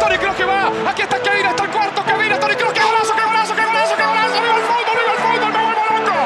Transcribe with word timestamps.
Tony 0.00 0.18
Kroos 0.18 0.36
que 0.36 0.44
va. 0.44 0.72
Aquí 0.90 1.02
está 1.02 1.20
Kevin, 1.22 1.46
está 1.46 1.64
el 1.64 1.70
cuarto. 1.70 2.02
Kevin, 2.04 2.32
Tony 2.40 2.54
Kroos, 2.54 2.72
qué 2.72 2.80
golazo, 2.82 3.14
qué 3.14 3.22
golazo, 3.24 3.54
qué 3.54 3.64
golazo, 3.64 3.94
qué 3.96 4.04
golazo. 4.04 4.42
Viva 4.42 4.56
el 4.56 4.62
fútbol, 4.62 4.96
viva 5.00 5.12
el 5.12 5.18
fútbol, 5.22 5.52
me 5.52 5.64
vuelvo 5.64 5.82
loco. 5.92 6.16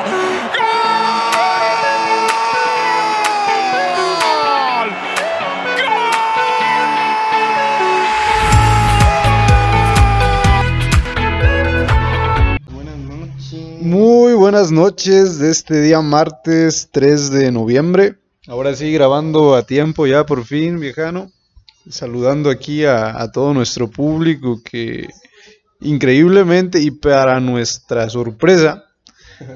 ¡Gol! 0.56 0.70
Buenas 12.72 12.96
noches. 12.98 13.82
Muy 13.82 14.34
buenas 14.34 14.70
noches 14.70 15.38
de 15.38 15.50
este 15.50 15.80
día 15.82 16.00
martes 16.00 16.88
3 16.92 17.30
de 17.30 17.52
noviembre. 17.52 18.14
Ahora 18.48 18.74
sí, 18.74 18.92
grabando 18.92 19.54
a 19.54 19.62
tiempo 19.64 20.06
ya 20.06 20.24
por 20.26 20.44
fin, 20.44 20.80
viejano. 20.80 21.30
Saludando 21.88 22.50
aquí 22.50 22.84
a, 22.84 23.20
a 23.20 23.32
todo 23.32 23.54
nuestro 23.54 23.88
público 23.88 24.60
que 24.62 25.08
increíblemente 25.80 26.80
y 26.80 26.90
para 26.90 27.40
nuestra 27.40 28.10
sorpresa 28.10 28.84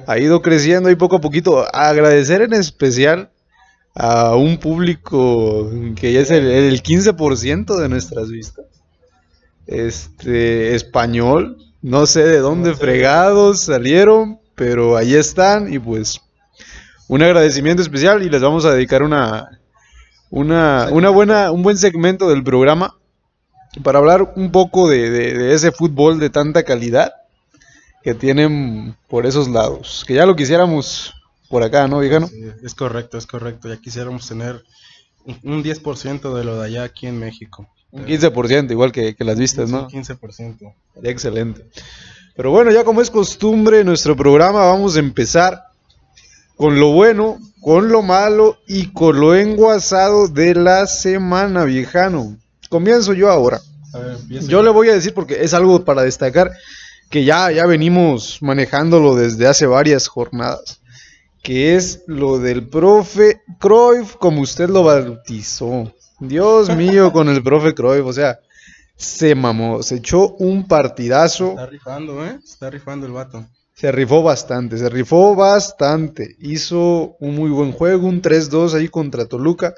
ha 0.06 0.18
ido 0.18 0.40
creciendo 0.42 0.90
y 0.90 0.96
poco 0.96 1.16
a 1.16 1.20
poquito. 1.20 1.66
Agradecer 1.74 2.42
en 2.42 2.54
especial 2.54 3.30
a 3.94 4.34
un 4.34 4.58
público 4.58 5.70
que 5.96 6.12
ya 6.12 6.20
es 6.20 6.30
el, 6.30 6.46
el 6.46 6.82
15% 6.82 7.76
de 7.76 7.88
nuestras 7.88 8.30
vistas. 8.30 8.66
Este, 9.66 10.74
español, 10.74 11.58
no 11.80 12.06
sé 12.06 12.24
de 12.24 12.38
dónde 12.38 12.74
fregados 12.74 13.60
salieron, 13.60 14.38
pero 14.54 14.96
ahí 14.96 15.14
están 15.14 15.72
y 15.72 15.78
pues 15.78 16.20
un 17.08 17.22
agradecimiento 17.22 17.82
especial 17.82 18.22
y 18.22 18.30
les 18.30 18.42
vamos 18.42 18.64
a 18.64 18.72
dedicar 18.72 19.02
una, 19.02 19.60
una, 20.30 20.88
una 20.90 21.10
buena, 21.10 21.50
un 21.52 21.62
buen 21.62 21.76
segmento 21.78 22.28
del 22.28 22.42
programa 22.42 22.96
para 23.82 23.98
hablar 23.98 24.32
un 24.36 24.50
poco 24.50 24.88
de, 24.88 25.10
de- 25.10 25.34
de 25.34 25.54
ese 25.54 25.72
fútbol 25.72 26.18
de 26.18 26.30
tanta 26.30 26.62
calidad 26.62 27.12
que 28.02 28.14
tienen 28.14 28.96
por 29.08 29.26
esos 29.26 29.48
lados. 29.48 30.04
Que 30.06 30.14
ya 30.14 30.26
lo 30.26 30.36
quisiéramos 30.36 31.14
por 31.48 31.62
acá, 31.62 31.88
¿no, 31.88 32.00
viejano? 32.00 32.26
Sí, 32.28 32.42
es 32.62 32.74
correcto, 32.74 33.16
es 33.18 33.26
correcto. 33.26 33.68
Ya 33.68 33.76
quisiéramos 33.80 34.28
tener 34.28 34.62
un- 35.24 35.38
un 35.42 35.62
10% 35.62 36.34
de 36.34 36.44
lo 36.44 36.58
de 36.60 36.66
allá 36.66 36.84
aquí 36.84 37.06
en 37.06 37.18
México. 37.18 37.68
Un 37.90 38.04
15%, 38.06 38.72
igual 38.72 38.90
que, 38.92 39.14
que 39.14 39.24
las 39.24 39.38
vistas, 39.38 39.70
¿no? 39.70 39.82
Un 39.84 39.88
15%. 39.90 40.74
Sería 40.94 41.10
excelente. 41.10 41.64
Pero 42.36 42.50
bueno, 42.50 42.72
ya 42.72 42.82
como 42.84 43.00
es 43.00 43.10
costumbre 43.10 43.84
nuestro 43.84 44.16
programa, 44.16 44.66
vamos 44.66 44.96
a 44.96 44.98
empezar 44.98 45.62
con 46.56 46.78
lo 46.80 46.90
bueno, 46.92 47.38
con 47.64 47.88
lo 47.88 48.02
malo 48.02 48.58
y 48.66 48.92
con 48.92 49.18
lo 49.18 49.34
enguasado 49.34 50.28
de 50.28 50.54
la 50.54 50.86
semana, 50.86 51.64
viejano. 51.64 52.36
Comienzo 52.68 53.14
yo 53.14 53.30
ahora. 53.30 53.58
A 53.94 53.98
ver. 54.00 54.18
Yo 54.28 54.62
le 54.62 54.68
voy 54.68 54.90
a 54.90 54.92
decir 54.92 55.14
porque 55.14 55.42
es 55.42 55.54
algo 55.54 55.82
para 55.82 56.02
destacar 56.02 56.52
que 57.08 57.24
ya, 57.24 57.50
ya 57.50 57.64
venimos 57.64 58.42
manejándolo 58.42 59.16
desde 59.16 59.46
hace 59.46 59.64
varias 59.64 60.08
jornadas, 60.08 60.82
que 61.42 61.74
es 61.74 62.02
lo 62.06 62.38
del 62.38 62.68
profe 62.68 63.40
Cruyff, 63.58 64.16
como 64.16 64.42
usted 64.42 64.68
lo 64.68 64.82
bautizó. 64.82 65.90
Dios 66.20 66.68
mío, 66.76 67.12
con 67.12 67.30
el 67.30 67.42
profe 67.42 67.74
Cruyff, 67.74 68.04
o 68.04 68.12
sea, 68.12 68.40
se 68.94 69.34
mamó, 69.34 69.82
se 69.82 69.96
echó 69.96 70.34
un 70.34 70.68
partidazo, 70.68 71.52
Está 71.52 71.66
rifando, 71.66 72.26
¿eh? 72.26 72.38
Está 72.44 72.68
rifando 72.68 73.06
el 73.06 73.12
vato. 73.12 73.46
Se 73.74 73.90
rifó 73.90 74.22
bastante, 74.22 74.78
se 74.78 74.88
rifó 74.88 75.34
bastante, 75.34 76.36
hizo 76.38 77.16
un 77.18 77.34
muy 77.34 77.50
buen 77.50 77.72
juego, 77.72 78.06
un 78.06 78.22
3-2 78.22 78.74
ahí 78.74 78.88
contra 78.88 79.26
Toluca, 79.26 79.74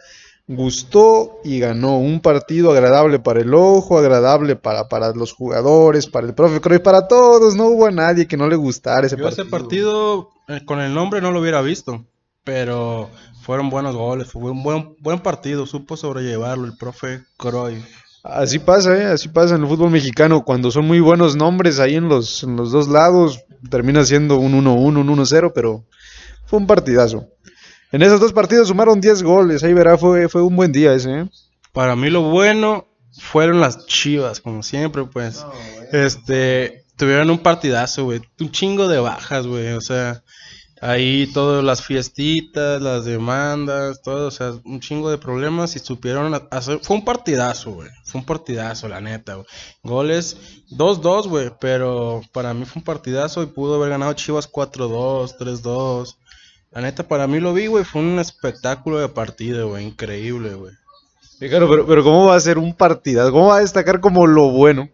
gustó 0.46 1.40
y 1.42 1.58
ganó 1.58 1.98
un 1.98 2.20
partido 2.20 2.70
agradable 2.70 3.18
para 3.18 3.40
el 3.40 3.54
ojo, 3.54 3.98
agradable 3.98 4.54
para, 4.54 4.88
para 4.88 5.12
los 5.12 5.32
jugadores, 5.32 6.06
para 6.06 6.26
el 6.26 6.34
profe 6.34 6.60
Cruyff, 6.60 6.82
para 6.82 7.08
todos, 7.08 7.56
no 7.56 7.66
hubo 7.66 7.86
a 7.86 7.90
nadie 7.90 8.28
que 8.28 8.36
no 8.36 8.48
le 8.48 8.56
gustara 8.56 9.06
ese 9.06 9.16
Yo 9.16 9.24
partido. 9.24 9.42
ese 9.42 9.50
partido 9.50 10.30
eh, 10.48 10.60
con 10.64 10.80
el 10.80 10.92
nombre 10.92 11.22
no 11.22 11.32
lo 11.32 11.40
hubiera 11.40 11.62
visto, 11.62 12.04
pero 12.44 13.10
fueron 13.40 13.70
buenos 13.70 13.96
goles, 13.96 14.30
fue 14.30 14.50
un 14.50 14.62
buen, 14.62 14.94
buen 15.00 15.20
partido, 15.20 15.66
supo 15.66 15.96
sobrellevarlo 15.96 16.66
el 16.66 16.76
profe 16.76 17.22
Cruyff. 17.38 18.05
Así 18.28 18.58
pasa, 18.58 18.96
¿eh? 18.96 19.04
así 19.04 19.28
pasa 19.28 19.54
en 19.54 19.62
el 19.62 19.68
fútbol 19.68 19.90
mexicano, 19.90 20.44
cuando 20.44 20.70
son 20.70 20.86
muy 20.86 21.00
buenos 21.00 21.36
nombres 21.36 21.78
ahí 21.78 21.94
en 21.94 22.08
los, 22.08 22.42
en 22.42 22.56
los 22.56 22.72
dos 22.72 22.88
lados, 22.88 23.44
termina 23.70 24.04
siendo 24.04 24.38
un 24.38 24.52
1-1, 24.52 25.00
un 25.00 25.08
1-0, 25.08 25.52
pero 25.54 25.84
fue 26.44 26.58
un 26.58 26.66
partidazo. 26.66 27.28
En 27.92 28.02
esos 28.02 28.18
dos 28.18 28.32
partidos 28.32 28.68
sumaron 28.68 29.00
10 29.00 29.22
goles, 29.22 29.62
ahí 29.62 29.74
verá, 29.74 29.96
fue, 29.96 30.28
fue 30.28 30.42
un 30.42 30.56
buen 30.56 30.72
día 30.72 30.92
ese, 30.92 31.20
¿eh? 31.20 31.30
Para 31.72 31.94
mí 31.94 32.10
lo 32.10 32.22
bueno 32.22 32.88
fueron 33.18 33.60
las 33.60 33.86
Chivas, 33.86 34.40
como 34.40 34.62
siempre, 34.62 35.04
pues. 35.04 35.44
Este, 35.92 36.84
tuvieron 36.96 37.30
un 37.30 37.38
partidazo, 37.38 38.04
güey. 38.04 38.20
Un 38.40 38.50
chingo 38.50 38.88
de 38.88 38.98
bajas, 38.98 39.46
güey. 39.46 39.72
O 39.72 39.80
sea, 39.80 40.22
ahí 40.80 41.26
todas 41.32 41.64
las 41.64 41.82
fiestitas, 41.82 42.80
las 42.82 43.04
demandas, 43.04 44.02
todo, 44.02 44.28
o 44.28 44.30
sea, 44.30 44.52
un 44.64 44.80
chingo 44.80 45.10
de 45.10 45.18
problemas 45.18 45.74
y 45.76 45.78
supieron 45.78 46.34
ha- 46.34 46.48
hacer. 46.50 46.80
Fue 46.82 46.96
un 46.96 47.04
partidazo, 47.04 47.72
güey. 47.72 47.88
Fue 48.04 48.20
un 48.20 48.26
partidazo, 48.26 48.88
la 48.88 49.00
neta, 49.00 49.34
güey. 49.36 49.46
Goles 49.82 50.36
2-2, 50.70 51.28
güey. 51.28 51.50
Pero 51.60 52.20
para 52.32 52.54
mí 52.54 52.64
fue 52.64 52.80
un 52.80 52.84
partidazo 52.84 53.42
y 53.42 53.46
pudo 53.46 53.76
haber 53.76 53.90
ganado 53.90 54.12
Chivas 54.12 54.46
4-2, 54.50 55.36
3-2. 55.38 56.16
La 56.72 56.82
neta, 56.82 57.08
para 57.08 57.26
mí 57.26 57.40
lo 57.40 57.54
vi, 57.54 57.68
güey. 57.68 57.84
Fue 57.84 58.02
un 58.02 58.18
espectáculo 58.18 58.98
de 58.98 59.08
partido, 59.08 59.68
güey. 59.70 59.86
Increíble, 59.86 60.54
güey. 60.54 60.72
Claro, 61.38 61.68
pero, 61.68 61.86
pero 61.86 62.02
¿cómo 62.02 62.26
va 62.26 62.36
a 62.36 62.40
ser 62.40 62.58
un 62.58 62.74
partidazo? 62.74 63.30
¿Cómo 63.32 63.48
va 63.48 63.56
a 63.56 63.60
destacar 63.60 64.00
como 64.00 64.26
lo 64.26 64.50
bueno? 64.50 64.88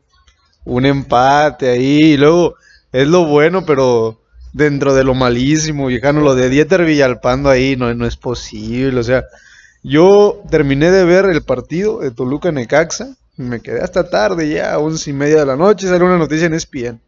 Un 0.64 0.86
empate 0.86 1.68
ahí, 1.70 1.98
y 2.00 2.16
luego 2.16 2.54
es 2.92 3.06
lo 3.06 3.24
bueno, 3.26 3.64
pero 3.64 4.20
dentro 4.52 4.94
de 4.94 5.04
lo 5.04 5.14
malísimo, 5.14 5.86
viejano, 5.86 6.20
lo 6.20 6.34
de 6.34 6.48
Dieter 6.48 6.84
Villalpando 6.84 7.48
ahí 7.48 7.76
no, 7.76 7.92
no 7.94 8.06
es 8.06 8.16
posible. 8.16 9.00
O 9.00 9.02
sea, 9.02 9.24
yo 9.82 10.42
terminé 10.50 10.90
de 10.90 11.04
ver 11.04 11.24
el 11.26 11.42
partido 11.42 12.00
de 12.00 12.10
Toluca 12.10 12.52
Necaxa, 12.52 13.16
me 13.36 13.60
quedé 13.60 13.80
hasta 13.80 14.08
tarde 14.08 14.48
ya, 14.48 14.78
once 14.78 15.10
y 15.10 15.12
media 15.12 15.40
de 15.40 15.46
la 15.46 15.56
noche, 15.56 15.88
salió 15.88 16.06
una 16.06 16.18
noticia 16.18 16.46
en 16.46 16.54
ESPN. 16.54 17.00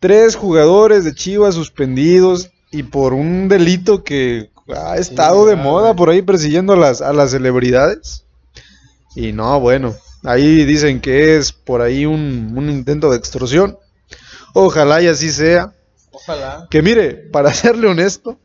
Tres 0.00 0.36
jugadores 0.36 1.04
de 1.04 1.14
Chivas 1.14 1.54
suspendidos 1.54 2.50
y 2.70 2.82
por 2.82 3.14
un 3.14 3.48
delito 3.48 4.04
que 4.04 4.50
ha 4.68 4.96
estado 4.96 5.46
de 5.46 5.56
moda 5.56 5.94
por 5.94 6.10
ahí 6.10 6.22
persiguiendo 6.22 6.74
a 6.74 6.76
las, 6.76 7.00
a 7.00 7.12
las 7.12 7.30
celebridades. 7.30 8.24
Y 9.16 9.32
no, 9.32 9.60
bueno, 9.60 9.94
ahí 10.24 10.64
dicen 10.64 11.00
que 11.00 11.36
es 11.36 11.52
por 11.52 11.80
ahí 11.80 12.04
un, 12.04 12.52
un 12.56 12.68
intento 12.68 13.10
de 13.10 13.16
extorsión. 13.16 13.78
Ojalá 14.52 15.00
y 15.02 15.06
así 15.06 15.30
sea. 15.30 15.72
Ojalá. 16.14 16.66
Que 16.70 16.80
mire, 16.82 17.14
para 17.14 17.52
serle 17.54 17.88
honesto, 17.88 18.38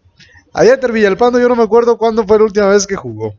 a 0.53 0.63
Dieter 0.63 0.91
Villalpando 0.91 1.39
yo 1.39 1.47
no 1.47 1.55
me 1.55 1.63
acuerdo 1.63 1.97
cuándo 1.97 2.25
fue 2.25 2.37
la 2.37 2.45
última 2.45 2.67
vez 2.67 2.87
que 2.87 2.95
jugó. 2.95 3.35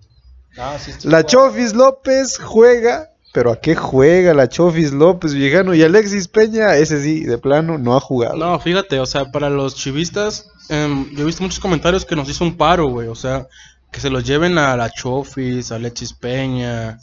Ah, 0.57 0.77
sí, 0.79 0.93
sí, 0.97 1.09
La. 1.09 1.25
Chofis 1.25 1.75
López 1.75 2.39
juega, 2.39 3.11
pero 3.33 3.53
¿a 3.53 3.61
qué 3.61 3.75
juega 3.75 4.35
la 4.35 4.49
Chofis 4.49 4.93
López, 4.93 5.35
viejano? 5.35 5.75
Y 5.75 5.83
Alexis 5.83 6.29
Peña, 6.29 6.77
ese 6.77 7.03
sí, 7.03 7.25
de 7.25 7.39
plano, 7.39 7.79
no 7.79 7.97
ha 7.97 8.01
jugado. 8.01 8.37
No, 8.37 8.59
fíjate, 8.59 8.99
o 8.99 9.07
sea, 9.07 9.31
para 9.31 9.51
los 9.51 9.75
chivistas, 9.77 10.51
em, 10.69 11.11
yo 11.15 11.23
he 11.23 11.27
visto 11.27 11.43
muchos 11.43 11.61
comentarios 11.61 12.05
que 12.05 12.17
nos 12.17 12.29
hizo 12.29 12.45
un 12.45 12.57
paro, 12.57 12.89
güey. 12.89 13.09
O 13.09 13.15
sea, 13.15 13.47
que 13.91 14.01
se 14.01 14.11
los 14.11 14.25
lleven 14.25 14.59
a 14.59 14.77
la 14.77 14.91
Chofis, 14.91 15.73
a 15.73 15.77
Alexis 15.77 16.13
Peña, 16.13 16.99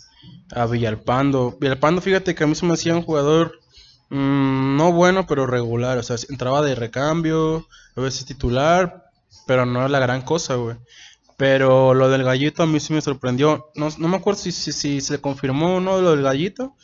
a 0.51 0.65
Villalpando. 0.65 1.57
Villalpando, 1.59 2.01
fíjate 2.01 2.35
que 2.35 2.43
a 2.43 2.47
mí 2.47 2.55
se 2.55 2.65
me 2.65 2.73
hacía 2.73 2.95
un 2.95 3.03
jugador 3.03 3.59
mm, 4.09 4.77
no 4.77 4.91
bueno, 4.91 5.27
pero 5.27 5.47
regular. 5.47 5.97
O 5.97 6.03
sea, 6.03 6.17
entraba 6.29 6.61
de 6.61 6.75
recambio, 6.75 7.67
a 7.95 8.01
veces 8.01 8.25
titular, 8.25 9.09
pero 9.45 9.65
no 9.65 9.79
era 9.79 9.89
la 9.89 9.99
gran 9.99 10.21
cosa, 10.21 10.55
güey. 10.55 10.77
Pero 11.37 11.93
lo 11.93 12.09
del 12.09 12.23
gallito 12.23 12.63
a 12.63 12.67
mí 12.67 12.79
sí 12.79 12.93
me 12.93 13.01
sorprendió. 13.01 13.69
No, 13.75 13.89
no 13.97 14.07
me 14.07 14.17
acuerdo 14.17 14.41
si, 14.41 14.51
si, 14.51 14.71
si 14.71 15.01
se 15.01 15.21
confirmó 15.21 15.75
o 15.75 15.79
no 15.79 16.01
lo 16.01 16.11
del 16.11 16.23
gallito. 16.23 16.75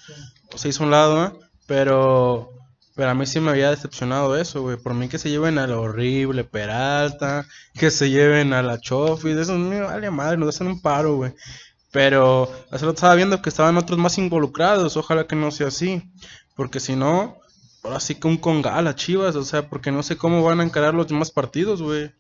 O 0.54 0.58
se 0.58 0.70
hizo 0.70 0.84
un 0.84 0.92
lado, 0.92 1.26
¿eh? 1.26 1.32
Pero, 1.66 2.52
pero 2.96 3.10
a 3.10 3.16
mí 3.16 3.26
sí 3.26 3.40
me 3.40 3.50
había 3.50 3.72
decepcionado 3.72 4.38
eso, 4.38 4.62
güey. 4.62 4.78
Por 4.78 4.94
mí 4.94 5.08
que 5.10 5.18
se 5.18 5.32
lleven 5.32 5.58
a 5.58 5.66
la 5.66 5.80
horrible 5.80 6.44
Peralta, 6.44 7.48
que 7.74 7.90
se 7.90 8.12
lleven 8.12 8.54
a 8.54 8.62
la 8.62 8.80
Chofis. 8.80 9.36
Eso 9.36 9.58
me 9.58 9.82
vale 9.82 10.12
madre, 10.12 10.38
nos 10.38 10.50
hacen 10.50 10.68
un 10.68 10.82
paro, 10.82 11.16
güey. 11.16 11.34
Pero 11.92 12.52
hace 12.72 12.86
rato 12.86 12.96
estaba 12.96 13.16
viendo 13.16 13.42
que 13.42 13.50
estaban 13.50 13.78
otros 13.78 13.98
más 13.98 14.18
involucrados. 14.20 14.98
Ojalá 14.98 15.26
que 15.26 15.36
no 15.36 15.50
sea 15.52 15.68
así. 15.68 16.04
Porque 16.56 16.80
si 16.80 16.96
no, 16.96 17.38
ahora 17.84 18.00
sí 18.00 18.16
que 18.16 18.28
un 18.28 18.38
congala, 18.38 18.96
Chivas. 18.96 19.36
O 19.36 19.44
sea, 19.44 19.70
porque 19.70 19.92
no 19.92 20.04
sé 20.04 20.18
cómo 20.18 20.44
van 20.44 20.60
a 20.60 20.64
encarar 20.64 20.94
los 20.94 21.08
demás 21.08 21.32
partidos, 21.32 21.82
güey. 21.82 22.12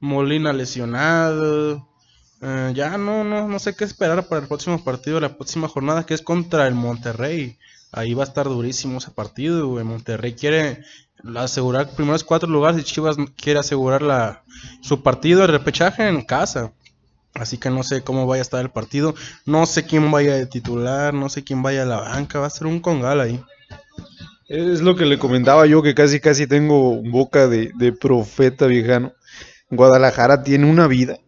Molina 0.00 0.52
lesionado. 0.52 1.88
Eh, 2.42 2.72
ya 2.74 2.98
no, 2.98 3.24
no, 3.24 3.48
no 3.48 3.58
sé 3.58 3.74
qué 3.74 3.84
esperar 3.84 4.28
para 4.28 4.42
el 4.42 4.48
próximo 4.48 4.82
partido, 4.84 5.20
la 5.20 5.36
próxima 5.36 5.68
jornada 5.68 6.04
que 6.04 6.14
es 6.14 6.22
contra 6.22 6.66
el 6.66 6.74
Monterrey. 6.74 7.58
Ahí 7.92 8.14
va 8.14 8.24
a 8.24 8.26
estar 8.26 8.46
durísimo 8.46 8.98
ese 8.98 9.10
partido, 9.10 9.68
güey. 9.68 9.84
Monterrey 9.84 10.34
quiere 10.34 10.84
asegurar 11.36 11.90
primeros 11.90 12.24
cuatro 12.24 12.48
lugares 12.48 12.80
y 12.80 12.84
Chivas 12.84 13.16
quiere 13.36 13.58
asegurar 13.60 14.02
la, 14.02 14.44
su 14.82 15.02
partido 15.02 15.40
de 15.40 15.46
repechaje 15.46 16.06
en 16.08 16.22
casa. 16.22 16.72
Así 17.34 17.58
que 17.58 17.70
no 17.70 17.82
sé 17.82 18.02
cómo 18.02 18.26
vaya 18.26 18.40
a 18.40 18.42
estar 18.42 18.60
el 18.60 18.70
partido. 18.70 19.14
No 19.44 19.66
sé 19.66 19.86
quién 19.86 20.10
vaya 20.10 20.34
de 20.34 20.46
titular, 20.46 21.14
no 21.14 21.28
sé 21.28 21.44
quién 21.44 21.62
vaya 21.62 21.82
a 21.82 21.86
la 21.86 22.00
banca. 22.00 22.40
Va 22.40 22.46
a 22.46 22.50
ser 22.50 22.66
un 22.66 22.80
congal 22.80 23.20
ahí. 23.20 23.42
Es 24.48 24.80
lo 24.80 24.94
que 24.94 25.06
le 25.06 25.18
comentaba 25.18 25.66
yo, 25.66 25.82
que 25.82 25.94
casi 25.94 26.20
casi 26.20 26.46
tengo 26.46 27.02
boca 27.02 27.48
de, 27.48 27.72
de 27.76 27.92
profeta 27.92 28.66
viejano. 28.66 29.12
Guadalajara 29.70 30.42
tiene 30.44 30.70
una 30.70 30.86
vida 30.86 31.18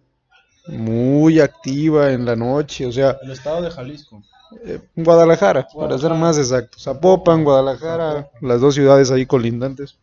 muy 0.69 1.41
activa 1.41 2.13
en 2.13 2.25
la 2.25 2.37
noche, 2.37 2.87
o 2.87 2.93
sea, 2.93 3.17
El 3.23 3.33
estado 3.33 3.63
de 3.63 3.71
Jalisco. 3.71 4.23
eh, 4.65 4.79
Guadalajara, 4.95 5.67
para 5.77 5.99
ser 5.99 6.15
más 6.15 6.39
exacto. 6.39 6.79
Zapopan, 6.79 7.43
Guadalajara, 7.43 8.29
las 8.41 8.61
dos 8.61 8.75
ciudades 8.75 9.11
ahí 9.11 9.27
colindantes. 9.27 9.99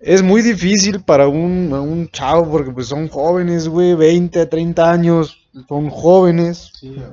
Es 0.00 0.22
muy 0.22 0.42
difícil 0.42 1.00
para 1.00 1.28
un, 1.28 1.70
a 1.72 1.80
un 1.80 2.08
chavo 2.08 2.50
porque 2.50 2.70
pues 2.70 2.88
son 2.88 3.08
jóvenes, 3.08 3.68
güey, 3.68 3.94
20, 3.94 4.44
30 4.46 4.90
años, 4.90 5.38
son 5.66 5.88
jóvenes. 5.88 6.72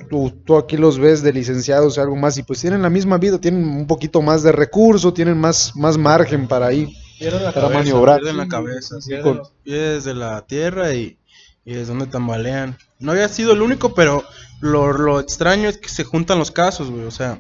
Tú, 0.10 0.32
tú 0.46 0.58
aquí 0.58 0.76
los 0.76 1.00
ves 1.00 1.22
de 1.22 1.32
licenciados 1.32 1.98
o 1.98 2.02
algo 2.02 2.16
más 2.18 2.38
y 2.38 2.44
pues 2.44 2.60
tienen 2.60 2.82
la 2.82 2.90
misma 2.90 3.18
vida, 3.18 3.40
tienen 3.40 3.64
un 3.66 3.88
poquito 3.88 4.22
más 4.22 4.44
de 4.44 4.52
recurso, 4.52 5.14
tienen 5.14 5.38
más, 5.38 5.74
más 5.76 5.98
margen 5.98 6.48
para 6.50 6.68
ahí. 6.68 6.94
Pierden 7.18 7.44
la 7.44 7.52
Para 7.54 7.68
cabeza, 7.68 7.80
maniobrar. 7.80 8.20
pierden 8.20 8.38
la 8.38 8.48
cabeza, 8.48 9.00
Sí, 9.00 9.10
pierden 9.10 9.24
con- 9.26 9.38
los 9.38 9.52
pies 9.64 10.04
de 10.04 10.14
la 10.16 10.42
tierra 10.46 10.94
y, 10.94 11.18
y 11.64 11.76
es 11.76 11.88
donde 11.88 12.08
tambalean. 12.08 12.78
No 13.00 13.12
había 13.14 13.30
sido 13.30 13.54
el 13.54 13.62
único, 13.62 13.94
pero 13.94 14.24
lo, 14.60 14.92
lo 14.92 15.20
extraño 15.22 15.70
es 15.70 15.78
que 15.78 15.88
se 15.88 16.04
juntan 16.04 16.40
los 16.40 16.52
casos, 16.52 16.90
güey, 16.92 17.06
o 17.06 17.12
sea, 17.12 17.40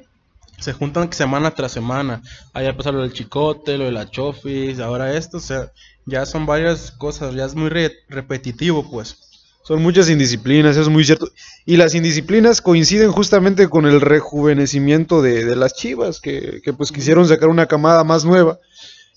se 0.61 0.71
juntan 0.73 1.11
semana 1.11 1.51
tras 1.51 1.73
semana. 1.73 2.21
Allá 2.53 2.77
pasó 2.77 2.93
lo 2.93 3.01
del 3.01 3.11
chicote, 3.13 3.77
lo 3.77 3.85
de 3.85 3.91
la 3.91 4.09
chofis, 4.09 4.79
ahora 4.79 5.13
esto, 5.17 5.37
o 5.37 5.41
sea, 5.41 5.71
ya 6.05 6.25
son 6.25 6.45
varias 6.45 6.91
cosas, 6.91 7.35
ya 7.35 7.45
es 7.45 7.55
muy 7.55 7.69
re- 7.69 7.91
repetitivo, 8.07 8.89
pues. 8.89 9.17
Son 9.63 9.81
muchas 9.81 10.09
indisciplinas, 10.09 10.71
eso 10.71 10.81
es 10.81 10.89
muy 10.89 11.03
cierto. 11.03 11.27
Y 11.65 11.77
las 11.77 11.93
indisciplinas 11.93 12.61
coinciden 12.61 13.11
justamente 13.11 13.69
con 13.69 13.85
el 13.85 14.01
rejuvenecimiento 14.01 15.21
de, 15.21 15.45
de 15.45 15.55
las 15.55 15.73
chivas, 15.75 16.19
que, 16.19 16.61
que, 16.63 16.73
pues 16.73 16.91
quisieron 16.91 17.27
sacar 17.27 17.49
una 17.49 17.67
camada 17.67 18.03
más 18.03 18.25
nueva. 18.25 18.59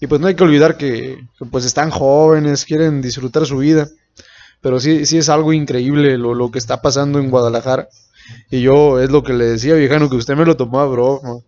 Y 0.00 0.06
pues 0.06 0.20
no 0.20 0.26
hay 0.26 0.34
que 0.34 0.44
olvidar 0.44 0.76
que, 0.76 1.18
que, 1.38 1.44
pues 1.46 1.64
están 1.64 1.90
jóvenes, 1.90 2.64
quieren 2.66 3.00
disfrutar 3.00 3.46
su 3.46 3.58
vida. 3.58 3.88
Pero 4.60 4.80
sí, 4.80 5.06
sí 5.06 5.18
es 5.18 5.28
algo 5.28 5.52
increíble 5.52 6.18
lo, 6.18 6.34
lo 6.34 6.50
que 6.50 6.58
está 6.58 6.82
pasando 6.82 7.18
en 7.18 7.30
Guadalajara. 7.30 7.88
Y 8.50 8.62
yo 8.62 9.00
es 9.00 9.10
lo 9.10 9.22
que 9.22 9.32
le 9.32 9.44
decía, 9.44 9.74
viejano, 9.74 10.08
que 10.08 10.16
usted 10.16 10.36
me 10.36 10.44
lo 10.44 10.56
tomó 10.56 10.80
a 10.80 10.86
broma. 10.86 11.40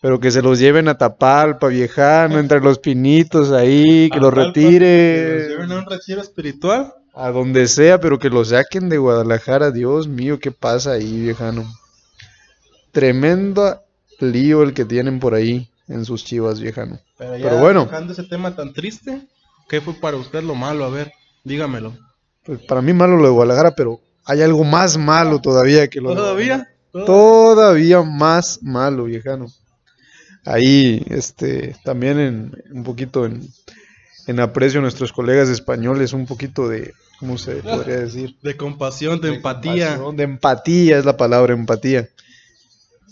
Pero 0.00 0.18
que 0.18 0.30
se 0.30 0.40
los 0.40 0.58
lleven 0.58 0.88
a 0.88 0.96
Tapalpa, 0.96 1.68
viejano, 1.68 2.38
entre 2.38 2.60
los 2.60 2.78
pinitos 2.78 3.52
ahí, 3.52 4.08
que 4.10 4.18
los 4.18 4.32
retire. 4.32 4.78
que 4.78 5.36
los 5.40 5.48
lleven 5.48 5.72
a 5.72 5.78
un 5.78 5.86
retiro 5.86 6.20
espiritual. 6.22 6.94
A 7.12 7.30
donde 7.30 7.68
sea, 7.68 8.00
pero 8.00 8.18
que 8.18 8.30
lo 8.30 8.44
saquen 8.44 8.88
de 8.88 8.96
Guadalajara. 8.96 9.70
Dios 9.70 10.08
mío, 10.08 10.38
¿qué 10.38 10.52
pasa 10.52 10.92
ahí, 10.92 11.20
viejano? 11.20 11.70
Tremendo 12.92 13.80
lío 14.20 14.62
el 14.62 14.72
que 14.74 14.84
tienen 14.84 15.20
por 15.20 15.34
ahí 15.34 15.68
en 15.88 16.04
sus 16.04 16.24
chivas, 16.24 16.60
viejano. 16.60 16.98
Pero, 17.18 17.36
ya 17.36 17.44
Pero 17.44 17.58
bueno. 17.58 17.84
dejando 17.84 18.12
ese 18.12 18.24
tema 18.24 18.54
tan 18.54 18.72
triste, 18.72 19.22
¿qué 19.68 19.80
fue 19.80 19.94
para 19.94 20.16
usted 20.16 20.42
lo 20.42 20.54
malo? 20.54 20.84
A 20.84 20.90
ver, 20.90 21.12
dígamelo. 21.44 21.92
Pues 22.44 22.60
para 22.60 22.80
mí 22.80 22.92
malo 22.92 23.16
lo 23.16 23.24
de 23.24 23.30
Guadalajara, 23.30 23.74
pero 23.76 24.00
hay 24.24 24.42
algo 24.42 24.64
más 24.64 24.96
malo 24.96 25.40
todavía 25.40 25.88
que 25.88 26.00
lo 26.00 26.14
¿Todavía? 26.14 26.68
Todavía 26.92 28.02
más 28.02 28.60
malo, 28.62 29.04
viejano. 29.04 29.46
Ahí, 30.44 31.04
este, 31.10 31.76
también 31.84 32.18
en 32.18 32.62
un 32.72 32.82
poquito 32.82 33.26
en, 33.26 33.46
en 34.26 34.40
aprecio 34.40 34.80
a 34.80 34.82
nuestros 34.82 35.12
colegas 35.12 35.48
españoles, 35.48 36.12
un 36.12 36.26
poquito 36.26 36.68
de, 36.68 36.92
¿cómo 37.18 37.36
se 37.38 37.56
podría 37.56 37.98
decir? 38.00 38.36
De 38.42 38.56
compasión, 38.56 39.20
de, 39.20 39.34
empatía. 39.34 39.88
compasión, 39.96 40.16
De 40.16 40.22
empatía 40.24 40.98
es 40.98 41.04
la 41.04 41.16
palabra, 41.16 41.52
empatía. 41.54 42.08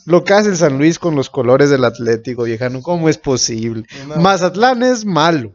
Lo 0.07 0.25
que 0.25 0.33
hace 0.33 0.49
el 0.49 0.57
San 0.57 0.79
Luis 0.79 0.99
con 0.99 1.15
los 1.15 1.29
colores 1.29 1.69
del 1.69 1.85
Atlético, 1.85 2.45
viejano, 2.45 2.81
¿cómo 2.81 3.09
es 3.11 3.19
posible? 3.19 3.85
Una- 4.07 4.17
Mazatlán 4.17 4.83
es 4.83 5.05
malo. 5.05 5.53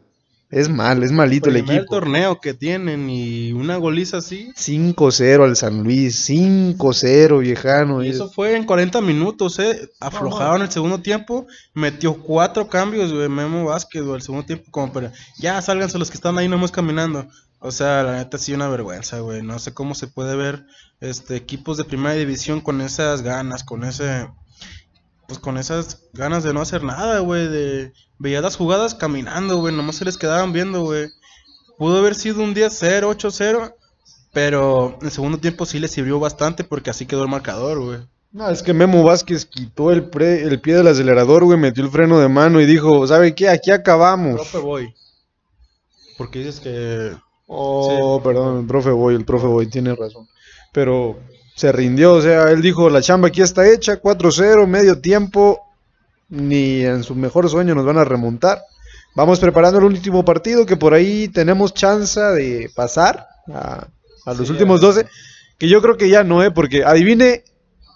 Es 0.50 0.68
malo, 0.68 1.04
es 1.04 1.10
malito 1.10 1.48
el 1.50 1.56
equipo. 1.56 1.84
torneo 1.86 2.38
que 2.40 2.54
tienen 2.54 3.10
y 3.10 3.52
una 3.52 3.76
goliza 3.76 4.18
así. 4.18 4.52
5-0 4.56 5.42
al 5.42 5.56
San 5.56 5.82
Luis, 5.82 6.28
5-0, 6.28 7.40
viejano. 7.40 8.04
Y 8.04 8.10
eso 8.10 8.30
fue 8.30 8.54
en 8.56 8.64
40 8.64 9.00
minutos, 9.00 9.58
¿eh? 9.58 9.90
Aflojaron 10.00 10.62
el 10.62 10.70
segundo 10.70 11.00
tiempo, 11.00 11.46
metió 11.72 12.14
cuatro 12.14 12.68
cambios, 12.68 13.12
güey, 13.12 13.28
Memo 13.28 13.64
Vázquez, 13.64 14.02
güey, 14.02 14.16
el 14.16 14.22
segundo 14.22 14.46
tiempo, 14.46 14.70
como 14.70 14.92
para, 14.92 15.12
ya 15.38 15.60
sálganse 15.60 15.98
los 15.98 16.10
que 16.10 16.16
están 16.16 16.38
ahí 16.38 16.48
nomás 16.48 16.70
caminando. 16.70 17.26
O 17.58 17.72
sea, 17.72 18.02
la 18.02 18.16
neta 18.18 18.36
sí 18.36 18.52
una 18.52 18.68
vergüenza, 18.68 19.20
güey. 19.20 19.42
No 19.42 19.58
sé 19.58 19.72
cómo 19.72 19.94
se 19.94 20.06
puede 20.06 20.36
ver 20.36 20.66
este 21.00 21.34
equipos 21.34 21.78
de 21.78 21.84
primera 21.84 22.14
división 22.14 22.60
con 22.60 22.80
esas 22.80 23.22
ganas, 23.22 23.64
con 23.64 23.84
ese 23.84 24.28
pues 25.26 25.38
con 25.38 25.56
esas 25.58 26.02
ganas 26.12 26.44
de 26.44 26.52
no 26.52 26.60
hacer 26.60 26.82
nada, 26.82 27.18
güey, 27.20 27.48
de 27.48 27.92
veías 28.18 28.42
las 28.42 28.56
jugadas 28.56 28.94
caminando, 28.94 29.56
güey, 29.58 29.74
nomás 29.74 29.96
se 29.96 30.04
les 30.04 30.16
quedaban 30.18 30.52
viendo, 30.52 30.82
güey. 30.82 31.08
Pudo 31.78 31.98
haber 31.98 32.14
sido 32.14 32.42
un 32.42 32.54
10-0, 32.54 33.02
8-0, 33.16 33.74
pero 34.32 34.98
el 35.02 35.10
segundo 35.10 35.38
tiempo 35.38 35.66
sí 35.66 35.78
le 35.78 35.88
sirvió 35.88 36.20
bastante 36.20 36.64
porque 36.64 36.90
así 36.90 37.06
quedó 37.06 37.22
el 37.22 37.28
marcador, 37.30 37.80
güey. 37.80 37.98
No, 38.32 38.48
es 38.50 38.62
que 38.62 38.74
Memo 38.74 39.02
Vázquez 39.04 39.46
quitó 39.46 39.92
el, 39.92 40.08
pre- 40.10 40.42
el 40.42 40.60
pie 40.60 40.74
del 40.74 40.88
acelerador, 40.88 41.44
güey, 41.44 41.58
metió 41.58 41.84
el 41.84 41.90
freno 41.90 42.18
de 42.18 42.28
mano 42.28 42.60
y 42.60 42.66
dijo, 42.66 43.06
¿sabe 43.06 43.34
qué? 43.34 43.48
Aquí 43.48 43.70
acabamos. 43.70 44.34
Profe 44.34 44.58
Boy. 44.58 44.94
Porque 46.18 46.40
dices 46.40 46.60
que 46.60 47.12
Oh, 47.46 48.20
perdón, 48.24 48.60
el 48.60 48.66
profe 48.66 48.90
Boy, 48.90 49.14
el 49.14 49.24
profe 49.24 49.46
Boy 49.46 49.66
tiene 49.68 49.94
razón. 49.94 50.26
Pero 50.72 51.18
se 51.54 51.70
rindió, 51.72 52.14
o 52.14 52.22
sea, 52.22 52.50
él 52.50 52.60
dijo, 52.62 52.90
la 52.90 53.00
chamba 53.00 53.28
aquí 53.28 53.40
está 53.42 53.68
hecha, 53.70 54.00
4-0, 54.00 54.66
medio 54.66 55.00
tiempo, 55.00 55.60
ni 56.28 56.82
en 56.84 57.02
su 57.04 57.14
mejor 57.14 57.48
sueño 57.48 57.74
nos 57.74 57.84
van 57.86 57.98
a 57.98 58.04
remontar. 58.04 58.60
Vamos 59.14 59.38
preparando 59.38 59.78
el 59.78 59.84
último 59.84 60.24
partido, 60.24 60.66
que 60.66 60.76
por 60.76 60.92
ahí 60.94 61.28
tenemos 61.28 61.72
chance 61.72 62.20
de 62.20 62.68
pasar 62.74 63.28
a, 63.52 63.86
a 64.26 64.34
los 64.34 64.48
Sí, 64.48 64.52
últimos 64.52 64.80
ya. 64.80 64.86
12, 64.88 65.06
que 65.58 65.68
yo 65.68 65.80
creo 65.80 65.96
que 65.96 66.08
ya 66.08 66.24
no, 66.24 66.42
¿eh? 66.42 66.50
Porque 66.50 66.82
adivine 66.84 67.44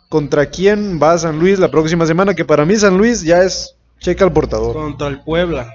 contra 0.09 0.47
quién 0.47 1.01
va 1.03 1.19
San 1.19 1.39
Luis 1.41 1.59
la 1.59 1.71
próxima 1.71 2.07
semana, 2.07 2.35
que 2.35 2.45
para 2.45 2.65
mí 2.65 2.77
San 2.77 2.97
Luis 2.97 3.23
ya 3.23 3.43
es, 3.43 3.75
checa 3.99 4.25
el 4.25 4.33
portador, 4.33 4.75
contra 4.75 5.09
el 5.09 5.21
Puebla. 5.23 5.75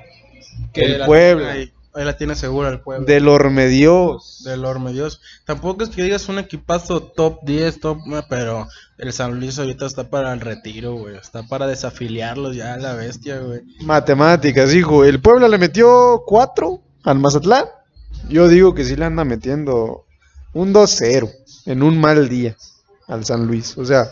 El 0.73 0.99
la 0.99 1.05
Puebla. 1.05 1.51
Ahí, 1.51 1.73
ahí 1.93 2.05
la 2.05 2.17
tiene 2.17 2.35
segura 2.35 2.69
el 2.69 2.79
Puebla. 2.79 3.05
del 3.05 3.27
Ormedios. 3.27 4.43
Del 4.43 4.65
Orme 4.65 4.93
Dios. 4.93 5.21
Tampoco 5.45 5.83
es 5.83 5.89
que 5.89 6.03
digas 6.03 6.27
un 6.29 6.39
equipazo 6.39 7.01
top 7.01 7.39
10, 7.43 7.79
top, 7.79 7.97
pero 8.29 8.67
el 8.97 9.13
San 9.13 9.39
Luis 9.39 9.59
ahorita 9.59 9.85
está 9.85 10.09
para 10.09 10.33
el 10.33 10.41
retiro, 10.41 10.93
güey. 10.95 11.15
Está 11.15 11.43
para 11.43 11.67
desafiliarlos 11.67 12.55
ya 12.55 12.73
a 12.73 12.77
la 12.77 12.93
bestia, 12.93 13.39
güey. 13.39 13.61
Matemáticas, 13.81 14.73
hijo. 14.73 15.05
El 15.05 15.21
Puebla 15.21 15.47
le 15.47 15.57
metió 15.57 16.23
4 16.25 16.81
al 17.03 17.19
Mazatlán. 17.19 17.65
Yo 18.29 18.47
digo 18.47 18.73
que 18.73 18.85
sí 18.85 18.95
le 18.95 19.05
anda 19.05 19.23
metiendo 19.23 20.05
un 20.53 20.73
2-0 20.73 21.31
en 21.65 21.83
un 21.83 21.99
mal 21.99 22.29
día 22.29 22.55
al 23.07 23.25
San 23.25 23.47
Luis. 23.47 23.77
O 23.77 23.85
sea, 23.85 24.09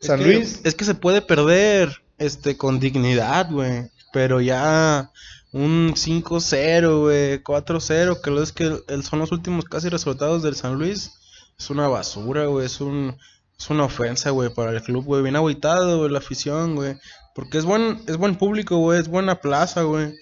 San 0.00 0.20
que, 0.20 0.26
Luis. 0.26 0.60
Es 0.64 0.74
que 0.74 0.84
se 0.84 0.94
puede 0.94 1.22
perder 1.22 2.02
este 2.18 2.56
con 2.56 2.78
dignidad, 2.80 3.50
güey. 3.50 3.90
Pero 4.12 4.40
ya 4.40 5.10
un 5.52 5.94
5-0, 5.94 7.00
güey, 7.00 7.42
4-0, 7.42 8.20
que 8.20 8.30
lo 8.30 8.42
es 8.42 8.52
que 8.52 8.82
son 9.02 9.18
los 9.18 9.32
últimos 9.32 9.64
casi 9.64 9.88
resultados 9.88 10.42
del 10.42 10.56
San 10.56 10.74
Luis. 10.74 11.12
Es 11.58 11.70
una 11.70 11.88
basura, 11.88 12.46
güey. 12.46 12.66
Es 12.66 12.80
un 12.80 13.16
es 13.58 13.68
una 13.68 13.84
ofensa, 13.84 14.30
güey, 14.30 14.48
para 14.52 14.70
el 14.72 14.82
club, 14.82 15.04
güey. 15.04 15.22
Bien 15.22 15.36
agüitado, 15.36 15.98
güey, 15.98 16.10
la 16.10 16.18
afición, 16.18 16.76
güey. 16.76 16.96
Porque 17.34 17.58
es 17.58 17.64
buen 17.64 18.02
es 18.06 18.16
buen 18.16 18.36
público, 18.36 18.78
güey, 18.78 19.00
es 19.00 19.08
buena 19.08 19.40
plaza, 19.40 19.82
güey. 19.82 20.14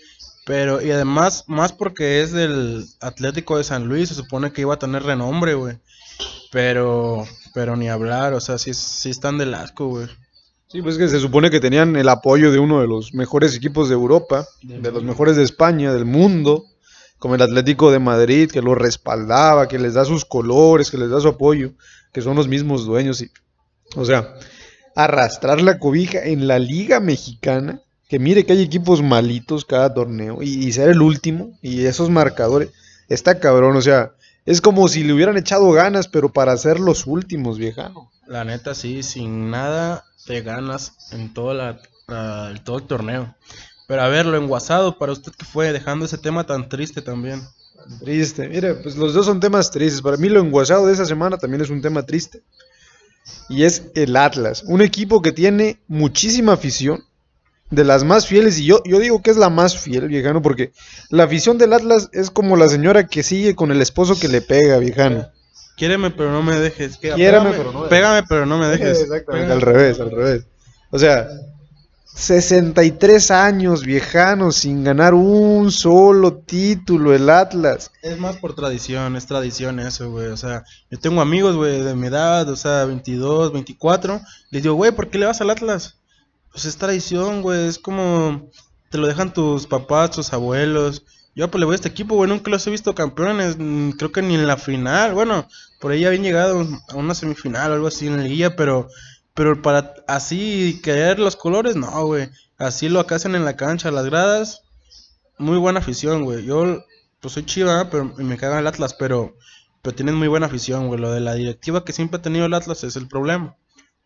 Pero 0.44 0.82
y 0.82 0.90
además 0.90 1.44
más 1.46 1.72
porque 1.72 2.22
es 2.22 2.32
del 2.32 2.86
Atlético 3.00 3.58
de 3.58 3.64
San 3.64 3.86
Luis, 3.86 4.08
se 4.08 4.14
supone 4.14 4.52
que 4.52 4.62
iba 4.62 4.74
a 4.74 4.78
tener 4.78 5.02
renombre, 5.02 5.54
güey. 5.54 5.78
Pero 6.50 7.26
pero 7.54 7.76
ni 7.76 7.88
hablar, 7.88 8.34
o 8.34 8.40
sea, 8.40 8.58
sí, 8.58 8.72
sí 8.74 9.10
están 9.10 9.38
del 9.38 9.54
asco, 9.54 9.86
güey. 9.86 10.08
Sí, 10.70 10.82
pues 10.82 10.98
que 10.98 11.08
se 11.08 11.18
supone 11.18 11.50
que 11.50 11.60
tenían 11.60 11.96
el 11.96 12.10
apoyo 12.10 12.52
de 12.52 12.58
uno 12.58 12.82
de 12.82 12.86
los 12.86 13.14
mejores 13.14 13.56
equipos 13.56 13.88
de 13.88 13.94
Europa, 13.94 14.46
de 14.62 14.92
los 14.92 15.02
mejores 15.02 15.36
de 15.36 15.42
España, 15.42 15.94
del 15.94 16.04
mundo, 16.04 16.66
como 17.18 17.34
el 17.34 17.40
Atlético 17.40 17.90
de 17.90 17.98
Madrid, 17.98 18.50
que 18.50 18.60
lo 18.60 18.74
respaldaba, 18.74 19.66
que 19.66 19.78
les 19.78 19.94
da 19.94 20.04
sus 20.04 20.26
colores, 20.26 20.90
que 20.90 20.98
les 20.98 21.08
da 21.08 21.20
su 21.20 21.28
apoyo, 21.28 21.72
que 22.12 22.20
son 22.20 22.36
los 22.36 22.48
mismos 22.48 22.84
dueños. 22.84 23.22
Y, 23.22 23.30
o 23.96 24.04
sea, 24.04 24.34
arrastrar 24.94 25.62
la 25.62 25.78
cobija 25.78 26.22
en 26.22 26.46
la 26.46 26.58
Liga 26.58 27.00
Mexicana, 27.00 27.80
que 28.06 28.18
mire 28.18 28.44
que 28.44 28.52
hay 28.52 28.62
equipos 28.62 29.02
malitos 29.02 29.64
cada 29.64 29.94
torneo, 29.94 30.42
y, 30.42 30.66
y 30.66 30.72
ser 30.72 30.90
el 30.90 31.00
último, 31.00 31.58
y 31.62 31.86
esos 31.86 32.10
marcadores, 32.10 32.68
está 33.08 33.40
cabrón, 33.40 33.74
o 33.74 33.80
sea, 33.80 34.12
es 34.44 34.60
como 34.60 34.86
si 34.88 35.02
le 35.02 35.14
hubieran 35.14 35.38
echado 35.38 35.72
ganas, 35.72 36.08
pero 36.08 36.30
para 36.30 36.54
ser 36.58 36.78
los 36.78 37.06
últimos, 37.06 37.56
viejano. 37.56 38.10
La 38.28 38.44
neta, 38.44 38.74
sí, 38.74 39.02
sin 39.02 39.50
nada 39.50 40.04
te 40.26 40.42
ganas 40.42 40.92
en 41.12 41.32
todo, 41.32 41.54
la, 41.54 41.80
todo 42.62 42.76
el 42.76 42.82
torneo. 42.84 43.34
Pero 43.86 44.02
a 44.02 44.08
ver, 44.08 44.26
lo 44.26 44.36
enguasado 44.36 44.98
para 44.98 45.12
usted 45.12 45.32
que 45.32 45.46
fue 45.46 45.72
dejando 45.72 46.04
ese 46.04 46.18
tema 46.18 46.44
tan 46.44 46.68
triste 46.68 47.00
también. 47.00 47.40
Triste. 48.00 48.46
Mire, 48.46 48.74
pues 48.74 48.96
los 48.96 49.14
dos 49.14 49.24
son 49.24 49.40
temas 49.40 49.70
tristes. 49.70 50.02
Para 50.02 50.18
mí 50.18 50.28
lo 50.28 50.40
enguasado 50.40 50.86
de 50.86 50.92
esa 50.92 51.06
semana 51.06 51.38
también 51.38 51.62
es 51.62 51.70
un 51.70 51.80
tema 51.80 52.04
triste. 52.04 52.42
Y 53.48 53.64
es 53.64 53.84
el 53.94 54.14
Atlas. 54.14 54.62
Un 54.66 54.82
equipo 54.82 55.22
que 55.22 55.32
tiene 55.32 55.80
muchísima 55.88 56.52
afición. 56.52 57.04
De 57.70 57.84
las 57.84 58.04
más 58.04 58.26
fieles. 58.26 58.58
Y 58.58 58.66
yo, 58.66 58.82
yo 58.84 58.98
digo 58.98 59.22
que 59.22 59.30
es 59.30 59.38
la 59.38 59.48
más 59.48 59.78
fiel, 59.78 60.08
viejano. 60.08 60.42
Porque 60.42 60.72
la 61.08 61.24
afición 61.24 61.56
del 61.56 61.72
Atlas 61.72 62.10
es 62.12 62.30
como 62.30 62.56
la 62.56 62.68
señora 62.68 63.06
que 63.06 63.22
sigue 63.22 63.54
con 63.54 63.70
el 63.70 63.80
esposo 63.80 64.20
que 64.20 64.28
le 64.28 64.42
pega, 64.42 64.76
viejano. 64.76 65.30
Quiéreme, 65.78 66.10
pero 66.10 66.30
no 66.32 66.42
me 66.42 66.56
dejes. 66.56 66.96
Que- 66.98 67.12
Quiéreme, 67.14 67.50
pégame, 67.50 67.56
pero 67.56 67.72
no 67.72 67.80
me 67.82 67.88
Pégame, 67.88 68.22
pero 68.28 68.46
no 68.46 68.58
me 68.58 68.66
dejes. 68.66 69.00
Exactamente, 69.00 69.46
Pégame. 69.48 69.52
al 69.54 69.60
revés, 69.62 70.00
al 70.00 70.10
revés. 70.10 70.46
O 70.90 70.98
sea, 70.98 71.28
63 72.14 73.30
años, 73.30 73.84
viejano, 73.84 74.50
sin 74.50 74.82
ganar 74.82 75.14
un 75.14 75.70
solo 75.70 76.34
título 76.34 77.14
el 77.14 77.30
Atlas. 77.30 77.92
Es 78.02 78.18
más 78.18 78.38
por 78.38 78.54
tradición, 78.56 79.14
es 79.14 79.26
tradición 79.26 79.78
eso, 79.78 80.10
güey. 80.10 80.26
O 80.26 80.36
sea, 80.36 80.64
yo 80.90 80.98
tengo 80.98 81.20
amigos, 81.20 81.54
güey, 81.54 81.80
de 81.82 81.94
mi 81.94 82.08
edad, 82.08 82.48
o 82.48 82.56
sea, 82.56 82.84
22, 82.86 83.52
24. 83.52 84.20
Les 84.50 84.62
digo, 84.64 84.74
güey, 84.74 84.90
¿por 84.90 85.10
qué 85.10 85.18
le 85.18 85.26
vas 85.26 85.40
al 85.40 85.50
Atlas? 85.50 85.96
Pues 86.50 86.64
es 86.64 86.76
tradición, 86.76 87.40
güey. 87.42 87.68
Es 87.68 87.78
como 87.78 88.50
te 88.90 88.98
lo 88.98 89.06
dejan 89.06 89.32
tus 89.32 89.66
papás, 89.68 90.10
tus 90.10 90.32
abuelos. 90.32 91.04
Yo 91.38 91.48
pues 91.48 91.60
le 91.60 91.66
voy 91.66 91.74
a 91.74 91.76
este 91.76 91.86
equipo, 91.88 92.16
güey. 92.16 92.28
Nunca 92.28 92.50
los 92.50 92.66
he 92.66 92.70
visto 92.70 92.96
campeones. 92.96 93.56
mm, 93.56 93.90
Creo 93.90 94.10
que 94.10 94.22
ni 94.22 94.34
en 94.34 94.48
la 94.48 94.56
final. 94.56 95.14
Bueno, 95.14 95.46
por 95.80 95.92
ahí 95.92 96.04
habían 96.04 96.24
llegado 96.24 96.66
a 96.88 96.96
una 96.96 97.14
semifinal 97.14 97.70
o 97.70 97.74
algo 97.74 97.86
así 97.86 98.08
en 98.08 98.16
la 98.16 98.24
liga, 98.24 98.56
pero, 98.56 98.88
pero 99.34 99.62
para 99.62 99.94
así 100.08 100.80
querer 100.82 101.20
los 101.20 101.36
colores, 101.36 101.76
no, 101.76 102.06
güey. 102.06 102.28
Así 102.58 102.88
lo 102.88 103.06
hacen 103.08 103.36
en 103.36 103.44
la 103.44 103.54
cancha, 103.54 103.92
las 103.92 104.06
gradas. 104.06 104.62
Muy 105.38 105.58
buena 105.58 105.78
afición, 105.78 106.24
güey. 106.24 106.44
Yo 106.44 106.84
pues 107.20 107.34
soy 107.34 107.44
chiva, 107.46 107.88
pero 107.88 108.06
me 108.16 108.36
caga 108.36 108.58
el 108.58 108.66
Atlas, 108.66 108.94
pero, 108.94 109.36
pero 109.80 109.94
tienen 109.94 110.16
muy 110.16 110.26
buena 110.26 110.46
afición, 110.46 110.88
güey. 110.88 110.98
Lo 111.00 111.12
de 111.12 111.20
la 111.20 111.34
directiva 111.34 111.84
que 111.84 111.92
siempre 111.92 112.18
ha 112.18 112.22
tenido 112.22 112.46
el 112.46 112.54
Atlas 112.54 112.82
es 112.82 112.96
el 112.96 113.06
problema. 113.06 113.56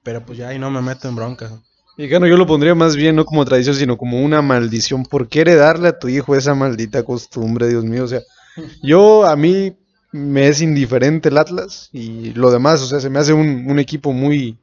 Pero 0.03 0.27
pues 0.27 0.37
ya 0.37 0.49
ahí 0.49 0.59
no 0.59 0.71
me 0.71 0.83
meto 0.83 1.09
en 1.09 1.17
bronca. 1.17 1.62
Viejano, 1.97 2.27
yo 2.27 2.37
lo 2.37 2.47
pondría 2.47 2.75
más 2.75 2.97
bien 2.97 3.17
no 3.17 3.27
como 3.27 3.45
tradición, 3.45 3.75
sino 3.77 3.99
como 3.99 4.23
una 4.23 4.41
maldición. 4.41 5.05
¿Por 5.05 5.29
qué 5.29 5.43
heredarle 5.43 5.89
a 5.89 5.99
tu 5.99 6.09
hijo 6.09 6.35
esa 6.35 6.55
maldita 6.55 7.03
costumbre, 7.03 7.69
Dios 7.69 7.85
mío? 7.85 8.05
O 8.05 8.09
sea, 8.09 8.23
yo 8.83 9.27
a 9.27 9.37
mí 9.37 9.77
me 10.11 10.49
es 10.49 10.63
indiferente 10.63 11.29
el 11.29 11.39
Atlas 11.39 11.89
y 11.93 12.33
lo 12.33 12.51
demás, 12.51 12.81
o 12.83 12.87
sea, 12.87 13.01
se 13.01 13.11
me 13.11 13.19
hace 13.19 13.33
un, 13.33 13.67
un 13.69 13.79
equipo 13.79 14.13
muy 14.13 14.59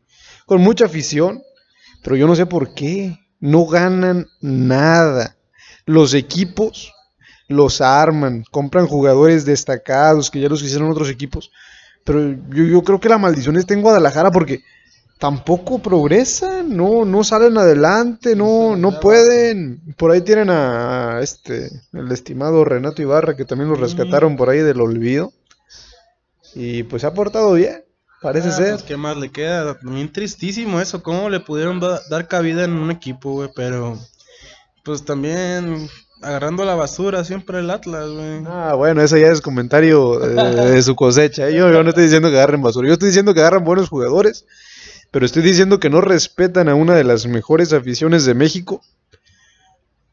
con 0.46 0.62
mucha 0.62 0.86
afición, 0.86 1.42
pero 2.04 2.16
yo 2.16 2.28
no 2.28 2.36
sé 2.36 2.46
por 2.46 2.74
qué 2.74 3.20
no 3.40 3.66
ganan 3.66 4.26
nada. 4.42 5.38
Los 5.86 6.14
equipos 6.14 6.94
los 7.48 7.82
arman, 7.82 8.44
compran 8.52 8.88
jugadores 8.88 9.46
destacados 9.46 10.30
que 10.32 10.40
ya 10.40 10.50
los 10.50 10.64
hicieron 10.64 10.92
otros 10.92 11.10
equipos, 11.10 11.52
pero 12.04 12.32
yo, 12.50 12.64
yo 12.64 12.82
creo 12.84 13.00
que 13.00 13.10
la 13.10 13.18
maldición 13.18 13.58
está 13.58 13.74
en 13.74 13.82
Guadalajara 13.82 14.32
porque 14.32 14.62
tampoco 15.20 15.80
progresan, 15.80 16.76
no, 16.76 17.06
no 17.06 17.24
salen 17.24 17.58
adelante, 17.58 18.36
no, 18.36 18.76
no 18.76 19.00
pueden. 19.00 19.82
Por 19.98 20.12
ahí 20.12 20.22
tienen 20.22 20.50
a, 20.50 21.20
este, 21.22 21.70
el 21.94 22.12
estimado 22.12 22.64
Renato 22.66 23.02
Ibarra, 23.02 23.36
que 23.36 23.46
también 23.46 23.70
lo 23.70 23.76
rescataron 23.76 24.38
por 24.38 24.50
ahí 24.50 24.60
del 24.60 24.82
olvido. 24.82 25.32
Y 26.56 26.84
pues 26.84 27.02
se 27.02 27.08
ha 27.08 27.14
portado 27.14 27.54
bien, 27.54 27.84
parece 28.22 28.48
Ah, 28.48 28.52
ser. 28.54 28.72
pues, 28.72 28.84
¿Qué 28.84 28.98
más 28.98 29.18
le 29.18 29.30
queda? 29.30 29.78
Bien 29.84 30.12
tristísimo 30.12 30.80
eso. 30.82 31.04
¿Cómo 31.04 31.30
le 31.30 31.40
pudieron 31.42 31.80
da- 31.80 32.02
dar 32.10 32.28
cabida 32.28 32.64
en 32.64 32.72
un 32.72 32.90
equipo, 32.90 33.34
güey? 33.34 33.50
Pero, 33.56 34.00
pues 34.84 35.04
también 35.06 35.88
agarrando 36.22 36.66
la 36.66 36.76
basura 36.76 37.24
siempre 37.24 37.60
el 37.60 37.70
Atlas, 37.70 38.10
güey. 38.10 38.44
Ah, 38.48 38.74
bueno, 38.76 39.02
eso 39.02 39.16
ya 39.18 39.28
es 39.28 39.42
comentario 39.42 40.24
eh, 40.24 40.72
de 40.72 40.82
su 40.82 40.96
cosecha. 40.96 41.48
¿eh? 41.50 41.54
Yo, 41.54 41.72
yo 41.72 41.84
no 41.84 41.90
estoy 41.90 42.06
diciendo 42.06 42.30
que 42.32 42.38
agarren 42.38 42.62
basura, 42.62 42.88
yo 42.88 42.94
estoy 42.94 43.10
diciendo 43.10 43.34
que 43.34 43.42
agarran 43.42 43.64
buenos 43.64 43.88
jugadores, 43.90 44.46
pero 45.12 45.26
estoy 45.26 45.42
diciendo 45.42 45.80
que 45.80 45.90
no 45.90 46.02
respetan 46.02 46.70
a 46.70 46.76
una 46.76 46.94
de 46.94 47.04
las 47.04 47.26
mejores 47.26 47.74
aficiones 47.74 48.26
de 48.26 48.36
México, 48.36 48.82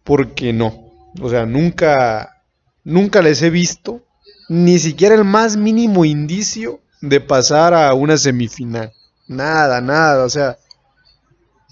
porque 0.04 0.52
no. 0.52 0.92
O 1.20 1.28
sea, 1.28 1.46
nunca, 1.46 2.42
nunca 2.84 3.22
les 3.22 3.42
he 3.42 3.50
visto 3.50 4.02
ni 4.48 4.78
siquiera 4.78 5.14
el 5.14 5.24
más 5.24 5.56
mínimo 5.56 6.04
indicio 6.04 6.80
de 7.00 7.20
pasar 7.20 7.74
a 7.74 7.92
una 7.94 8.16
semifinal. 8.16 8.92
Nada, 9.28 9.80
nada. 9.80 10.24
O 10.24 10.30
sea, 10.30 10.58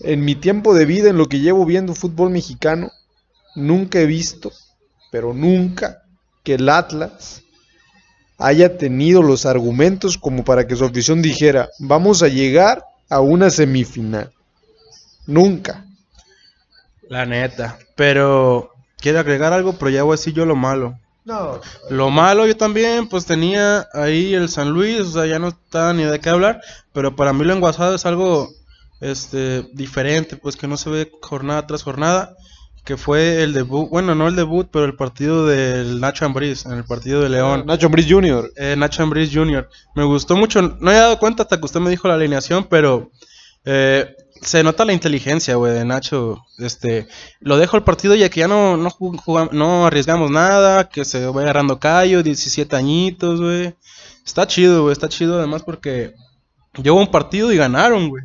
en 0.01 0.25
mi 0.25 0.35
tiempo 0.35 0.75
de 0.75 0.87
vida, 0.87 1.11
en 1.11 1.19
lo 1.19 1.29
que 1.29 1.41
llevo 1.41 1.65
viendo 1.65 1.95
fútbol 1.95 2.31
mexicano, 2.31 2.91
nunca 3.55 4.01
he 4.01 4.07
visto, 4.07 4.53
pero 5.11 5.33
nunca, 5.33 6.03
que 6.43 6.55
el 6.55 6.69
Atlas 6.69 7.43
haya 8.37 8.77
tenido 8.77 9.23
los 9.23 9.47
argumentos 9.47 10.19
como 10.19 10.45
para 10.45 10.67
que 10.67 10.77
su 10.77 10.85
afición 10.85 11.23
dijera, 11.23 11.71
vamos 11.79 12.23
a 12.23 12.29
llegar 12.29 12.85
a 13.09 13.21
una 13.21 13.51
semifinal. 13.51 14.33
Nunca. 15.27 15.85
La 17.09 17.27
neta. 17.27 17.79
Pero 17.97 18.73
quiero 18.99 19.21
agregar 19.21 19.53
algo, 19.53 19.75
pero 19.75 19.91
ya 19.91 20.03
voy 20.03 20.15
a 20.15 20.19
decir 20.19 20.35
yo 20.35 20.47
lo 20.47 20.57
malo. 20.57 20.99
No. 21.25 21.61
Lo 21.89 22.11
malo 22.11 22.47
yo 22.47 22.57
también, 22.57 23.09
pues 23.09 23.25
tenía 23.25 23.89
ahí 23.95 24.35
el 24.35 24.49
San 24.49 24.71
Luis, 24.71 25.01
o 25.01 25.11
sea, 25.13 25.27
ya 25.27 25.39
no 25.39 25.49
está 25.49 25.95
ni 25.95 26.05
de 26.05 26.21
qué 26.21 26.29
hablar, 26.29 26.61
pero 26.93 27.17
para 27.17 27.33
mí 27.33 27.45
lo 27.45 27.55
enguasado 27.55 27.95
es 27.95 28.05
algo 28.05 28.51
este 29.01 29.63
diferente, 29.73 30.37
pues 30.37 30.57
que 30.57 30.69
no 30.69 30.77
se 30.77 30.91
ve 30.91 31.11
jornada 31.23 31.67
tras 31.67 31.83
jornada, 31.83 32.37
que 32.85 32.97
fue 32.97 33.43
el 33.43 33.55
debut, 33.55 33.89
bueno, 33.89 34.15
no 34.15 34.29
el 34.29 34.37
debut, 34.37 34.69
pero 34.71 34.85
el 34.85 34.95
partido 34.95 35.47
del 35.47 36.01
Nacho 36.01 36.27
Ambriz, 36.27 36.67
en 36.67 36.73
el 36.73 36.85
partido 36.85 37.23
de 37.23 37.31
León. 37.31 37.65
Nacho 37.67 37.87
Ambriz 37.87 38.07
Jr. 38.09 38.53
Eh, 38.57 38.75
Nacho 38.77 39.03
Ambriz 39.03 39.31
Jr. 39.33 39.69
Me 39.95 40.05
gustó 40.05 40.37
mucho, 40.37 40.61
no 40.81 40.91
he 40.91 40.95
dado 40.95 41.19
cuenta 41.19 41.45
hasta 41.45 41.59
que 41.59 41.65
usted 41.65 41.81
me 41.81 41.91
dijo 41.91 42.09
la 42.09 42.15
alineación, 42.15 42.65
pero 42.65 43.11
eh, 43.65 44.15
se 44.43 44.63
nota 44.63 44.85
la 44.85 44.93
inteligencia, 44.93 45.57
güey, 45.57 45.73
de 45.73 45.85
Nacho. 45.85 46.45
Este, 46.59 47.09
lo 47.41 47.57
dejo 47.57 47.77
el 47.79 47.83
partido 47.83 48.15
ya 48.15 48.29
que 48.29 48.41
ya 48.41 48.49
no, 48.49 48.77
no, 48.77 49.87
arriesgamos 49.87 50.31
nada, 50.31 50.89
que 50.89 51.05
se 51.07 51.27
vaya 51.27 51.47
agarrando 51.47 51.79
callo, 51.79 52.23
17 52.23 52.77
añitos, 52.77 53.41
güey. 53.41 53.75
Está 54.27 54.47
chido, 54.47 54.83
güey, 54.83 54.93
está 54.93 55.09
chido 55.09 55.39
además 55.39 55.63
porque 55.63 56.15
llevó 56.83 57.01
un 57.01 57.11
partido 57.11 57.51
y 57.53 57.57
ganaron, 57.57 58.11
güey. 58.11 58.25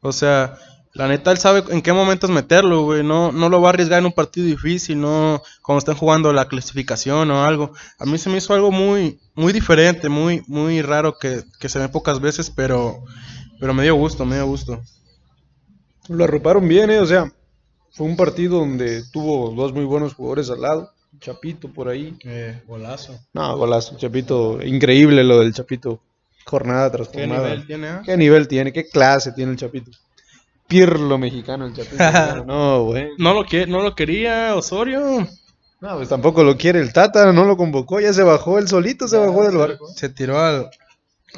O 0.00 0.12
sea, 0.12 0.58
la 0.98 1.06
neta 1.06 1.30
él 1.30 1.38
sabe 1.38 1.62
en 1.70 1.80
qué 1.80 1.92
momentos 1.92 2.28
meterlo, 2.28 2.82
güey. 2.82 3.04
No, 3.04 3.30
no 3.30 3.48
lo 3.48 3.60
va 3.62 3.68
a 3.68 3.72
arriesgar 3.72 4.00
en 4.00 4.06
un 4.06 4.12
partido 4.12 4.46
difícil, 4.46 5.00
no 5.00 5.40
cuando 5.62 5.78
están 5.78 5.94
jugando 5.94 6.32
la 6.32 6.48
clasificación 6.48 7.30
o 7.30 7.44
algo. 7.44 7.72
A 7.98 8.04
mí 8.04 8.18
se 8.18 8.28
me 8.28 8.38
hizo 8.38 8.52
algo 8.52 8.72
muy, 8.72 9.20
muy 9.34 9.52
diferente, 9.52 10.08
muy, 10.08 10.42
muy 10.48 10.82
raro 10.82 11.16
que, 11.16 11.44
que 11.60 11.68
se 11.68 11.78
ve 11.78 11.88
pocas 11.88 12.20
veces, 12.20 12.50
pero, 12.50 13.04
pero 13.60 13.72
me 13.74 13.84
dio 13.84 13.94
gusto, 13.94 14.24
me 14.26 14.34
dio 14.34 14.46
gusto. 14.46 14.82
Lo 16.08 16.24
arroparon 16.24 16.66
bien, 16.66 16.90
¿eh? 16.90 16.98
O 16.98 17.06
sea, 17.06 17.32
fue 17.92 18.04
un 18.06 18.16
partido 18.16 18.58
donde 18.58 19.04
tuvo 19.12 19.50
dos 19.54 19.72
muy 19.72 19.84
buenos 19.84 20.14
jugadores 20.14 20.50
al 20.50 20.62
lado. 20.62 20.90
Chapito 21.20 21.72
por 21.72 21.88
ahí. 21.88 22.16
Eh, 22.24 22.60
golazo. 22.66 23.16
No, 23.32 23.56
golazo. 23.56 23.96
Chapito, 23.96 24.60
increíble 24.62 25.22
lo 25.22 25.38
del 25.38 25.54
Chapito. 25.54 26.00
Jornada 26.44 26.90
tras 26.90 27.08
¿Qué 27.08 27.20
jornada. 27.20 27.48
nivel 27.50 27.66
tiene? 27.66 27.88
ah? 27.88 28.02
¿Qué 28.04 28.16
nivel 28.16 28.48
tiene? 28.48 28.72
¿Qué 28.72 28.88
clase 28.88 29.30
tiene 29.32 29.52
el 29.52 29.58
Chapito? 29.58 29.90
Pirlo 30.68 31.16
mexicano 31.18 31.66
el 31.66 31.74
Chapito. 31.74 31.96
no, 32.46 32.84
güey. 32.84 33.08
No 33.18 33.34
lo, 33.34 33.44
que, 33.44 33.66
no 33.66 33.80
lo 33.80 33.94
quería 33.94 34.54
Osorio. 34.54 35.26
No, 35.80 35.96
pues 35.96 36.08
tampoco 36.08 36.42
lo 36.42 36.56
quiere 36.56 36.80
el 36.80 36.92
Tata, 36.92 37.32
no 37.32 37.44
lo 37.44 37.56
convocó, 37.56 38.00
ya 38.00 38.12
se 38.12 38.22
bajó 38.22 38.58
él 38.58 38.68
solito, 38.68 39.06
se 39.08 39.16
bajó 39.16 39.44
del 39.44 39.56
barco. 39.56 39.86
Se 39.94 40.08
tiró 40.08 40.38
al, 40.40 40.70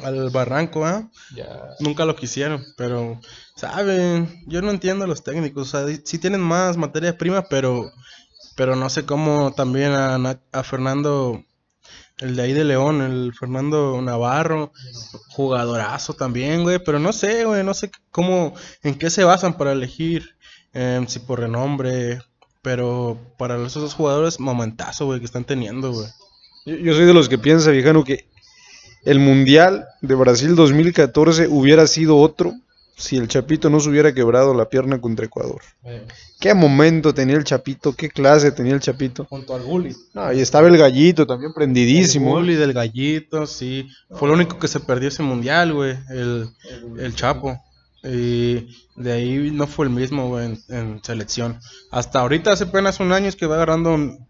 al 0.03 0.29
barranco, 0.31 0.85
¿ah? 0.85 1.09
Ya. 1.35 1.47
Nunca 1.79 2.05
lo 2.05 2.15
quisieron, 2.15 2.63
pero, 2.75 3.19
¿saben? 3.55 4.43
Yo 4.47 4.61
no 4.61 4.71
entiendo 4.71 5.05
a 5.05 5.07
los 5.07 5.23
técnicos. 5.23 5.73
O 5.73 5.85
sea, 5.85 5.99
sí 6.03 6.17
tienen 6.17 6.41
más 6.41 6.75
materia 6.75 7.17
prima, 7.17 7.43
pero, 7.43 7.91
pero 8.55 8.75
no 8.75 8.89
sé 8.89 9.05
cómo 9.05 9.51
también 9.51 9.91
a, 9.91 10.39
a 10.51 10.63
Fernando, 10.63 11.43
el 12.21 12.35
de 12.35 12.41
ahí 12.43 12.53
de 12.53 12.63
León, 12.63 13.01
el 13.01 13.33
Fernando 13.33 13.99
Navarro, 14.01 14.71
jugadorazo 15.29 16.13
también, 16.13 16.63
güey. 16.63 16.79
Pero 16.79 16.99
no 16.99 17.11
sé, 17.11 17.45
güey, 17.45 17.63
no 17.63 17.73
sé 17.73 17.91
cómo, 18.11 18.53
en 18.83 18.95
qué 18.95 19.09
se 19.09 19.23
basan 19.23 19.57
para 19.57 19.73
elegir, 19.73 20.35
em, 20.73 21.07
si 21.07 21.19
por 21.19 21.39
renombre, 21.39 22.21
pero 22.61 23.17
para 23.37 23.55
esos 23.65 23.81
dos 23.81 23.93
jugadores, 23.95 24.39
momentazo, 24.39 25.07
güey, 25.07 25.19
que 25.19 25.25
están 25.25 25.43
teniendo, 25.45 25.91
güey. 25.91 26.07
Yo, 26.65 26.75
yo 26.75 26.93
soy 26.93 27.05
de 27.05 27.13
los 27.13 27.27
que 27.27 27.39
piensa, 27.39 27.71
viejano, 27.71 28.03
que 28.03 28.29
el 29.03 29.19
Mundial 29.19 29.87
de 30.01 30.13
Brasil 30.15 30.55
2014 30.55 31.47
hubiera 31.47 31.87
sido 31.87 32.17
otro 32.17 32.53
si 33.01 33.17
el 33.17 33.27
Chapito 33.27 33.69
no 33.69 33.79
se 33.79 33.89
hubiera 33.89 34.13
quebrado 34.13 34.53
la 34.53 34.69
pierna 34.69 35.01
contra 35.01 35.25
Ecuador. 35.25 35.61
Qué 36.39 36.53
momento 36.53 37.13
tenía 37.13 37.35
el 37.35 37.43
Chapito, 37.43 37.93
qué 37.93 38.09
clase 38.09 38.51
tenía 38.51 38.73
el 38.73 38.79
Chapito. 38.79 39.25
Junto 39.25 39.55
al 39.55 39.63
Gulli. 39.63 39.95
No, 40.13 40.31
y 40.31 40.39
estaba 40.39 40.67
el 40.67 40.77
gallito 40.77 41.25
también 41.25 41.51
prendidísimo. 41.53 42.27
El 42.27 42.31
¿eh? 42.31 42.35
Gulli 42.39 42.55
del 42.55 42.73
gallito, 42.73 43.47
sí. 43.47 43.87
Fue 44.11 44.27
lo 44.27 44.35
único 44.35 44.59
que 44.59 44.67
se 44.67 44.79
perdió 44.79 45.09
ese 45.09 45.23
mundial, 45.23 45.73
güey. 45.73 45.97
El, 46.09 46.49
el 46.99 47.15
Chapo. 47.15 47.59
Y 48.03 48.67
de 48.95 49.11
ahí 49.11 49.51
no 49.51 49.67
fue 49.67 49.85
el 49.85 49.91
mismo, 49.91 50.27
güey, 50.29 50.45
en, 50.45 50.59
en 50.75 51.03
selección. 51.03 51.59
Hasta 51.91 52.19
ahorita, 52.19 52.51
hace 52.51 52.63
apenas 52.65 52.99
un 52.99 53.11
año, 53.11 53.27
es 53.27 53.35
que 53.35 53.45
va 53.45 53.55
agarrando 53.55 53.93
un- 53.93 54.27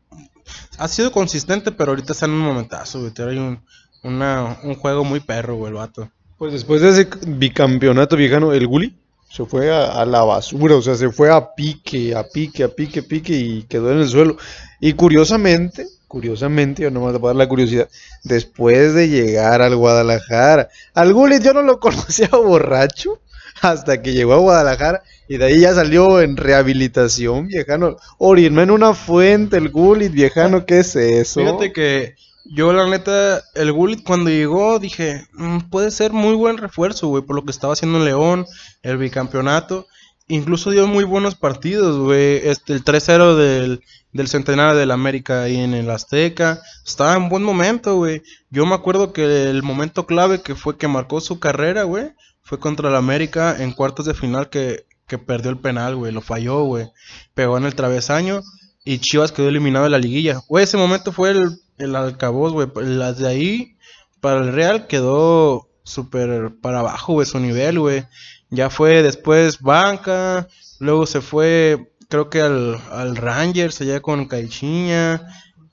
ha 0.77 0.87
sido 0.87 1.11
consistente, 1.11 1.71
pero 1.71 1.91
ahorita 1.91 2.11
está 2.13 2.25
en 2.25 2.31
un 2.33 2.39
momentazo, 2.39 2.99
güey. 2.99 3.11
Tiene 3.11 3.39
un, 3.39 3.63
una- 4.03 4.57
un 4.63 4.75
juego 4.75 5.03
muy 5.05 5.19
perro, 5.21 5.55
güey, 5.55 5.69
el 5.71 5.77
vato. 5.77 6.09
Pues 6.41 6.53
después 6.53 6.81
de 6.81 6.89
ese 6.89 7.07
bicampeonato 7.27 8.17
viejano, 8.17 8.51
el 8.51 8.65
Gulli 8.65 8.95
se 9.29 9.45
fue 9.45 9.71
a, 9.71 10.03
la 10.07 10.24
basura, 10.24 10.75
o 10.75 10.81
sea, 10.81 10.95
se 10.95 11.12
fue 11.12 11.31
a 11.31 11.53
pique, 11.53 12.15
a 12.15 12.24
pique, 12.24 12.63
a 12.63 12.67
pique, 12.67 13.03
pique 13.03 13.33
y 13.33 13.62
quedó 13.69 13.91
en 13.91 14.00
el 14.00 14.07
suelo. 14.07 14.38
Y 14.79 14.93
curiosamente, 14.93 15.86
curiosamente, 16.07 16.81
yo 16.81 16.89
nomás 16.89 17.21
dar 17.21 17.36
la 17.36 17.48
curiosidad, 17.48 17.89
después 18.24 18.95
de 18.95 19.07
llegar 19.07 19.62
al 19.62 19.75
Guadalajara, 19.75 20.69
al 20.95 21.13
Gulli 21.13 21.39
yo 21.43 21.53
no 21.53 21.62
lo 21.62 21.79
conocía 21.79 22.29
borracho 22.29 23.19
hasta 23.62 24.01
que 24.01 24.13
llegó 24.13 24.33
a 24.33 24.38
Guadalajara 24.38 25.03
y 25.27 25.38
de 25.38 25.45
ahí 25.45 25.60
ya 25.60 25.75
salió 25.75 26.21
en 26.21 26.38
rehabilitación, 26.38 27.50
viejano. 27.50 27.98
Orinó 28.17 28.63
en 28.63 28.71
una 28.71 28.95
fuente 28.95 29.57
el 29.57 29.69
Gulli, 29.69 30.10
viejano, 30.10 30.65
¿qué 30.65 30.79
es 30.79 30.95
eso? 30.95 31.39
Fíjate 31.39 31.71
que 31.71 32.15
yo, 32.45 32.74
la 32.74 32.88
neta, 32.88 33.41
el 33.55 33.71
Gullit 33.71 34.03
cuando 34.03 34.29
llegó 34.29 34.79
dije, 34.79 35.27
"Mm, 35.33 35.69
puede 35.69 35.91
ser 35.91 36.13
muy 36.13 36.36
buen 36.36 36.57
refuerzo, 36.57 37.07
güey, 37.07 37.24
por 37.24 37.36
lo 37.36 37.45
que 37.45 37.51
estaba 37.51 37.74
haciendo 37.74 38.00
en 38.00 38.05
León, 38.05 38.45
el 38.83 38.98
bicampeonato. 38.98 39.88
Incluso 40.27 40.71
dio 40.71 40.88
muy 40.88 41.03
buenos 41.03 41.36
partidos, 41.36 41.98
güey. 41.98 42.48
Este, 42.48 42.74
el 42.74 42.83
3-0 42.83 43.36
del, 43.36 43.83
del 44.13 44.27
centenario 44.27 44.79
del 44.79 44.91
América 44.91 45.43
ahí 45.43 45.57
en 45.57 45.74
el 45.74 45.89
Azteca. 45.89 46.62
Estaba 46.86 47.15
en 47.15 47.29
buen 47.29 47.43
momento, 47.43 47.95
güey. 47.98 48.21
Yo 48.50 48.65
me 48.65 48.75
acuerdo 48.75 49.13
que 49.13 49.50
el 49.50 49.62
momento 49.63 50.05
clave 50.05 50.41
que 50.41 50.55
fue 50.55 50.77
que 50.77 50.88
marcó 50.88 51.19
su 51.21 51.39
carrera, 51.39 51.83
güey, 51.83 52.12
fue 52.43 52.60
contra 52.60 52.89
el 52.89 52.95
América 52.95 53.55
en 53.60 53.74
cuartos 53.74 54.05
de 54.05 54.13
final 54.13 54.50
que, 54.50 54.86
que 55.07 55.17
perdió 55.17 55.51
el 55.51 55.57
penal, 55.57 55.95
güey. 55.95 56.13
Lo 56.13 56.21
falló, 56.21 56.63
güey. 56.63 56.89
Pegó 57.33 57.57
en 57.57 57.65
el 57.65 57.75
travesaño 57.75 58.41
y 58.83 59.00
Chivas 59.00 59.31
quedó 59.31 59.50
eliminado 59.50 59.86
de 59.86 59.91
la 59.91 60.00
liguilla. 60.00 60.41
Güey, 60.48 60.63
ese 60.63 60.77
momento 60.77 61.12
fue 61.12 61.31
el, 61.31 61.60
el 61.81 61.95
alcaboz, 61.95 62.53
güey. 62.53 62.67
Las 62.75 63.17
de 63.17 63.27
ahí 63.27 63.77
para 64.19 64.41
el 64.41 64.53
Real 64.53 64.88
quedó 64.88 65.67
súper 65.83 66.53
para 66.61 66.79
abajo, 66.79 67.13
güey, 67.13 67.25
su 67.25 67.39
nivel, 67.39 67.79
güey. 67.79 68.05
Ya 68.50 68.69
fue 68.69 69.01
después 69.01 69.61
banca, 69.61 70.47
luego 70.79 71.05
se 71.05 71.21
fue, 71.21 71.93
creo 72.09 72.29
que 72.29 72.41
al, 72.41 72.81
al 72.91 73.15
Rangers 73.15 73.81
allá 73.81 74.01
con 74.01 74.25
Caixinha. 74.27 75.21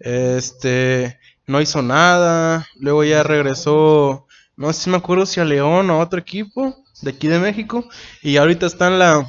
Este, 0.00 1.18
no 1.46 1.60
hizo 1.60 1.82
nada. 1.82 2.66
Luego 2.78 3.04
ya 3.04 3.22
regresó, 3.22 4.26
no 4.56 4.72
sé 4.72 4.82
si 4.82 4.90
me 4.90 4.96
acuerdo 4.96 5.26
si 5.26 5.40
a 5.40 5.44
León 5.44 5.90
o 5.90 5.94
a 5.94 6.04
otro 6.04 6.20
equipo 6.20 6.76
de 7.02 7.10
aquí 7.10 7.28
de 7.28 7.40
México. 7.40 7.84
Y 8.22 8.36
ahorita 8.36 8.66
está 8.66 8.88
en 8.88 8.98
la 8.98 9.26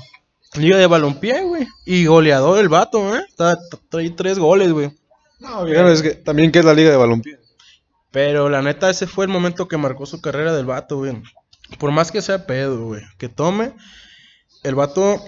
Liga 0.55 0.77
de 0.77 0.87
Balompié, 0.87 1.43
güey. 1.43 1.67
Y 1.85 2.05
goleador 2.05 2.59
el 2.59 2.69
vato, 2.69 3.15
¿eh? 3.15 3.23
Está, 3.27 3.57
trae 3.89 4.09
tres 4.11 4.37
goles, 4.37 4.71
güey. 4.71 4.91
No, 5.39 5.65
viejano, 5.65 5.89
es 5.89 6.01
que 6.01 6.11
también 6.11 6.51
que 6.51 6.59
es 6.59 6.65
la 6.65 6.73
liga 6.73 6.91
de 6.91 6.97
balompié. 6.97 7.39
Pero 8.11 8.49
la 8.49 8.61
neta, 8.61 8.89
ese 8.89 9.07
fue 9.07 9.25
el 9.25 9.31
momento 9.31 9.67
que 9.67 9.77
marcó 9.77 10.05
su 10.05 10.21
carrera 10.21 10.53
del 10.53 10.65
vato, 10.65 10.97
güey. 10.97 11.21
Por 11.77 11.91
más 11.91 12.11
que 12.11 12.21
sea 12.21 12.45
pedo, 12.45 12.83
güey. 12.85 13.03
Que 13.17 13.29
tome, 13.29 13.73
el 14.63 14.75
vato 14.75 15.21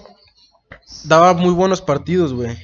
daba 1.04 1.34
muy 1.34 1.52
buenos 1.52 1.80
partidos, 1.80 2.32
güey. 2.34 2.56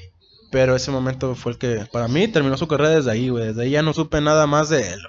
Pero 0.50 0.74
ese 0.74 0.90
momento 0.90 1.34
fue 1.34 1.52
el 1.52 1.58
que, 1.58 1.86
para 1.92 2.08
mí, 2.08 2.26
terminó 2.28 2.56
su 2.56 2.68
carrera 2.68 2.90
desde 2.90 3.10
ahí, 3.10 3.28
güey. 3.28 3.48
Desde 3.48 3.62
ahí 3.62 3.70
ya 3.70 3.82
no 3.82 3.92
supe 3.92 4.20
nada 4.20 4.46
más 4.46 4.68
de 4.68 4.92
él. 4.92 5.00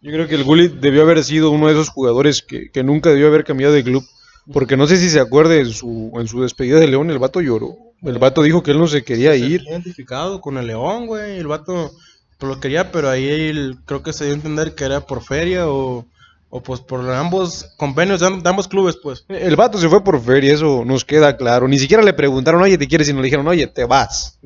Yo 0.00 0.12
creo 0.12 0.26
que 0.26 0.36
el 0.36 0.44
Gullit 0.44 0.72
debió 0.74 1.02
haber 1.02 1.22
sido 1.24 1.50
uno 1.50 1.66
de 1.66 1.74
esos 1.74 1.90
jugadores 1.90 2.40
que, 2.42 2.70
que 2.70 2.82
nunca 2.82 3.10
debió 3.10 3.26
haber 3.26 3.44
cambiado 3.44 3.74
de 3.74 3.84
club. 3.84 4.04
Porque 4.52 4.76
no 4.76 4.86
sé 4.86 4.96
si 4.96 5.10
se 5.10 5.20
acuerde 5.20 5.60
en 5.60 5.70
su, 5.70 6.12
en 6.14 6.26
su 6.26 6.40
despedida 6.40 6.80
de 6.80 6.88
León, 6.88 7.10
el 7.10 7.18
vato 7.18 7.40
lloró. 7.40 7.76
El 8.02 8.18
vato 8.18 8.42
dijo 8.42 8.62
que 8.62 8.70
él 8.70 8.78
no 8.78 8.86
se 8.86 9.04
quería 9.04 9.34
ir. 9.36 9.62
identificado 9.62 10.40
con 10.40 10.56
el 10.58 10.66
León, 10.66 11.06
güey. 11.06 11.38
El 11.38 11.46
vato 11.46 11.90
pues, 12.38 12.48
lo 12.54 12.60
quería, 12.60 12.90
pero 12.92 13.10
ahí 13.10 13.28
él, 13.28 13.76
creo 13.84 14.02
que 14.02 14.12
se 14.12 14.24
dio 14.24 14.32
a 14.32 14.36
entender 14.36 14.74
que 14.74 14.84
era 14.84 15.00
por 15.02 15.22
feria 15.22 15.68
o, 15.68 16.06
o 16.48 16.62
pues 16.62 16.80
por 16.80 17.08
ambos 17.10 17.66
convenios 17.76 18.20
de, 18.20 18.26
am- 18.26 18.42
de 18.42 18.48
ambos 18.48 18.68
clubes, 18.68 18.96
pues. 19.02 19.24
El 19.28 19.56
vato 19.56 19.78
se 19.78 19.88
fue 19.88 20.02
por 20.02 20.20
feria, 20.22 20.54
eso 20.54 20.84
nos 20.84 21.04
queda 21.04 21.36
claro. 21.36 21.68
Ni 21.68 21.78
siquiera 21.78 22.02
le 22.02 22.14
preguntaron, 22.14 22.62
oye, 22.62 22.78
¿te 22.78 22.88
quieres? 22.88 23.08
Y 23.08 23.12
no 23.12 23.20
le 23.20 23.26
dijeron, 23.26 23.46
oye, 23.48 23.66
te 23.66 23.84
vas. 23.84 24.38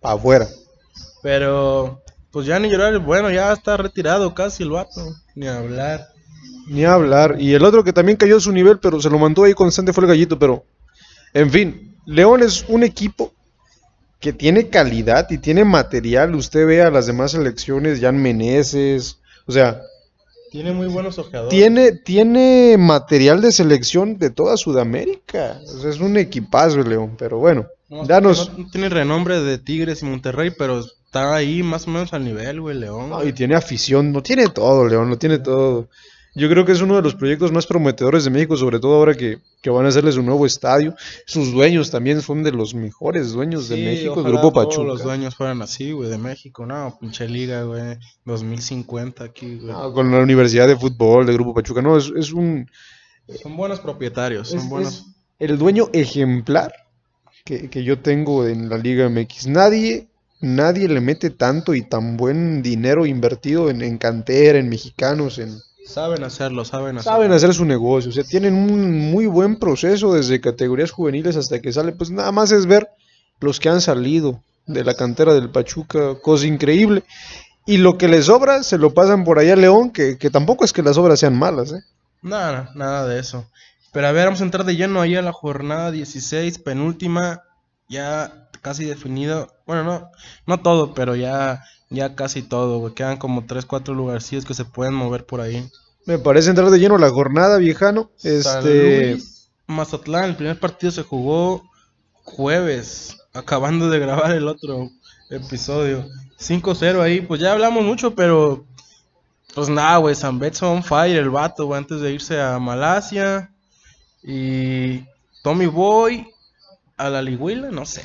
Para 0.00 0.14
afuera. 0.16 0.48
Pero, 1.22 2.02
pues 2.30 2.46
ya 2.46 2.58
ni 2.58 2.68
llorar, 2.70 2.98
bueno, 2.98 3.30
ya 3.30 3.52
está 3.52 3.76
retirado 3.76 4.34
casi 4.34 4.62
el 4.62 4.70
vato, 4.70 5.14
ni 5.34 5.46
hablar. 5.48 6.08
Ni 6.68 6.84
hablar. 6.84 7.36
Y 7.38 7.54
el 7.54 7.64
otro 7.64 7.84
que 7.84 7.92
también 7.92 8.16
cayó 8.18 8.36
a 8.36 8.40
su 8.40 8.52
nivel, 8.52 8.78
pero 8.78 9.00
se 9.00 9.08
lo 9.10 9.18
mandó 9.18 9.44
ahí 9.44 9.54
constante 9.54 9.92
fue 9.92 10.04
el 10.04 10.08
gallito. 10.08 10.38
Pero, 10.38 10.64
en 11.32 11.50
fin, 11.50 11.95
León 12.06 12.42
es 12.42 12.64
un 12.68 12.82
equipo 12.84 13.32
que 14.20 14.32
tiene 14.32 14.68
calidad 14.68 15.28
y 15.30 15.38
tiene 15.38 15.64
material. 15.64 16.34
Usted 16.34 16.66
ve 16.66 16.82
a 16.82 16.90
las 16.90 17.06
demás 17.06 17.32
selecciones, 17.32 18.00
Jan 18.00 18.16
Meneses. 18.16 19.18
O 19.46 19.52
sea, 19.52 19.80
Tiene 20.50 20.72
muy 20.72 20.86
buenos 20.86 21.18
ojeadores. 21.18 21.50
tiene, 21.50 21.92
tiene 21.92 22.76
material 22.78 23.40
de 23.42 23.52
selección 23.52 24.18
de 24.18 24.30
toda 24.30 24.56
Sudamérica. 24.56 25.60
O 25.66 25.78
sea, 25.80 25.90
es 25.90 26.00
un 26.00 26.16
equipazo 26.16 26.78
León. 26.82 27.16
Pero 27.18 27.38
bueno, 27.38 27.66
No, 27.88 28.06
ya 28.06 28.20
nos. 28.20 28.56
no 28.56 28.68
tiene 28.70 28.88
renombre 28.88 29.40
de 29.40 29.58
Tigres 29.58 30.02
y 30.02 30.06
Monterrey, 30.06 30.52
pero 30.56 30.80
está 30.80 31.34
ahí 31.34 31.62
más 31.62 31.86
o 31.86 31.90
menos 31.90 32.12
al 32.12 32.24
nivel, 32.24 32.60
güey, 32.60 32.76
León. 32.78 33.10
No, 33.10 33.22
y 33.24 33.32
tiene 33.32 33.54
afición, 33.54 34.12
no 34.12 34.22
tiene 34.22 34.48
todo, 34.48 34.86
León, 34.86 35.08
no 35.10 35.18
tiene 35.18 35.38
todo. 35.38 35.88
Yo 36.38 36.48
creo 36.50 36.64
que 36.66 36.72
es 36.72 36.82
uno 36.82 36.96
de 36.96 37.02
los 37.02 37.14
proyectos 37.14 37.50
más 37.50 37.66
prometedores 37.66 38.24
de 38.24 38.30
México, 38.30 38.56
sobre 38.58 38.78
todo 38.78 38.94
ahora 38.96 39.14
que, 39.14 39.38
que 39.62 39.70
van 39.70 39.86
a 39.86 39.88
hacerles 39.88 40.16
un 40.18 40.26
nuevo 40.26 40.44
estadio. 40.44 40.94
Sus 41.24 41.50
dueños 41.52 41.90
también 41.90 42.20
son 42.20 42.42
de 42.42 42.52
los 42.52 42.74
mejores 42.74 43.32
dueños 43.32 43.68
de 43.70 43.76
Sí, 43.76 43.82
México, 43.84 44.20
el 44.20 44.24
Grupo 44.26 44.52
todos 44.52 44.66
Pachuca. 44.66 44.86
los 44.86 45.02
dueños 45.02 45.34
fueran 45.34 45.62
así, 45.62 45.92
güey, 45.92 46.10
de 46.10 46.18
México. 46.18 46.66
No, 46.66 46.96
pinche 47.00 47.26
liga, 47.26 47.62
güey. 47.62 47.96
2050 48.26 49.24
aquí, 49.24 49.58
güey. 49.62 49.72
Con 49.94 50.10
la 50.12 50.18
Universidad 50.18 50.68
de 50.68 50.76
Fútbol 50.76 51.24
de 51.26 51.32
Grupo 51.32 51.54
Pachuca, 51.54 51.80
no, 51.80 51.96
es, 51.96 52.12
es 52.16 52.32
un 52.32 52.68
Son 53.42 53.56
buenos 53.56 53.80
propietarios, 53.80 54.48
son 54.50 54.58
es- 54.58 54.68
buenos. 54.68 54.94
es 55.38 55.50
el 55.50 55.58
dueño 55.58 55.88
ejemplar 55.92 56.72
que, 57.44 57.70
que 57.70 57.82
yo 57.82 57.98
tengo 58.00 58.46
en 58.46 58.68
la 58.68 58.76
Liga 58.78 59.08
MX. 59.08 59.46
Nadie, 59.46 60.08
nadie 60.40 60.86
le 60.88 61.00
mete 61.00 61.30
tanto 61.30 61.74
y 61.74 61.82
tan 61.82 62.16
buen 62.16 62.62
dinero 62.62 63.06
invertido 63.06 63.70
en, 63.70 63.80
en 63.82 63.96
cantera, 63.98 64.58
en 64.58 64.68
mexicanos, 64.68 65.38
en, 65.38 65.56
Saben 65.86 66.24
hacerlo, 66.24 66.64
saben 66.64 66.98
hacerlo. 66.98 67.16
Saben 67.16 67.32
hacer 67.32 67.54
su 67.54 67.64
negocio, 67.64 68.10
o 68.10 68.12
sea, 68.12 68.24
tienen 68.24 68.54
un 68.54 69.10
muy 69.10 69.26
buen 69.26 69.56
proceso 69.56 70.12
desde 70.12 70.40
categorías 70.40 70.90
juveniles 70.90 71.36
hasta 71.36 71.60
que 71.60 71.72
sale, 71.72 71.92
pues 71.92 72.10
nada 72.10 72.32
más 72.32 72.50
es 72.52 72.66
ver 72.66 72.88
los 73.40 73.60
que 73.60 73.68
han 73.68 73.80
salido 73.80 74.42
de 74.66 74.84
la 74.84 74.94
cantera 74.94 75.32
del 75.32 75.50
Pachuca, 75.50 76.16
cosa 76.20 76.46
increíble. 76.46 77.04
Y 77.66 77.78
lo 77.78 77.98
que 77.98 78.08
les 78.08 78.26
sobra 78.26 78.62
se 78.62 78.78
lo 78.78 78.94
pasan 78.94 79.24
por 79.24 79.38
allá 79.38 79.54
a 79.54 79.56
León, 79.56 79.90
que, 79.90 80.18
que 80.18 80.30
tampoco 80.30 80.64
es 80.64 80.72
que 80.72 80.82
las 80.82 80.98
obras 80.98 81.20
sean 81.20 81.38
malas, 81.38 81.72
¿eh? 81.72 81.82
Nada, 82.22 82.70
nada 82.74 83.06
de 83.06 83.18
eso. 83.20 83.48
Pero 83.92 84.08
a 84.08 84.12
ver, 84.12 84.26
vamos 84.26 84.40
a 84.40 84.44
entrar 84.44 84.64
de 84.64 84.76
lleno 84.76 85.00
ahí 85.00 85.16
a 85.16 85.22
la 85.22 85.32
jornada 85.32 85.90
16, 85.90 86.58
penúltima, 86.58 87.42
ya 87.88 88.48
casi 88.60 88.84
definido. 88.84 89.54
Bueno, 89.66 89.84
no, 89.84 90.10
no 90.46 90.60
todo, 90.60 90.94
pero 90.94 91.16
ya, 91.16 91.62
ya 91.90 92.14
casi 92.14 92.42
todo, 92.42 92.78
güey. 92.78 92.94
Quedan 92.94 93.16
como 93.16 93.44
3, 93.46 93.64
4 93.64 93.94
lugarcillos 93.94 94.44
que 94.44 94.54
se 94.54 94.64
pueden 94.64 94.94
mover 94.94 95.24
por 95.24 95.40
ahí. 95.40 95.68
Me 96.04 96.18
parece 96.18 96.50
entrar 96.50 96.70
de 96.70 96.78
lleno 96.78 96.98
la 96.98 97.10
jornada, 97.10 97.58
viejano. 97.58 98.10
San 98.16 98.32
Este, 98.32 99.10
Luis, 99.12 99.48
Mazatlán, 99.66 100.30
el 100.30 100.36
primer 100.36 100.58
partido 100.58 100.92
se 100.92 101.02
jugó 101.02 101.68
jueves, 102.22 103.18
acabando 103.32 103.88
de 103.90 103.98
grabar 103.98 104.32
el 104.32 104.48
otro 104.48 104.90
episodio. 105.30 106.06
5-0 106.38 107.00
ahí, 107.00 107.20
pues 107.20 107.40
ya 107.40 107.52
hablamos 107.52 107.84
mucho, 107.84 108.14
pero 108.14 108.64
pues 109.54 109.68
nada, 109.68 109.96
güey, 109.96 110.14
San 110.14 110.38
Betso 110.38 110.70
on 110.70 110.84
fire, 110.84 111.16
el 111.16 111.30
vato, 111.30 111.66
güey, 111.66 111.78
antes 111.78 112.00
de 112.00 112.12
irse 112.12 112.40
a 112.40 112.58
Malasia. 112.58 113.50
Y 114.22 115.04
Tommy 115.42 115.66
Boy 115.66 116.28
a 116.96 117.08
la 117.08 117.22
Liguila, 117.22 117.70
no 117.70 117.86
sé. 117.86 118.02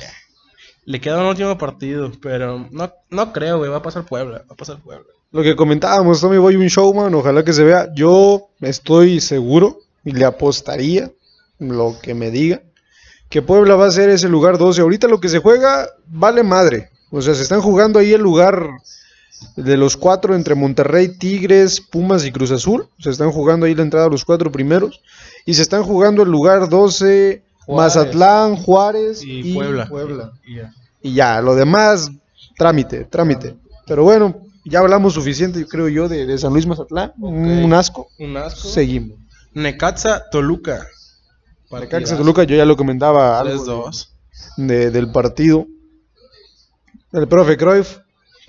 Le 0.84 1.00
queda 1.00 1.20
un 1.20 1.26
último 1.26 1.56
partido, 1.58 2.10
pero 2.20 2.66
no, 2.70 2.92
no 3.10 3.32
creo, 3.32 3.58
güey, 3.58 3.70
va 3.70 3.78
a 3.78 3.82
pasar 3.82 4.04
Puebla, 4.04 4.38
va 4.38 4.54
a 4.54 4.56
pasar 4.56 4.78
Puebla. 4.80 5.06
lo 5.30 5.42
que 5.42 5.54
comentábamos, 5.54 6.20
Tommy 6.20 6.38
Boy, 6.38 6.56
un 6.56 6.66
showman, 6.66 7.14
ojalá 7.14 7.44
que 7.44 7.52
se 7.52 7.64
vea. 7.64 7.88
Yo 7.94 8.48
estoy 8.60 9.20
seguro 9.20 9.78
y 10.04 10.12
le 10.12 10.24
apostaría 10.24 11.10
lo 11.58 11.96
que 12.02 12.14
me 12.14 12.30
diga 12.30 12.62
que 13.32 13.40
Puebla 13.40 13.76
va 13.76 13.86
a 13.86 13.90
ser 13.90 14.10
ese 14.10 14.28
lugar 14.28 14.58
12. 14.58 14.82
Ahorita 14.82 15.08
lo 15.08 15.18
que 15.18 15.30
se 15.30 15.38
juega 15.38 15.88
vale 16.06 16.42
madre. 16.42 16.90
O 17.10 17.22
sea, 17.22 17.34
se 17.34 17.42
están 17.42 17.62
jugando 17.62 17.98
ahí 17.98 18.12
el 18.12 18.20
lugar 18.20 18.68
de 19.56 19.78
los 19.78 19.96
cuatro 19.96 20.34
entre 20.34 20.54
Monterrey, 20.54 21.16
Tigres, 21.16 21.80
Pumas 21.80 22.26
y 22.26 22.30
Cruz 22.30 22.50
Azul. 22.50 22.88
Se 22.98 23.08
están 23.08 23.32
jugando 23.32 23.64
ahí 23.64 23.74
la 23.74 23.84
entrada 23.84 24.06
a 24.06 24.10
los 24.10 24.26
cuatro 24.26 24.52
primeros. 24.52 25.00
Y 25.46 25.54
se 25.54 25.62
están 25.62 25.82
jugando 25.82 26.22
el 26.22 26.28
lugar 26.28 26.68
12, 26.68 27.42
Juárez. 27.66 27.96
Mazatlán, 27.96 28.56
Juárez 28.56 29.22
Y, 29.24 29.54
Puebla. 29.54 29.86
Puebla. 29.88 30.32
Y 30.46 30.56
ya. 30.56 30.72
Y 31.02 31.14
ya, 31.14 31.40
lo 31.40 31.54
demás, 31.54 32.10
trámite, 32.56 33.04
trámite. 33.04 33.56
Pero 33.86 34.04
bueno, 34.04 34.40
ya 34.64 34.78
hablamos 34.80 35.14
suficiente, 35.14 35.66
creo 35.66 35.88
yo, 35.88 36.08
de, 36.08 36.26
de 36.26 36.38
San 36.38 36.52
Luis 36.52 36.66
Mazatlán. 36.66 37.12
Un 37.18 37.72
asco. 37.72 38.08
Un 38.18 38.36
asco. 38.36 38.68
Seguimos. 38.68 39.18
Necaxa, 39.54 40.22
Toluca. 40.30 40.86
Necaxa 41.70 42.16
Toluca, 42.16 42.44
yo 42.44 42.54
ya 42.56 42.64
lo 42.64 42.76
comentaba 42.76 43.40
algo 43.40 43.64
3-2. 43.64 44.08
de- 44.58 44.90
del 44.90 45.10
partido. 45.10 45.66
El 47.12 47.28
profe 47.28 47.56
Cruyff 47.56 47.98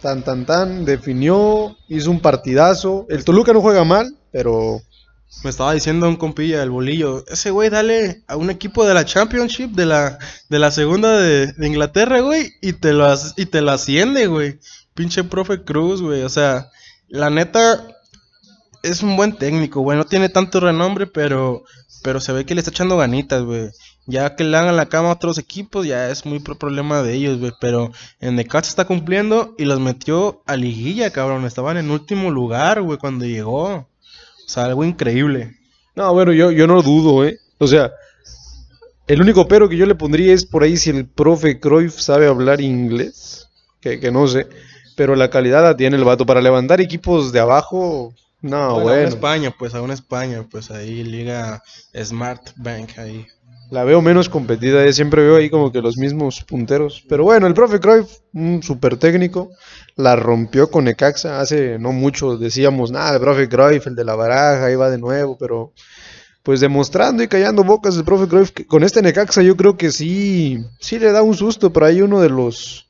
tan 0.02 0.22
tan 0.24 0.46
tan, 0.46 0.84
definió, 0.86 1.76
hizo 1.88 2.12
un 2.12 2.20
partidazo. 2.20 3.06
El 3.10 3.24
Toluca 3.24 3.54
no 3.54 3.62
juega 3.62 3.84
mal, 3.86 4.16
pero 4.32 4.82
Me 5.44 5.50
estaba 5.50 5.74
diciendo 5.74 6.08
un 6.08 6.16
compilla 6.16 6.60
del 6.60 6.70
bolillo, 6.70 7.26
ese 7.28 7.52
güey 7.52 7.70
dale 7.70 8.24
a 8.28 8.38
un 8.38 8.50
equipo 8.50 8.86
de 8.86 8.94
la 8.94 9.04
Championship, 9.04 9.72
de 9.72 9.86
la, 9.86 10.18
de 10.50 10.60
la 10.60 10.72
segunda 10.72 11.18
de, 11.18 11.54
Inglaterra, 11.68 12.22
güey, 12.22 12.54
y 12.62 12.74
te 12.74 12.94
lo 12.94 13.14
y 13.36 13.46
te 13.46 13.62
la 13.62 13.74
asciende, 13.74 14.28
güey. 14.28 14.60
Pinche 14.94 15.24
profe 15.26 15.64
Cruz, 15.64 16.02
güey. 16.02 16.22
O 16.24 16.30
sea, 16.30 16.70
la 17.10 17.30
neta 17.30 17.86
es 18.84 19.04
un 19.04 19.16
buen 19.18 19.34
técnico, 19.38 19.82
güey. 19.82 19.98
No 19.98 20.06
tiene 20.06 20.30
tanto 20.30 20.60
renombre, 20.60 21.08
pero, 21.08 21.64
pero 22.04 22.22
se 22.22 22.32
ve 22.32 22.46
que 22.46 22.54
le 22.56 22.62
está 22.62 22.72
echando 22.72 22.96
ganitas, 22.98 23.44
güey. 23.44 23.70
Ya 24.06 24.36
que 24.36 24.44
le 24.44 24.56
hagan 24.58 24.76
la 24.76 24.88
cama 24.88 25.10
a 25.10 25.14
otros 25.14 25.38
equipos, 25.38 25.86
ya 25.88 26.10
es 26.10 26.26
muy 26.26 26.40
pro- 26.40 26.58
problema 26.60 27.02
de 27.02 27.14
ellos, 27.16 27.40
güey. 27.40 27.54
Pero 27.60 27.92
en 28.20 28.36
Necaxa 28.36 28.70
está 28.70 28.86
cumpliendo 28.86 29.56
y 29.58 29.66
los 29.66 29.80
metió 29.80 30.42
a 30.46 30.56
liguilla, 30.56 31.12
cabrón. 31.12 31.46
Estaban 31.46 31.78
en 31.78 31.90
último 31.92 32.30
lugar, 32.30 32.82
güey, 32.82 32.98
cuando 32.98 33.26
llegó. 33.26 33.90
Sea, 34.54 34.66
algo 34.66 34.84
increíble. 34.84 35.58
No, 35.96 36.14
bueno, 36.14 36.32
yo, 36.32 36.52
yo 36.52 36.68
no 36.68 36.84
dudo, 36.84 37.26
¿eh? 37.26 37.40
O 37.58 37.66
sea, 37.66 37.92
el 39.08 39.20
único 39.20 39.48
pero 39.48 39.68
que 39.68 39.78
yo 39.78 39.88
le 39.88 39.96
pondría 39.96 40.32
es 40.32 40.46
por 40.46 40.62
ahí 40.62 40.78
si 40.78 40.92
el 40.92 41.08
profe 41.08 41.60
Cruyff 41.60 42.00
sabe 42.00 42.28
hablar 42.28 42.62
inglés, 42.62 43.50
que, 43.82 44.00
que 44.00 44.12
no 44.12 44.28
sé, 44.28 44.48
pero 44.96 45.16
la 45.16 45.32
calidad 45.32 45.64
la 45.64 45.76
tiene 45.76 45.98
el 45.98 46.04
vato 46.04 46.28
para 46.28 46.40
levantar 46.40 46.82
equipos 46.82 47.32
de 47.32 47.40
abajo. 47.40 48.14
No, 48.42 48.74
Bueno, 48.74 48.90
bueno, 48.90 49.08
España, 49.08 49.56
pues 49.58 49.74
aún 49.74 49.90
España, 49.90 50.46
pues 50.52 50.70
ahí 50.70 51.04
liga 51.04 51.64
Smart 51.96 52.52
Bank 52.56 53.00
ahí. 53.00 53.26
La 53.72 53.84
veo 53.84 54.02
menos 54.02 54.30
competida, 54.30 54.86
¿eh? 54.86 54.94
siempre 54.94 55.24
veo 55.24 55.38
ahí 55.38 55.50
como 55.50 55.72
que 55.72 55.82
los 55.82 55.98
mismos 55.98 56.44
punteros. 56.44 57.04
Pero 57.10 57.24
bueno, 57.24 57.48
el 57.48 57.54
profe 57.54 57.80
Cruyff, 57.80 58.20
un 58.34 58.62
super 58.62 58.98
técnico, 58.98 59.50
la 59.96 60.16
rompió 60.16 60.70
con 60.70 60.86
Necaxa 60.86 61.40
hace 61.40 61.80
no 61.80 61.92
mucho, 61.92 62.38
decíamos, 62.38 62.92
nada, 62.92 63.16
el 63.16 63.22
profe 63.22 63.50
Cruyff, 63.50 63.88
el 63.88 63.96
de 63.96 64.06
la 64.06 64.16
baraja, 64.16 64.66
ahí 64.66 64.76
va 64.76 64.90
de 64.90 64.98
nuevo, 64.98 65.38
pero 65.38 65.74
pues 66.44 66.60
demostrando 66.60 67.24
y 67.24 67.28
callando 67.28 67.64
bocas 67.64 67.96
el 67.96 68.04
profe 68.04 68.28
Cruyff, 68.28 68.52
que 68.52 68.68
con 68.68 68.84
este 68.84 69.02
Necaxa 69.02 69.42
yo 69.42 69.56
creo 69.56 69.78
que 69.78 69.92
sí, 69.92 70.64
sí 70.80 71.00
le 71.00 71.12
da 71.12 71.24
un 71.24 71.36
susto, 71.36 71.72
pero 71.72 71.86
hay 71.86 72.02
uno 72.02 72.22
de 72.22 72.30
los, 72.30 72.90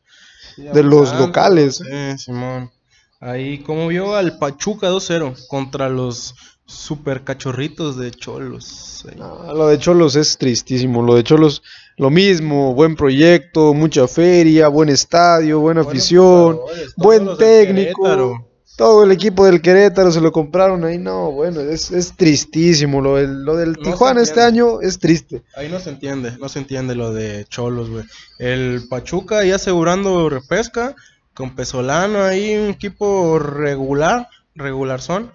de 0.58 0.84
los 0.84 1.14
locales. 1.14 1.78
Sí, 1.78 2.18
Simón. 2.18 2.72
Ahí, 3.20 3.60
como 3.60 3.88
vio 3.88 4.16
al 4.16 4.38
Pachuca 4.38 4.90
2-0 4.90 5.48
contra 5.48 5.88
los 5.88 6.36
super 6.66 7.24
cachorritos 7.24 7.98
de 7.98 8.12
Cholos. 8.12 9.06
No, 9.18 9.54
lo 9.54 9.68
de 9.68 9.80
Cholos 9.80 10.16
es 10.16 10.38
tristísimo, 10.38 11.02
lo 11.02 11.16
de 11.16 11.24
Cholos 11.24 11.62
lo 11.98 12.10
mismo, 12.10 12.74
buen 12.74 12.96
proyecto, 12.96 13.74
mucha 13.74 14.08
feria, 14.08 14.68
buen 14.68 14.90
estadio, 14.90 15.60
buena 15.60 15.82
afición, 15.82 16.60
buen 16.98 17.38
técnico. 17.38 18.48
Todo 18.76 19.04
el 19.04 19.12
equipo 19.12 19.46
del 19.46 19.62
Querétaro 19.62 20.12
se 20.12 20.20
lo 20.20 20.32
compraron 20.32 20.84
ahí. 20.84 20.98
No, 20.98 21.32
bueno, 21.32 21.60
es, 21.62 21.92
es 21.92 22.14
tristísimo. 22.18 23.02
Lo 23.02 23.18
del, 23.18 23.44
lo 23.44 23.56
del 23.56 23.74
No 23.74 23.84
Tijuana 23.84 24.24
este 24.24 24.42
año 24.42 24.82
es 24.82 24.98
triste. 24.98 25.44
Ahí 25.56 25.70
no 25.70 25.80
se 25.80 25.92
entiende, 25.92 26.36
no 26.40 26.50
se 26.50 26.58
entiende 26.58 26.96
lo 26.96 27.14
de 27.14 27.46
Cholos, 27.46 27.92
güey. 27.92 28.04
El 28.40 28.88
Pachuca 28.90 29.40
ahí 29.40 29.52
asegurando 29.52 30.28
repesca, 30.28 30.96
con 31.36 31.56
Pesolano 31.56 32.24
ahí, 32.24 32.56
un 32.56 32.70
equipo 32.70 33.38
regular, 33.38 34.28
regular 34.56 35.02
son, 35.02 35.32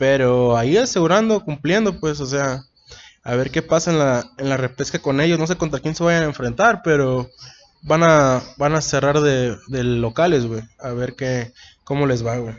pero 0.00 0.56
ahí 0.56 0.78
asegurando, 0.78 1.44
cumpliendo, 1.44 2.00
pues, 2.00 2.20
o 2.20 2.26
sea, 2.26 2.64
a 3.22 3.34
ver 3.34 3.50
qué 3.50 3.60
pasa 3.60 3.90
en 3.90 3.98
la, 3.98 4.24
en 4.38 4.48
la 4.48 4.56
repesca 4.56 4.98
con 4.98 5.20
ellos. 5.20 5.38
No 5.38 5.46
sé 5.46 5.56
contra 5.56 5.78
quién 5.80 5.94
se 5.94 6.02
vayan 6.02 6.22
a 6.22 6.26
enfrentar, 6.28 6.80
pero 6.82 7.28
van 7.82 8.02
a, 8.02 8.42
van 8.56 8.74
a 8.74 8.80
cerrar 8.80 9.20
de, 9.20 9.58
de 9.68 9.84
locales, 9.84 10.46
güey. 10.46 10.62
A 10.78 10.92
ver 10.92 11.16
qué, 11.16 11.52
cómo 11.84 12.06
les 12.06 12.24
va, 12.24 12.38
güey. 12.38 12.54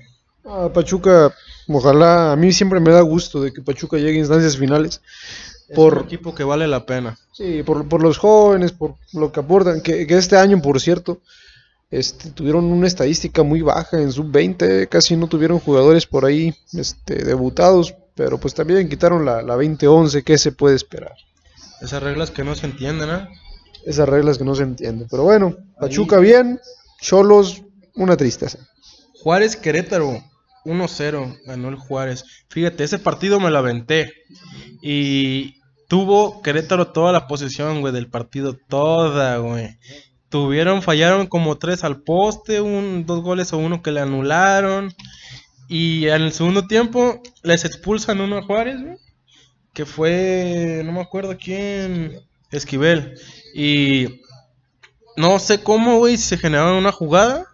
Ah, 0.46 0.70
Pachuca, 0.72 1.34
ojalá, 1.68 2.32
a 2.32 2.36
mí 2.36 2.54
siempre 2.54 2.80
me 2.80 2.92
da 2.92 3.02
gusto 3.02 3.42
de 3.42 3.52
que 3.52 3.64
Pachuca 3.64 3.98
llegue 3.98 4.18
a 4.18 4.20
instancias 4.20 4.56
finales. 4.56 5.02
Es 5.68 5.76
Por, 5.76 5.98
un 5.98 6.04
equipo 6.04 6.36
que 6.36 6.44
vale 6.44 6.68
la 6.68 6.86
pena. 6.86 7.18
sí, 7.32 7.64
por, 7.64 7.88
por 7.90 8.04
los 8.04 8.20
jóvenes, 8.20 8.72
por 8.72 8.98
lo 9.14 9.32
que 9.32 9.40
aportan. 9.40 9.82
Que, 9.82 10.06
que 10.06 10.16
este 10.16 10.38
año, 10.38 10.62
por 10.62 10.80
cierto, 10.80 11.22
este, 11.92 12.32
tuvieron 12.32 12.66
una 12.66 12.88
estadística 12.88 13.44
muy 13.44 13.62
baja 13.62 14.02
en 14.02 14.12
sub-20. 14.12 14.88
Casi 14.88 15.18
no 15.18 15.28
tuvieron 15.28 15.60
jugadores 15.60 16.08
por 16.08 16.26
ahí 16.26 16.56
este, 16.74 17.24
debutados. 17.24 17.94
Pero 18.16 18.40
pues 18.40 18.54
también 18.54 18.90
quitaron 18.90 19.26
la, 19.26 19.42
la 19.42 19.58
20-11. 19.58 20.24
¿Qué 20.24 20.38
se 20.38 20.54
puede 20.54 20.76
esperar? 20.76 21.14
Esas 21.82 22.02
reglas 22.02 22.32
que 22.32 22.44
no 22.44 22.56
se 22.56 22.68
entienden, 22.68 23.10
¿ah? 23.10 23.30
Esas 23.86 24.08
reglas 24.08 24.38
que 24.38 24.46
no 24.46 24.56
se 24.56 24.64
entienden. 24.64 25.08
Pero 25.10 25.24
bueno, 25.24 25.58
Pachuca 25.80 26.20
bien, 26.20 26.60
Cholos, 27.02 27.64
una 27.96 28.16
tristeza. 28.16 28.60
Juárez 29.22 29.56
Querétaro 29.56 30.24
1-0 30.66 31.40
ganó 31.46 31.70
el 31.70 31.76
Juárez. 31.76 32.24
Fíjate, 32.50 32.84
ese 32.84 33.00
partido 33.00 33.40
me 33.40 33.50
lo 33.50 33.58
aventé. 33.58 34.14
Y 34.82 35.62
tuvo 35.88 36.42
Querétaro 36.42 36.88
toda 36.92 37.12
la 37.12 37.28
posesión, 37.28 37.82
güey, 37.82 37.94
del 37.94 38.10
partido. 38.10 38.56
Toda, 38.68 39.38
güey. 39.38 39.78
Tuvieron, 40.32 40.82
fallaron 40.82 41.28
como 41.28 41.58
tres 41.58 41.84
al 41.84 42.04
poste, 42.04 42.62
un, 42.62 43.06
dos 43.06 43.22
goles 43.22 43.52
o 43.52 43.58
uno 43.58 43.82
que 43.82 43.92
le 43.92 44.00
anularon. 44.00 44.94
Y 45.68 46.08
en 46.08 46.22
el 46.22 46.32
segundo 46.32 46.68
tiempo 46.68 47.22
les 47.44 47.66
expulsan 47.66 48.22
uno 48.22 48.38
a 48.38 48.42
Juárez, 48.42 48.82
güey. 48.82 48.96
Que 49.74 49.86
fue, 49.86 50.84
no 50.86 50.94
me 50.94 51.02
acuerdo 51.02 51.38
quién, 51.38 52.22
Esquivel. 52.50 53.16
Y 53.54 54.22
no 55.18 55.38
sé 55.38 55.62
cómo, 55.62 55.98
güey, 55.98 56.16
se 56.16 56.38
generaron 56.38 56.78
una 56.78 56.94
jugada. 56.94 57.48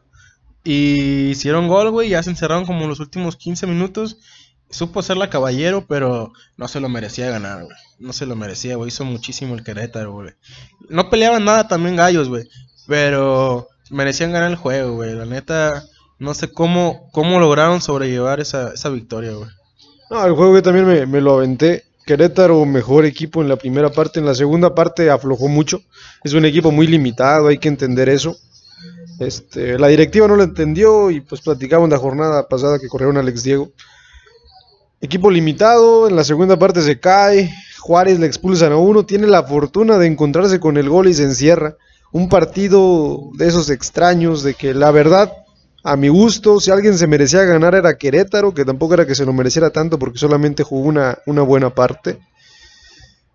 Y 0.63 1.29
hicieron 1.29 1.67
gol, 1.67 1.89
güey. 1.89 2.09
Ya 2.09 2.21
se 2.21 2.29
encerraron 2.29 2.67
como 2.67 2.87
los 2.87 2.99
últimos 2.99 3.37
15 3.37 3.65
minutos. 3.65 4.17
Supo 4.69 5.01
ser 5.01 5.17
la 5.17 5.31
caballero, 5.31 5.87
pero 5.87 6.31
no 6.57 6.67
se 6.67 6.79
lo 6.79 6.89
merecía 6.89 7.31
ganar, 7.31 7.63
güey. 7.63 7.75
No 7.97 8.13
se 8.13 8.27
lo 8.27 8.35
merecía, 8.35 8.75
güey. 8.75 8.89
Hizo 8.89 9.03
muchísimo 9.03 9.55
el 9.55 9.63
Querétaro, 9.63 10.11
güey. 10.13 10.33
No 10.89 11.09
peleaban 11.09 11.43
nada 11.43 11.67
también 11.67 11.95
gallos, 11.95 12.29
güey. 12.29 12.47
Pero 12.88 13.67
merecían 13.89 14.32
ganar 14.32 14.50
el 14.50 14.56
juego, 14.58 14.95
güey. 14.95 15.13
La 15.13 15.26
neta, 15.26 15.84
no 16.19 16.34
sé 16.34 16.52
cómo, 16.52 17.10
cómo 17.12 17.39
lograron 17.39 17.82
sobrellevar 17.82 18.39
esa, 18.39 18.73
esa 18.73 18.89
victoria, 18.89 19.34
güey. 19.34 19.50
No, 20.10 20.26
el 20.26 20.34
juego 20.34 20.56
yo 20.56 20.63
también 20.63 20.88
me, 20.88 21.06
me 21.06 21.21
lo 21.21 21.36
aventé. 21.36 21.84
Querétaro, 22.06 22.65
mejor 22.65 23.06
equipo 23.06 23.41
en 23.41 23.50
la 23.50 23.58
primera 23.58 23.91
parte. 23.91 24.19
En 24.19 24.26
la 24.26 24.34
segunda 24.34 24.73
parte 24.73 25.10
aflojó 25.10 25.50
mucho. 25.50 25.82
Es 26.23 26.34
un 26.34 26.45
equipo 26.45 26.71
muy 26.71 26.88
limitado, 26.88 27.47
hay 27.47 27.58
que 27.58 27.67
entender 27.67 28.08
eso. 28.08 28.38
Este, 29.19 29.78
la 29.80 29.88
directiva 29.88 30.28
no 30.28 30.36
lo 30.36 30.43
entendió 30.43 31.10
y 31.10 31.21
pues 31.21 31.41
platicamos 31.41 31.89
la 31.89 31.97
jornada 31.97 32.47
pasada 32.47 32.80
que 32.80 32.88
corrieron 32.88 33.17
Alex 33.17 33.43
Diego. 33.43 33.71
Equipo 35.02 35.30
limitado, 35.30 36.08
en 36.08 36.15
la 36.15 36.23
segunda 36.23 36.58
parte 36.58 36.82
se 36.82 37.00
cae. 37.00 37.52
Juárez 37.80 38.19
le 38.19 38.28
expulsan 38.28 38.71
a 38.71 38.78
uno. 38.78 39.06
Tiene 39.06 39.28
la 39.28 39.43
fortuna 39.43 39.97
de 39.97 40.08
encontrarse 40.08 40.60
con 40.60 40.78
el 40.78 40.89
gol 40.89 41.08
y 41.08 41.13
se 41.13 41.23
encierra. 41.23 41.76
Un 42.11 42.29
partido 42.29 43.29
de 43.33 43.47
esos 43.47 43.69
extraños, 43.69 44.43
de 44.43 44.53
que 44.53 44.73
la 44.73 44.91
verdad 44.91 45.31
a 45.83 45.95
mi 45.95 46.09
gusto, 46.09 46.59
si 46.59 46.69
alguien 46.69 46.97
se 46.97 47.07
merecía 47.07 47.45
ganar 47.45 47.73
era 47.73 47.97
Querétaro, 47.97 48.53
que 48.53 48.65
tampoco 48.65 48.95
era 48.95 49.05
que 49.05 49.15
se 49.15 49.25
lo 49.25 49.31
mereciera 49.31 49.69
tanto 49.69 49.97
porque 49.97 50.19
solamente 50.19 50.63
jugó 50.63 50.85
una, 50.87 51.19
una 51.25 51.43
buena 51.43 51.73
parte. 51.73 52.19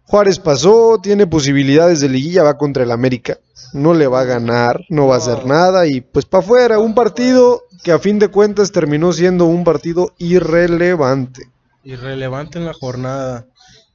Juárez 0.04 0.38
pasó, 0.38 0.98
tiene 1.02 1.26
posibilidades 1.26 2.00
de 2.00 2.10
liguilla, 2.10 2.42
va 2.42 2.58
contra 2.58 2.82
el 2.82 2.90
América. 2.90 3.38
No 3.72 3.94
le 3.94 4.06
va 4.06 4.20
a 4.20 4.24
ganar, 4.24 4.80
no 4.90 5.06
va 5.06 5.14
a 5.14 5.18
hacer 5.18 5.46
nada 5.46 5.86
y 5.86 6.02
pues 6.02 6.26
para 6.26 6.44
afuera, 6.44 6.78
un 6.78 6.94
partido 6.94 7.62
que 7.82 7.92
a 7.92 7.98
fin 7.98 8.18
de 8.18 8.28
cuentas 8.28 8.70
terminó 8.70 9.14
siendo 9.14 9.46
un 9.46 9.64
partido 9.64 10.12
irrelevante. 10.18 11.48
Irrelevante 11.84 12.58
en 12.58 12.66
la 12.66 12.74
jornada. 12.74 13.46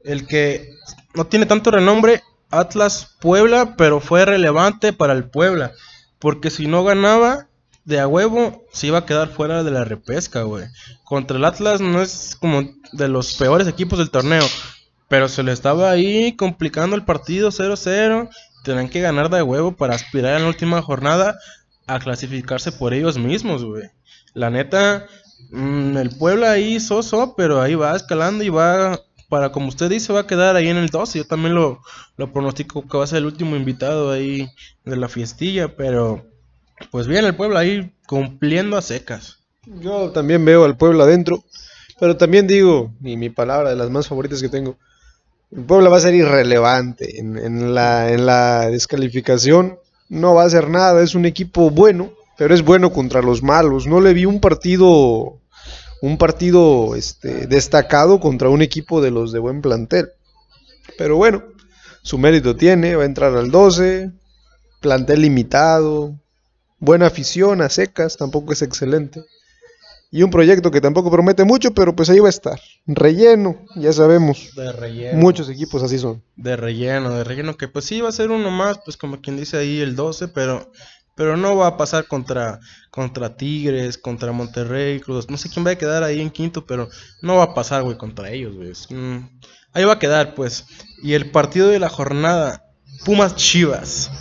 El 0.04 0.26
que 0.26 0.72
no 1.14 1.28
tiene 1.28 1.46
tanto 1.46 1.70
renombre, 1.70 2.24
Atlas 2.52 3.16
Puebla, 3.20 3.76
pero 3.78 4.00
fue 4.00 4.26
relevante 4.26 4.94
para 4.94 5.14
el 5.14 5.26
Puebla. 5.26 5.72
Porque 6.20 6.50
si 6.50 6.68
no 6.68 6.84
ganaba 6.84 7.48
de 7.86 8.00
a 8.00 8.08
huevo, 8.08 8.66
se 8.72 8.88
iba 8.88 9.00
a 9.00 9.06
quedar 9.06 9.30
fuera 9.30 9.64
de 9.64 9.72
la 9.72 9.86
repesca, 9.86 10.44
güey. 10.44 10.66
Contra 11.04 11.38
el 11.38 11.46
Atlas 11.46 11.80
no 11.80 12.02
es 12.02 12.36
como 12.40 12.64
de 12.92 13.08
los 13.08 13.36
peores 13.36 13.68
equipos 13.68 14.00
del 14.00 14.10
torneo. 14.10 14.44
Pero 15.08 15.30
se 15.30 15.44
le 15.44 15.54
estaba 15.54 15.90
ahí 15.90 16.36
complicando 16.36 16.96
el 16.96 17.06
partido 17.06 17.50
0-0. 17.50 18.30
Tenían 18.64 18.90
que 18.90 19.00
ganar 19.00 19.30
de 19.30 19.40
a 19.40 19.44
huevo 19.44 19.72
para 19.74 19.96
aspirar 19.96 20.36
en 20.36 20.44
la 20.44 20.50
última 20.50 20.82
jornada 20.82 21.38
a 21.88 22.00
clasificarse 22.00 22.74
por 22.74 22.94
ellos 22.94 23.18
mismos, 23.18 23.64
güey. 23.64 23.90
La 24.34 24.50
neta, 24.50 25.08
mm, 25.52 25.98
el 25.98 26.10
Puebla 26.10 26.52
ahí 26.52 26.80
soso, 26.80 27.36
pero 27.38 27.62
ahí 27.62 27.76
va 27.76 27.96
escalando 27.96 28.44
y 28.44 28.50
va, 28.50 29.00
para 29.30 29.52
como 29.52 29.68
usted 29.68 29.90
dice, 29.90 30.14
va 30.14 30.22
a 30.22 30.28
quedar 30.28 30.56
ahí 30.56 30.68
en 30.68 30.78
el 30.78 30.90
12. 30.90 31.20
Yo 31.20 31.26
también 31.26 31.56
lo, 31.56 31.82
lo 32.16 32.32
pronostico 32.32 32.88
que 32.88 32.98
va 32.98 33.04
a 33.04 33.08
ser 33.08 33.20
el 33.20 33.26
último 33.26 33.56
invitado 33.56 34.12
ahí 34.12 34.50
de 34.86 34.96
la 34.98 35.10
fiestilla, 35.10 35.76
pero 35.76 36.26
pues 36.92 37.08
bien, 37.08 37.26
el 37.26 37.36
Puebla 37.36 37.60
ahí 37.60 37.94
cumpliendo 38.08 38.78
a 38.78 38.82
secas. 38.82 39.40
Yo 39.66 40.12
también 40.12 40.46
veo 40.46 40.64
al 40.64 40.78
Puebla 40.78 41.04
adentro, 41.04 41.44
pero 42.00 42.16
también 42.18 42.48
digo, 42.48 42.94
y 43.04 43.18
mi 43.18 43.30
palabra 43.30 43.70
de 43.70 43.76
las 43.76 43.90
más 43.90 44.08
favoritas 44.08 44.42
que 44.42 44.50
tengo, 44.50 44.78
el 45.52 45.64
Puebla 45.64 45.90
va 45.90 45.98
a 45.98 46.02
ser 46.02 46.16
irrelevante 46.16 47.20
en, 47.20 47.38
en 47.38 47.74
la, 47.74 48.12
en 48.12 48.26
la 48.26 48.70
descalificación, 48.70 49.80
no 50.10 50.34
va 50.36 50.44
a 50.44 50.48
hacer 50.48 50.70
nada, 50.70 51.02
es 51.04 51.16
un 51.16 51.26
equipo 51.26 51.70
bueno, 51.70 52.12
pero 52.38 52.54
es 52.54 52.64
bueno 52.64 52.92
contra 52.92 53.22
los 53.22 53.44
malos. 53.44 53.88
No 53.88 54.00
le 54.00 54.14
vi 54.14 54.26
un 54.26 54.40
partido, 54.40 55.40
un 56.02 56.18
partido 56.18 56.96
este, 56.96 57.48
destacado 57.48 58.20
contra 58.20 58.50
un 58.50 58.62
equipo 58.62 59.02
de 59.02 59.12
los 59.12 59.32
de 59.32 59.40
buen 59.40 59.62
plantel. 59.62 60.10
Pero 60.98 61.16
bueno, 61.18 61.44
su 62.02 62.18
mérito 62.18 62.56
tiene, 62.56 62.96
va 62.96 63.04
a 63.04 63.08
entrar 63.08 63.36
al 63.36 63.52
12, 63.52 64.12
plantel 64.80 65.22
limitado, 65.22 66.20
buena 66.80 67.08
afición 67.08 67.62
a 67.62 67.70
secas, 67.70 68.18
tampoco 68.18 68.54
es 68.54 68.62
excelente. 68.62 69.24
Y 70.10 70.24
un 70.24 70.32
proyecto 70.32 70.72
que 70.72 70.80
tampoco 70.80 71.12
promete 71.12 71.44
mucho, 71.44 71.74
pero 71.74 71.94
pues 71.94 72.10
ahí 72.10 72.20
va 72.20 72.28
a 72.28 72.30
estar. 72.30 72.62
Relleno, 72.86 73.66
ya 73.76 73.92
sabemos. 73.92 74.52
De 74.56 74.72
relleno. 74.72 75.18
Muchos 75.18 75.50
equipos 75.50 75.84
así 75.84 76.00
son. 76.00 76.24
De 76.38 76.56
relleno, 76.56 77.12
de 77.12 77.26
relleno, 77.26 77.58
que 77.58 77.68
pues 77.68 77.84
sí 77.84 78.00
va 78.00 78.08
a 78.08 78.14
ser 78.14 78.32
uno 78.32 78.50
más, 78.50 78.80
pues 78.86 78.96
como 78.96 79.20
quien 79.20 79.36
dice 79.36 79.58
ahí 79.58 79.82
el 79.82 79.98
12, 79.98 80.30
pero 80.30 80.72
pero 81.18 81.36
no 81.36 81.58
va 81.58 81.68
a 81.68 81.78
pasar 81.78 82.06
contra, 82.06 82.60
contra 82.92 83.36
Tigres, 83.36 83.98
contra 83.98 84.32
Monterrey, 84.32 85.00
Cruz. 85.00 85.28
No 85.32 85.36
sé 85.36 85.50
quién 85.50 85.66
va 85.66 85.72
a 85.72 85.76
quedar 85.76 86.04
ahí 86.04 86.22
en 86.22 86.30
quinto, 86.30 86.66
pero 86.66 86.90
no 87.24 87.38
va 87.38 87.44
a 87.44 87.54
pasar, 87.56 87.82
güey, 87.82 87.98
contra 87.98 88.30
ellos, 88.30 88.56
güey. 88.56 88.72
Mm, 88.92 89.28
ahí 89.74 89.84
va 89.84 89.94
a 89.94 90.00
quedar, 90.00 90.36
pues. 90.36 90.66
Y 91.02 91.14
el 91.14 91.32
partido 91.32 91.70
de 91.70 91.80
la 91.80 91.90
jornada, 91.90 92.64
Pumas 93.04 93.36
Chivas. 93.36 94.12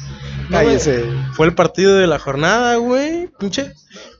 No, 0.48 0.56
Cállese. 0.56 1.04
fue 1.35 1.46
el 1.46 1.54
partido 1.54 1.98
de 1.98 2.06
la 2.06 2.18
jornada, 2.18 2.76
güey. 2.76 3.28
Pinche. 3.38 3.74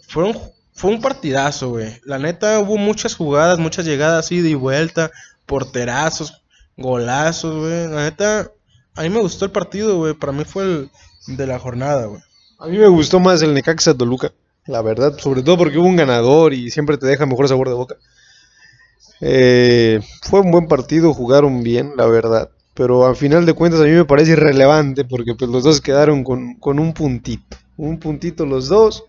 Fueron, 0.07 0.39
fue 0.75 0.91
un 0.91 1.01
partidazo, 1.01 1.71
güey. 1.71 1.99
La 2.05 2.19
neta, 2.19 2.59
hubo 2.61 2.77
muchas 2.77 3.15
jugadas, 3.15 3.59
muchas 3.59 3.87
llegadas 3.87 4.31
ida 4.33 4.49
y 4.49 4.55
vuelta, 4.55 5.11
porterazos, 5.47 6.43
golazos, 6.77 7.57
güey. 7.57 7.89
La 7.89 8.03
neta, 8.03 8.51
a 8.95 9.03
mí 9.03 9.09
me 9.09 9.21
gustó 9.21 9.47
el 9.47 9.51
partido, 9.51 9.97
güey. 9.97 10.13
Para 10.13 10.33
mí 10.33 10.45
fue 10.45 10.65
el 10.65 10.91
de 11.27 11.47
la 11.47 11.59
jornada, 11.59 12.05
güey. 12.05 12.26
A 12.59 12.69
mí 12.69 12.79
me 12.79 12.89
gustó 12.89 13.21
más 13.21 13.43
el 13.43 13.53
Necaxa 13.53 13.95
Toluca, 13.95 14.33
la 14.67 14.81
verdad, 14.81 15.19
sobre 15.19 15.43
todo 15.43 15.59
porque 15.59 15.79
hubo 15.79 15.87
un 15.87 15.97
ganador 15.97 16.55
y 16.55 16.71
siempre 16.71 16.97
te 16.97 17.07
deja 17.07 17.27
mejor 17.27 17.49
sabor 17.49 17.69
de 17.69 17.75
boca. 17.75 17.97
Eh, 19.21 20.01
fue 20.23 20.41
un 20.41 20.51
buen 20.51 20.67
partido, 20.67 21.13
jugaron 21.13 21.63
bien, 21.63 21.93
la 21.97 22.07
verdad. 22.07 22.51
Pero 22.73 23.07
al 23.07 23.17
final 23.17 23.45
de 23.45 23.53
cuentas 23.53 23.81
a 23.81 23.85
mí 23.85 23.91
me 23.91 24.05
parece 24.05 24.33
irrelevante 24.33 25.05
porque 25.05 25.35
pues 25.35 25.51
los 25.51 25.65
dos 25.65 25.81
quedaron 25.81 26.25
con, 26.25 26.55
con 26.55 26.79
un 26.79 26.95
puntito. 26.95 27.57
Un 27.77 27.99
puntito 27.99 28.47
los 28.47 28.69
dos. 28.69 29.05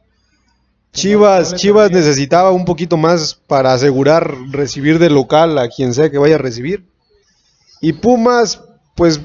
Chivas, 0.91 1.55
Chivas 1.55 1.91
necesitaba 1.91 2.51
un 2.51 2.65
poquito 2.65 2.97
más 2.97 3.35
para 3.35 3.73
asegurar 3.73 4.35
recibir 4.49 4.99
de 4.99 5.09
local 5.09 5.57
a 5.57 5.69
quien 5.69 5.93
sea 5.93 6.09
que 6.09 6.17
vaya 6.17 6.35
a 6.35 6.39
recibir. 6.39 6.85
Y 7.79 7.93
Pumas, 7.93 8.61
pues 8.95 9.21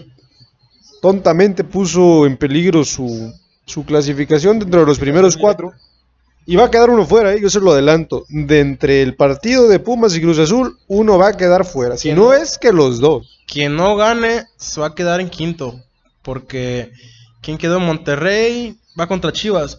tontamente 1.00 1.64
puso 1.64 2.26
en 2.26 2.36
peligro 2.36 2.84
su, 2.84 3.32
su 3.66 3.84
clasificación 3.84 4.58
dentro 4.58 4.80
de 4.80 4.86
los 4.86 4.98
primeros 4.98 5.36
cuatro. 5.36 5.72
Y 6.44 6.56
va 6.56 6.64
a 6.64 6.70
quedar 6.70 6.90
uno 6.90 7.06
fuera, 7.06 7.32
¿eh? 7.34 7.40
yo 7.40 7.48
se 7.48 7.60
lo 7.60 7.72
adelanto. 7.72 8.24
De 8.28 8.60
entre 8.60 9.02
el 9.02 9.14
partido 9.14 9.68
de 9.68 9.78
Pumas 9.78 10.16
y 10.16 10.20
Cruz 10.20 10.38
Azul, 10.38 10.76
uno 10.88 11.16
va 11.16 11.28
a 11.28 11.36
quedar 11.36 11.64
fuera. 11.64 11.96
Si 11.96 12.12
no 12.12 12.32
es 12.32 12.58
que 12.58 12.72
los 12.72 12.98
dos. 12.98 13.40
Quien 13.46 13.76
no 13.76 13.96
gane 13.96 14.44
se 14.56 14.80
va 14.80 14.88
a 14.88 14.94
quedar 14.94 15.20
en 15.20 15.30
quinto. 15.30 15.80
Porque 16.22 16.90
quien 17.40 17.58
quedó 17.58 17.76
en 17.76 17.86
Monterrey 17.86 18.76
va 18.98 19.06
contra 19.06 19.32
Chivas. 19.32 19.78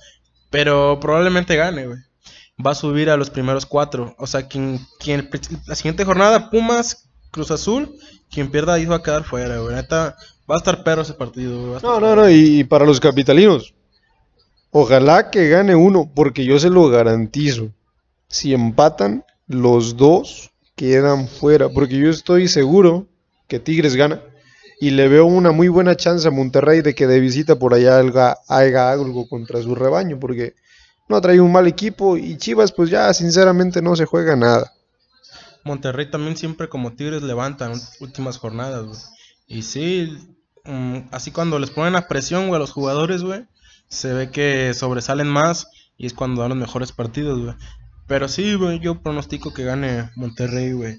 Pero 0.50 1.00
probablemente 1.02 1.58
gane, 1.58 1.88
güey. 1.88 2.00
Va 2.66 2.72
a 2.72 2.76
subir 2.76 3.10
a 3.10 3.18
los 3.18 3.30
primeros 3.30 3.66
cuatro. 3.66 4.16
O 4.18 4.28
sea, 4.28 4.48
quien, 4.48 4.80
quien 5.00 5.30
la 5.66 5.76
siguiente 5.76 6.06
jornada, 6.06 6.50
Pumas, 6.50 7.10
Cruz 7.32 7.52
Azul, 7.52 7.94
quien 8.32 8.52
pierda 8.52 8.76
ahí 8.76 8.86
va 8.86 8.98
a 8.98 9.04
quedar 9.04 9.24
fuera, 9.26 9.58
güey. 9.58 9.76
Neta, 9.76 10.16
va 10.50 10.56
a 10.56 10.58
estar 10.58 10.84
perro 10.84 11.02
ese 11.02 11.14
partido, 11.14 11.58
güey. 11.58 11.70
va 11.70 11.74
a 11.74 11.78
estar 11.78 11.92
No, 11.92 12.00
no, 12.00 12.16
no. 12.16 12.30
Y, 12.30 12.60
y 12.60 12.64
para 12.64 12.86
los 12.86 13.00
capitalinos, 13.00 13.74
ojalá 14.72 15.30
que 15.30 15.50
gane 15.50 15.76
uno, 15.76 16.12
porque 16.14 16.46
yo 16.46 16.60
se 16.60 16.70
lo 16.70 16.90
garantizo. 16.90 17.70
Si 18.28 18.54
empatan, 18.54 19.24
los 19.48 19.98
dos 19.98 20.52
quedan 20.76 21.28
fuera. 21.28 21.70
Porque 21.70 21.98
yo 21.98 22.10
estoy 22.10 22.48
seguro 22.48 23.08
que 23.48 23.60
Tigres 23.60 23.96
gana. 23.96 24.22
Y 24.80 24.90
le 24.90 25.08
veo 25.08 25.26
una 25.26 25.52
muy 25.52 25.70
buena 25.70 25.96
chance 25.96 26.28
a 26.28 26.32
Monterrey 26.32 26.82
de 26.82 26.94
que 26.94 27.08
de 27.08 27.20
visita 27.20 27.58
por 27.58 27.74
allá 27.74 28.00
haga, 28.00 28.38
haga 28.48 28.92
algo 28.92 29.28
contra 29.30 29.62
su 29.62 29.76
rebaño. 29.76 30.20
Porque 30.20 30.56
no 31.08 31.22
trae 31.22 31.40
un 31.40 31.52
mal 31.52 31.68
equipo. 31.68 32.18
Y 32.18 32.38
Chivas, 32.38 32.72
pues 32.72 32.90
ya 32.90 33.14
sinceramente 33.14 33.82
no 33.82 33.96
se 33.96 34.06
juega 34.06 34.36
nada. 34.36 34.74
Monterrey 35.64 36.10
también 36.10 36.36
siempre 36.36 36.68
como 36.68 36.94
Tigres 36.94 37.24
levantan 37.24 37.74
últimas 38.02 38.38
jornadas. 38.38 39.12
Y 39.48 39.62
sí, 39.62 40.18
mm, 40.66 41.10
así 41.12 41.32
cuando 41.32 41.60
les 41.60 41.70
ponen 41.70 41.96
a 41.96 42.08
presión, 42.08 42.48
güey, 42.48 42.58
a 42.58 42.60
los 42.60 42.72
jugadores, 42.72 43.24
güey, 43.24 43.46
se 43.88 44.14
ve 44.14 44.32
que 44.32 44.74
sobresalen 44.74 45.28
más 45.28 45.68
y 45.98 46.06
es 46.06 46.14
cuando 46.14 46.42
dan 46.42 46.50
los 46.50 46.58
mejores 46.58 46.92
partidos, 46.92 47.42
güey. 47.42 47.56
Pero 48.08 48.28
sí, 48.28 48.56
güey, 48.56 48.80
yo 48.80 49.02
pronostico 49.02 49.54
que 49.54 49.64
gane 49.64 50.10
Monterrey, 50.16 50.74
güey. 50.74 50.98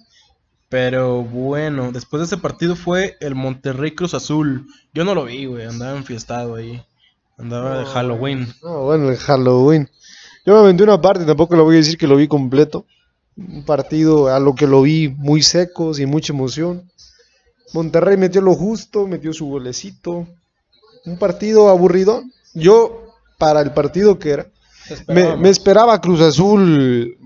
Pero 0.68 1.22
bueno, 1.22 1.92
después 1.92 2.20
de 2.20 2.26
ese 2.26 2.36
partido 2.38 2.74
fue 2.74 3.16
el 3.20 3.34
Monterrey 3.34 3.94
Cruz 3.94 4.14
Azul. 4.14 4.66
Yo 4.92 5.04
no 5.04 5.14
lo 5.14 5.24
vi, 5.24 5.46
güey, 5.46 5.66
andaba 5.66 5.96
enfiestado 5.96 6.56
ahí. 6.56 6.82
Andaba 7.36 7.78
de 7.78 7.84
Halloween. 7.86 8.52
No, 8.62 8.84
bueno, 8.84 9.10
el 9.10 9.16
Halloween. 9.16 9.90
Yo 10.46 10.54
me 10.54 10.60
aventé 10.60 10.82
una 10.82 11.00
parte, 11.00 11.24
tampoco 11.24 11.56
lo 11.56 11.64
voy 11.64 11.76
a 11.76 11.78
decir 11.78 11.98
que 11.98 12.06
lo 12.06 12.16
vi 12.16 12.28
completo. 12.28 12.86
Un 13.36 13.64
partido 13.64 14.28
a 14.28 14.38
lo 14.38 14.54
que 14.54 14.66
lo 14.66 14.82
vi 14.82 15.08
muy 15.08 15.42
seco, 15.42 15.94
sin 15.94 16.10
mucha 16.10 16.32
emoción. 16.32 16.90
Monterrey 17.72 18.16
metió 18.16 18.40
lo 18.40 18.54
justo, 18.54 19.06
metió 19.06 19.32
su 19.32 19.46
golecito. 19.46 20.26
Un 21.06 21.18
partido 21.18 21.68
aburrido. 21.68 22.22
Yo, 22.54 23.06
para 23.38 23.60
el 23.60 23.72
partido 23.72 24.18
que 24.18 24.30
era, 24.30 24.46
me, 25.08 25.36
me 25.36 25.48
esperaba 25.48 26.00
Cruz 26.00 26.20
Azul 26.20 27.16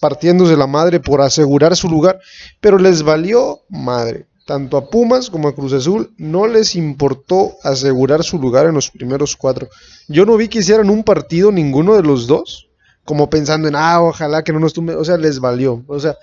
partiéndose 0.00 0.56
la 0.56 0.66
madre 0.66 1.00
por 1.00 1.20
asegurar 1.20 1.76
su 1.76 1.88
lugar, 1.88 2.20
pero 2.60 2.78
les 2.78 3.02
valió 3.02 3.60
madre. 3.68 4.26
Tanto 4.46 4.76
a 4.76 4.90
Pumas 4.90 5.30
como 5.30 5.48
a 5.48 5.54
Cruz 5.54 5.72
Azul 5.72 6.12
no 6.18 6.46
les 6.46 6.74
importó 6.74 7.54
asegurar 7.62 8.22
su 8.24 8.38
lugar 8.38 8.66
en 8.66 8.74
los 8.74 8.90
primeros 8.90 9.36
cuatro. 9.36 9.68
Yo 10.06 10.26
no 10.26 10.36
vi 10.36 10.48
que 10.48 10.58
hicieran 10.58 10.90
un 10.90 11.02
partido 11.02 11.50
ninguno 11.50 11.94
de 11.94 12.02
los 12.02 12.26
dos, 12.26 12.68
como 13.04 13.30
pensando 13.30 13.68
en, 13.68 13.74
ah, 13.74 14.02
ojalá 14.02 14.44
que 14.44 14.52
no 14.52 14.60
nos 14.60 14.74
tumbe. 14.74 14.96
O 14.96 15.04
sea, 15.04 15.16
les 15.16 15.40
valió. 15.40 15.82
O 15.86 15.98
sea, 15.98 16.16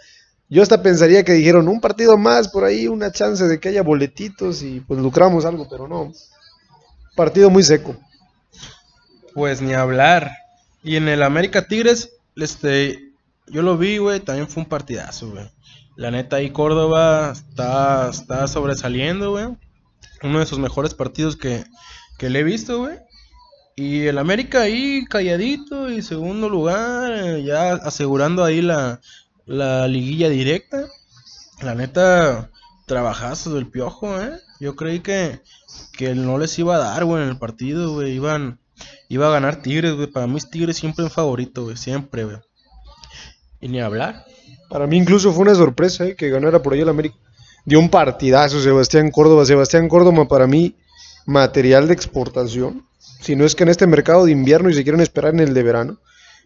yo 0.52 0.62
hasta 0.62 0.84
pensaría 0.84 1.24
que 1.24 1.32
dijeron 1.32 1.70
un 1.70 1.80
partido 1.80 2.18
más 2.18 2.50
por 2.50 2.66
ahí, 2.66 2.90
una 2.90 3.10
chance 3.10 3.48
de 3.48 3.58
que 3.58 3.70
haya 3.70 3.84
boletitos 3.84 4.62
y 4.64 4.82
pues 4.82 5.00
lucramos 5.00 5.46
algo, 5.46 5.66
pero 5.70 5.88
no. 5.88 6.12
Partido 7.16 7.50
muy 7.50 7.64
seco. 7.64 7.96
Pues 9.34 9.62
ni 9.62 9.74
hablar. 9.74 10.30
Y 10.84 10.98
en 10.98 11.08
el 11.08 11.24
América 11.24 11.68
Tigres, 11.68 12.12
este, 12.36 13.14
yo 13.48 13.62
lo 13.62 13.78
vi, 13.78 13.98
güey, 13.98 14.20
también 14.20 14.50
fue 14.50 14.64
un 14.64 14.68
partidazo, 14.68 15.30
güey. 15.32 15.50
La 15.96 16.12
neta 16.12 16.36
ahí 16.36 16.50
Córdoba 16.50 17.32
está, 17.32 18.10
está 18.10 18.46
sobresaliendo, 18.50 19.32
güey. 19.32 19.46
Uno 20.22 20.40
de 20.40 20.46
sus 20.46 20.60
mejores 20.60 20.94
partidos 20.94 21.38
que, 21.38 21.64
que 22.18 22.30
le 22.30 22.40
he 22.40 22.44
visto, 22.44 22.80
güey. 22.80 22.98
Y 23.78 24.08
el 24.08 24.18
América 24.18 24.64
ahí 24.64 25.06
calladito 25.06 25.90
y 25.90 26.02
segundo 26.02 26.50
lugar, 26.50 27.14
eh, 27.14 27.44
ya 27.44 27.72
asegurando 27.76 28.44
ahí 28.44 28.62
la, 28.62 29.00
la 29.52 29.88
liguilla 29.88 30.30
directa. 30.30 30.88
La 31.62 31.76
neta, 31.76 32.50
trabajazo 32.88 33.54
del 33.54 33.68
piojo, 33.68 34.20
¿eh? 34.20 34.40
Yo 34.60 34.76
creí 34.76 35.00
que, 35.02 35.42
que 35.94 36.16
no 36.16 36.38
les 36.38 36.58
iba 36.58 36.76
a 36.76 36.80
dar, 36.80 37.06
güey, 37.06 37.24
en 37.24 37.30
el 37.30 37.38
partido, 37.38 37.94
güey. 37.94 38.14
Iban, 38.14 38.60
iba 39.10 39.28
a 39.28 39.32
ganar 39.32 39.62
Tigres, 39.62 39.94
güey. 39.94 40.08
Para 40.08 40.28
mí 40.28 40.38
es 40.38 40.50
Tigres 40.50 40.78
siempre 40.78 41.06
en 41.06 41.12
favorito, 41.12 41.64
güey. 41.64 41.78
Siempre. 41.78 42.26
Y 43.60 43.68
ni 43.68 43.80
hablar. 43.80 44.26
Para 44.70 44.88
mí 44.88 44.98
incluso 44.98 45.32
fue 45.34 45.44
una 45.44 45.56
sorpresa 45.56 46.06
¿eh? 46.06 46.16
que 46.16 46.30
ganara 46.30 46.62
por 46.62 46.74
ahí 46.74 46.80
el 46.80 46.90
América. 46.90 47.16
Dio 47.66 47.80
un 47.80 47.90
partidazo 47.90 48.62
Sebastián 48.62 49.12
Córdoba. 49.12 49.46
Sebastián 49.46 49.88
Córdoba 49.88 50.28
para 50.28 50.48
mí 50.48 50.76
material 51.26 51.88
de 51.88 51.94
exportación. 51.94 52.88
Si 53.20 53.36
no 53.36 53.46
es 53.46 53.54
que 53.54 53.64
en 53.64 53.70
este 53.70 53.86
mercado 53.86 54.26
de 54.26 54.32
invierno 54.32 54.70
y 54.70 54.74
se 54.74 54.84
quieren 54.84 55.02
esperar 55.02 55.34
en 55.34 55.42
el 55.42 55.54
de 55.54 55.64
verano. 55.64 56.00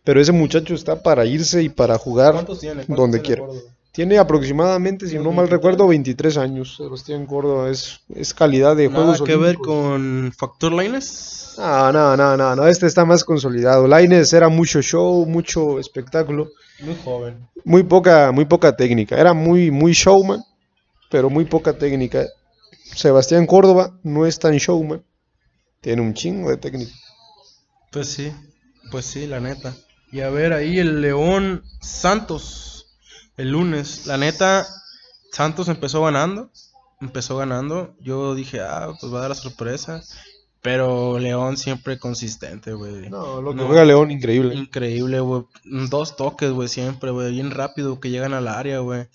Pero 0.05 0.21
ese 0.21 0.31
muchacho 0.31 0.73
está 0.73 1.01
para 1.01 1.25
irse 1.25 1.61
y 1.63 1.69
para 1.69 1.97
jugar 1.97 2.33
¿Cuántos 2.33 2.59
tiene? 2.59 2.85
¿Cuántos 2.85 2.97
donde 2.97 3.21
quiera. 3.21 3.43
Tiene 3.91 4.17
aproximadamente, 4.17 5.07
si 5.07 5.15
no 5.15 5.31
mal 5.31 5.47
23. 5.47 5.51
recuerdo, 5.51 5.87
23 5.87 6.37
años. 6.37 6.75
Sebastián 6.77 7.25
Córdoba 7.25 7.69
es, 7.69 8.01
es 8.13 8.33
calidad 8.33 8.75
de 8.75 8.89
Nada 8.89 9.03
juegos 9.03 9.21
que 9.21 9.35
ver 9.37 9.55
con 9.55 10.33
Factor 10.37 10.73
Lines. 10.73 11.55
No, 11.57 11.91
no, 11.93 12.17
no, 12.17 12.35
no, 12.35 12.55
no, 12.55 12.67
este 12.67 12.87
está 12.87 13.05
más 13.05 13.23
consolidado. 13.23 13.87
Laines 13.87 14.33
era 14.33 14.49
mucho 14.49 14.81
show, 14.81 15.25
mucho 15.25 15.79
espectáculo, 15.79 16.49
Muy 16.81 16.97
joven. 17.03 17.47
muy 17.63 17.83
poca, 17.83 18.33
muy 18.33 18.43
poca 18.43 18.75
técnica. 18.75 19.15
Era 19.15 19.33
muy, 19.33 19.71
muy 19.71 19.93
showman, 19.93 20.43
pero 21.09 21.29
muy 21.29 21.45
poca 21.45 21.77
técnica. 21.77 22.25
Sebastián 22.93 23.47
Córdoba 23.47 23.97
no 24.03 24.25
es 24.25 24.37
tan 24.37 24.57
showman, 24.57 25.03
tiene 25.79 26.01
un 26.01 26.13
chingo 26.13 26.49
de 26.49 26.57
técnica. 26.57 26.91
Pues 27.91 28.09
sí, 28.09 28.33
pues 28.91 29.05
sí, 29.05 29.25
la 29.25 29.39
neta. 29.39 29.73
Y 30.11 30.21
a 30.21 30.29
ver 30.29 30.53
ahí 30.53 30.79
el 30.79 31.01
León 31.01 31.63
Santos 31.81 32.95
el 33.37 33.51
lunes. 33.51 34.05
La 34.07 34.17
neta, 34.17 34.65
Santos 35.31 35.67
empezó 35.67 36.01
ganando. 36.03 36.49
Empezó 37.01 37.37
ganando. 37.37 37.95
Yo 37.99 38.35
dije, 38.35 38.61
ah, 38.61 38.93
pues 38.99 39.13
va 39.13 39.17
a 39.17 39.21
dar 39.21 39.29
la 39.29 39.35
sorpresa. 39.35 40.01
Pero 40.61 41.19
León 41.19 41.57
siempre 41.57 41.99
consistente, 41.99 42.73
güey. 42.73 43.09
No, 43.09 43.41
lo 43.41 43.51
que 43.51 43.57
No. 43.61 43.67
juega 43.67 43.85
León, 43.85 44.09
increíble. 44.09 44.55
Increíble, 44.55 45.19
güey. 45.19 45.43
Dos 45.63 46.15
toques, 46.15 46.49
güey, 46.51 46.67
siempre, 46.69 47.11
güey. 47.11 47.31
Bien 47.31 47.51
rápido 47.51 47.99
que 47.99 48.09
llegan 48.09 48.33
al 48.33 48.47
área, 48.47 48.79
güey. 48.79 49.07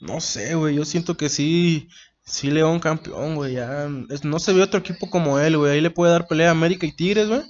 No 0.00 0.20
sé, 0.20 0.54
güey. 0.54 0.74
Yo 0.74 0.84
siento 0.84 1.16
que 1.16 1.28
sí. 1.30 1.88
Sí, 2.24 2.50
León 2.50 2.78
campeón, 2.80 3.36
güey. 3.36 3.54
Ya. 3.54 3.88
es- 4.10 4.24
no 4.24 4.38
se 4.38 4.52
ve 4.52 4.60
otro 4.62 4.80
equipo 4.80 5.08
como 5.08 5.38
él, 5.38 5.56
güey. 5.56 5.72
Ahí 5.74 5.80
le 5.80 5.90
puede 5.90 6.12
dar 6.12 6.26
pelea 6.26 6.48
a 6.48 6.52
América 6.52 6.84
y 6.84 6.92
Tigres, 6.92 7.28
güey. 7.28 7.40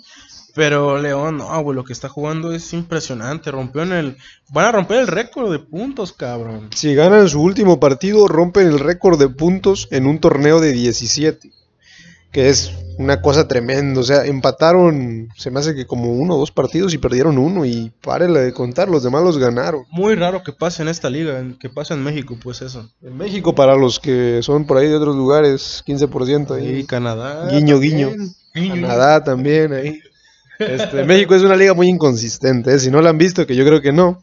Pero 0.59 0.99
León, 0.99 1.37
no, 1.39 1.63
güey. 1.63 1.77
Lo 1.77 1.85
que 1.85 1.93
está 1.93 2.09
jugando 2.09 2.53
es 2.53 2.73
impresionante. 2.73 3.53
Rompió 3.53 3.85
en 3.85 3.93
el. 3.93 4.17
Van 4.49 4.65
a 4.67 4.73
romper 4.73 4.99
el 4.99 5.07
récord 5.07 5.53
de 5.53 5.61
puntos, 5.61 6.13
cabrón. 6.13 6.71
Si 6.75 6.97
ganan 6.97 7.29
su 7.29 7.41
último 7.41 7.79
partido, 7.79 8.27
rompen 8.27 8.67
el 8.67 8.81
récord 8.81 9.21
de 9.21 9.29
puntos 9.29 9.87
en 9.93 10.09
un 10.09 10.19
torneo 10.19 10.59
de 10.59 10.73
17. 10.73 11.53
Que 12.33 12.49
es 12.49 12.73
una 12.99 13.23
cosa 13.23 13.47
tremenda. 13.47 14.01
O 14.01 14.03
sea, 14.03 14.27
empataron, 14.27 15.29
se 15.37 15.53
me 15.53 15.61
hace 15.61 15.77
que 15.77 15.87
como 15.87 16.13
uno 16.13 16.35
o 16.35 16.39
dos 16.41 16.51
partidos 16.51 16.93
y 16.93 16.99
perdieron 16.99 17.39
uno. 17.39 17.65
Y 17.65 17.93
párela 18.03 18.41
de 18.41 18.53
contar, 18.53 18.89
los 18.89 19.05
demás 19.05 19.23
los 19.23 19.39
ganaron. 19.39 19.85
Muy 19.93 20.17
raro 20.17 20.43
que 20.43 20.53
pase 20.53 20.83
en 20.83 20.89
esta 20.89 21.09
liga. 21.09 21.41
Que 21.61 21.69
pase 21.69 21.95
en 21.95 22.03
México, 22.03 22.37
pues 22.43 22.63
eso. 22.63 22.91
En 23.01 23.17
México, 23.17 23.55
para 23.55 23.77
los 23.77 24.01
que 24.01 24.41
son 24.43 24.67
por 24.67 24.79
ahí 24.79 24.89
de 24.89 24.97
otros 24.97 25.15
lugares, 25.15 25.85
15% 25.87 26.57
ahí. 26.57 26.81
Y 26.81 26.85
Canadá. 26.85 27.49
Guiño, 27.49 27.75
también. 27.75 28.35
guiño. 28.55 28.89
Canadá 28.89 29.23
también 29.23 29.73
ahí. 29.73 30.01
Este, 30.59 31.05
México 31.05 31.35
es 31.35 31.43
una 31.43 31.57
liga 31.57 31.75
muy 31.75 31.89
inconsistente, 31.89 32.75
¿eh? 32.75 32.79
si 32.79 32.91
no 32.91 33.01
la 33.01 33.11
han 33.11 33.19
visto, 33.19 33.47
que 33.47 33.55
yo 33.55 33.65
creo 33.65 33.81
que 33.81 33.93
no. 33.93 34.23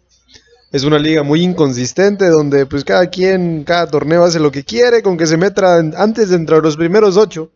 Es 0.71 0.83
una 0.83 0.99
liga 0.99 1.23
muy 1.23 1.41
inconsistente 1.41 2.27
donde 2.27 2.65
pues 2.65 2.83
cada 2.83 3.09
quien, 3.09 3.63
cada 3.63 3.87
torneo 3.87 4.23
hace 4.23 4.39
lo 4.39 4.51
que 4.51 4.65
quiere, 4.65 5.01
con 5.01 5.15
que 5.15 5.27
se 5.27 5.37
meta 5.37 5.77
antes 5.77 6.29
dentro 6.29 6.57
de 6.57 6.63
los 6.63 6.75
primeros 6.75 7.15
8. 7.15 7.49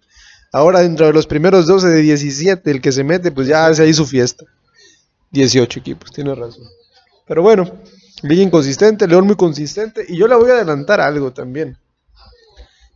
Ahora 0.53 0.79
dentro 0.79 1.05
de 1.07 1.13
los 1.13 1.27
primeros 1.27 1.67
12 1.67 1.89
de 1.89 2.01
17, 2.01 2.71
el 2.71 2.81
que 2.81 2.91
se 2.91 3.03
mete 3.03 3.31
pues 3.31 3.47
ya 3.47 3.67
hace 3.67 3.83
ahí 3.83 3.93
su 3.93 4.05
fiesta. 4.05 4.45
18 5.31 5.79
equipos, 5.79 6.11
tiene 6.11 6.33
razón. 6.33 6.63
Pero 7.27 7.41
bueno, 7.41 7.69
liga 8.23 8.41
inconsistente, 8.41 9.07
León 9.07 9.27
muy 9.27 9.35
consistente. 9.35 10.05
Y 10.07 10.17
yo 10.17 10.27
le 10.27 10.35
voy 10.35 10.51
a 10.51 10.53
adelantar 10.53 11.01
algo 11.01 11.31
también. 11.31 11.77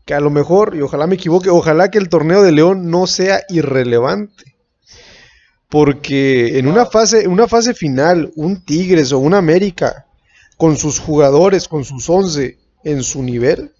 Que 0.06 0.14
a 0.14 0.20
lo 0.20 0.30
mejor, 0.30 0.76
y 0.76 0.82
ojalá 0.82 1.06
me 1.06 1.16
equivoque, 1.16 1.50
ojalá 1.50 1.92
que 1.92 1.98
el 1.98 2.10
torneo 2.10 2.42
de 2.42 2.52
León 2.52 2.90
no 2.90 3.08
sea 3.08 3.44
irrelevante. 3.50 4.53
Porque 5.74 6.60
en 6.60 6.68
una 6.68 6.86
fase, 6.86 7.24
en 7.24 7.32
una 7.32 7.48
fase 7.48 7.74
final, 7.74 8.32
un 8.36 8.62
Tigres 8.62 9.12
o 9.12 9.18
un 9.18 9.34
América, 9.34 10.06
con 10.56 10.78
sus 10.78 11.00
jugadores, 11.00 11.68
con 11.68 11.84
sus 11.84 12.08
11 12.08 12.60
en 12.84 13.02
su 13.02 13.24
nivel, 13.24 13.72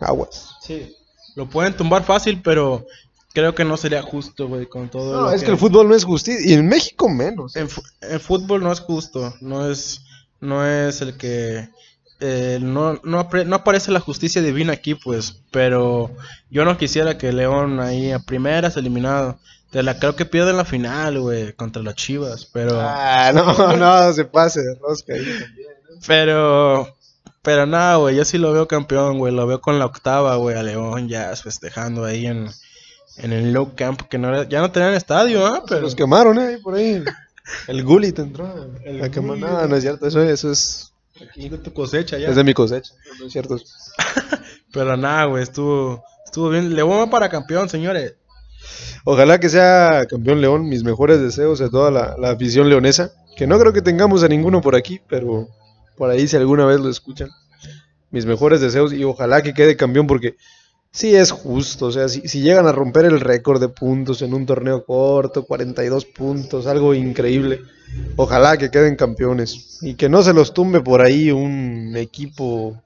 aguas. 0.00 0.56
Sí. 0.62 0.96
Lo 1.34 1.46
pueden 1.46 1.76
tumbar 1.76 2.02
fácil, 2.02 2.40
pero 2.42 2.86
creo 3.34 3.54
que 3.54 3.62
no 3.62 3.76
sería 3.76 4.00
justo, 4.00 4.48
güey, 4.48 4.64
con 4.64 4.88
todo 4.88 5.20
No, 5.20 5.30
es 5.32 5.42
que 5.44 5.50
el 5.50 5.58
fútbol 5.58 5.86
no 5.86 5.94
es 5.94 6.04
justicia, 6.04 6.40
y 6.50 6.54
en 6.54 6.66
México 6.66 7.10
menos. 7.10 7.54
En 7.56 7.68
fútbol 8.20 8.62
no 8.62 8.72
es 8.72 8.80
justo, 8.80 9.34
no 9.42 9.70
es, 9.70 10.00
no 10.40 10.66
es 10.66 11.02
el 11.02 11.18
que... 11.18 11.68
eh, 12.20 12.58
no, 12.62 12.94
no, 13.04 13.20
apre- 13.28 13.44
no 13.44 13.56
aparece 13.56 13.90
la 13.92 14.00
justicia 14.00 14.40
divina 14.40 14.72
aquí, 14.72 14.94
pues, 14.94 15.42
pero 15.50 16.10
yo 16.50 16.64
no 16.64 16.78
quisiera 16.78 17.18
que 17.18 17.34
León 17.34 17.80
ahí 17.80 18.12
a 18.12 18.18
primeras 18.20 18.78
eliminado. 18.78 19.38
Te 19.74 19.82
la 19.82 19.98
creo 19.98 20.14
que 20.14 20.24
pierden 20.24 20.56
la 20.56 20.64
final, 20.64 21.18
güey, 21.18 21.52
contra 21.54 21.82
las 21.82 21.96
Chivas, 21.96 22.46
pero... 22.52 22.78
Ah, 22.80 23.32
no, 23.34 23.76
no, 23.76 24.12
se 24.12 24.24
pase 24.24 24.60
de 24.62 24.76
rosca 24.76 25.14
ahí 25.14 25.24
también. 25.24 25.68
Pero, 26.06 26.94
pero 27.42 27.66
nada, 27.66 27.96
güey, 27.96 28.14
yo 28.14 28.24
sí 28.24 28.38
lo 28.38 28.52
veo 28.52 28.68
campeón, 28.68 29.18
güey, 29.18 29.34
lo 29.34 29.48
veo 29.48 29.60
con 29.60 29.80
la 29.80 29.86
octava, 29.86 30.36
güey, 30.36 30.56
a 30.56 30.62
León 30.62 31.08
ya 31.08 31.34
festejando 31.34 32.04
ahí 32.04 32.26
en, 32.26 32.48
en 33.16 33.32
el 33.32 33.52
low 33.52 33.72
camp, 33.74 34.02
que 34.02 34.16
no 34.16 34.28
era- 34.28 34.48
ya 34.48 34.60
no 34.60 34.70
tenían 34.70 34.94
estadio, 34.94 35.44
¿ah? 35.44 35.54
Pero 35.54 35.66
Pero 35.66 35.80
los 35.80 35.96
quemaron, 35.96 36.38
eh, 36.38 36.58
por 36.62 36.76
ahí. 36.76 37.02
El 37.66 37.82
Gullit 37.82 38.16
entró. 38.20 38.46
El 38.84 38.98
La 39.00 39.08
Gullit. 39.08 39.42
no, 39.44 39.66
no 39.66 39.74
es 39.76 39.82
cierto, 39.82 40.06
eso, 40.06 40.22
eso 40.22 40.52
es, 40.52 40.92
aquí 41.20 41.48
de 41.48 41.58
tu 41.58 41.72
cosecha 41.72 42.16
ya. 42.16 42.28
es 42.28 42.36
de 42.36 42.44
mi 42.44 42.54
cosecha. 42.54 42.92
No 43.18 43.26
es 43.26 43.32
cierto. 43.32 43.56
Pero 44.72 44.96
nada, 44.96 45.24
güey, 45.24 45.42
estuvo, 45.42 46.04
estuvo 46.24 46.48
bien. 46.50 46.74
León 46.76 46.90
va 47.00 47.10
para 47.10 47.28
campeón, 47.28 47.68
señores. 47.68 48.14
Ojalá 49.04 49.38
que 49.38 49.48
sea 49.48 50.06
campeón 50.08 50.40
León, 50.40 50.68
mis 50.68 50.84
mejores 50.84 51.20
deseos 51.20 51.60
a 51.60 51.68
toda 51.68 51.90
la, 51.90 52.30
afición 52.30 52.68
leonesa. 52.68 53.12
Que 53.36 53.46
no 53.46 53.58
creo 53.58 53.72
que 53.72 53.82
tengamos 53.82 54.22
a 54.22 54.28
ninguno 54.28 54.60
por 54.60 54.76
aquí, 54.76 55.00
pero 55.08 55.48
por 55.96 56.10
ahí 56.10 56.28
si 56.28 56.36
alguna 56.36 56.64
vez 56.66 56.80
lo 56.80 56.88
escuchan. 56.88 57.28
Mis 58.10 58.26
mejores 58.26 58.60
deseos 58.60 58.92
y 58.92 59.02
ojalá 59.04 59.42
que 59.42 59.54
quede 59.54 59.76
campeón 59.76 60.06
porque 60.06 60.36
sí 60.92 61.14
es 61.14 61.32
justo. 61.32 61.86
O 61.86 61.92
sea, 61.92 62.08
si, 62.08 62.28
si 62.28 62.42
llegan 62.42 62.66
a 62.66 62.72
romper 62.72 63.04
el 63.06 63.20
récord 63.20 63.60
de 63.60 63.68
puntos 63.68 64.22
en 64.22 64.34
un 64.34 64.46
torneo 64.46 64.84
corto, 64.84 65.44
42 65.44 66.04
puntos, 66.06 66.66
algo 66.66 66.94
increíble. 66.94 67.60
Ojalá 68.16 68.56
que 68.56 68.70
queden 68.70 68.96
campeones 68.96 69.78
y 69.82 69.94
que 69.94 70.08
no 70.08 70.22
se 70.22 70.32
los 70.32 70.54
tumbe 70.54 70.80
por 70.80 71.00
ahí 71.00 71.30
un 71.30 71.96
equipo 71.96 72.80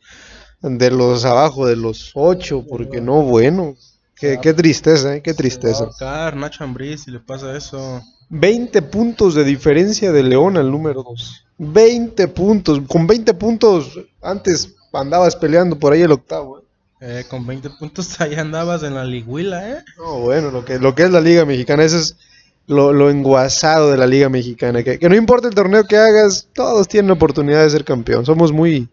de 0.62 0.90
los 0.90 1.24
abajo 1.24 1.66
de 1.66 1.76
los 1.76 2.10
8, 2.14 2.64
porque 2.68 3.00
no, 3.00 3.22
bueno. 3.22 3.76
Qué, 4.18 4.38
qué 4.42 4.52
tristeza, 4.52 5.14
¿eh? 5.14 5.22
qué 5.22 5.32
tristeza. 5.34 5.84
Ahorcar, 5.84 6.36
Nacho 6.36 6.64
Ambriz, 6.64 7.04
si 7.04 7.10
le 7.10 7.20
pasa 7.20 7.56
eso. 7.56 8.02
20 8.30 8.82
puntos 8.82 9.34
de 9.34 9.44
diferencia 9.44 10.12
de 10.12 10.22
León 10.22 10.56
al 10.56 10.70
número 10.70 11.02
2. 11.02 11.44
20 11.58 12.28
puntos. 12.28 12.80
Con 12.88 13.06
20 13.06 13.34
puntos 13.34 13.98
antes 14.20 14.74
andabas 14.92 15.36
peleando 15.36 15.78
por 15.78 15.92
ahí 15.92 16.02
el 16.02 16.12
octavo. 16.12 16.58
¿eh? 16.58 16.62
Eh, 17.00 17.24
con 17.28 17.46
20 17.46 17.70
puntos 17.70 18.20
ahí 18.20 18.34
andabas 18.34 18.82
en 18.82 18.94
la 18.94 19.04
liguila, 19.04 19.70
¿eh? 19.70 19.84
No, 19.96 20.20
bueno, 20.20 20.50
lo 20.50 20.64
que, 20.64 20.78
lo 20.78 20.94
que 20.94 21.04
es 21.04 21.10
la 21.10 21.20
Liga 21.20 21.44
Mexicana, 21.44 21.84
eso 21.84 21.98
es 21.98 22.16
lo, 22.66 22.92
lo 22.92 23.08
enguasado 23.10 23.90
de 23.90 23.96
la 23.96 24.06
Liga 24.06 24.28
Mexicana. 24.28 24.82
Que, 24.82 24.98
que 24.98 25.08
no 25.08 25.14
importa 25.14 25.48
el 25.48 25.54
torneo 25.54 25.84
que 25.84 25.96
hagas, 25.96 26.48
todos 26.54 26.88
tienen 26.88 27.10
oportunidad 27.12 27.62
de 27.62 27.70
ser 27.70 27.84
campeón. 27.84 28.26
Somos 28.26 28.52
muy, 28.52 28.88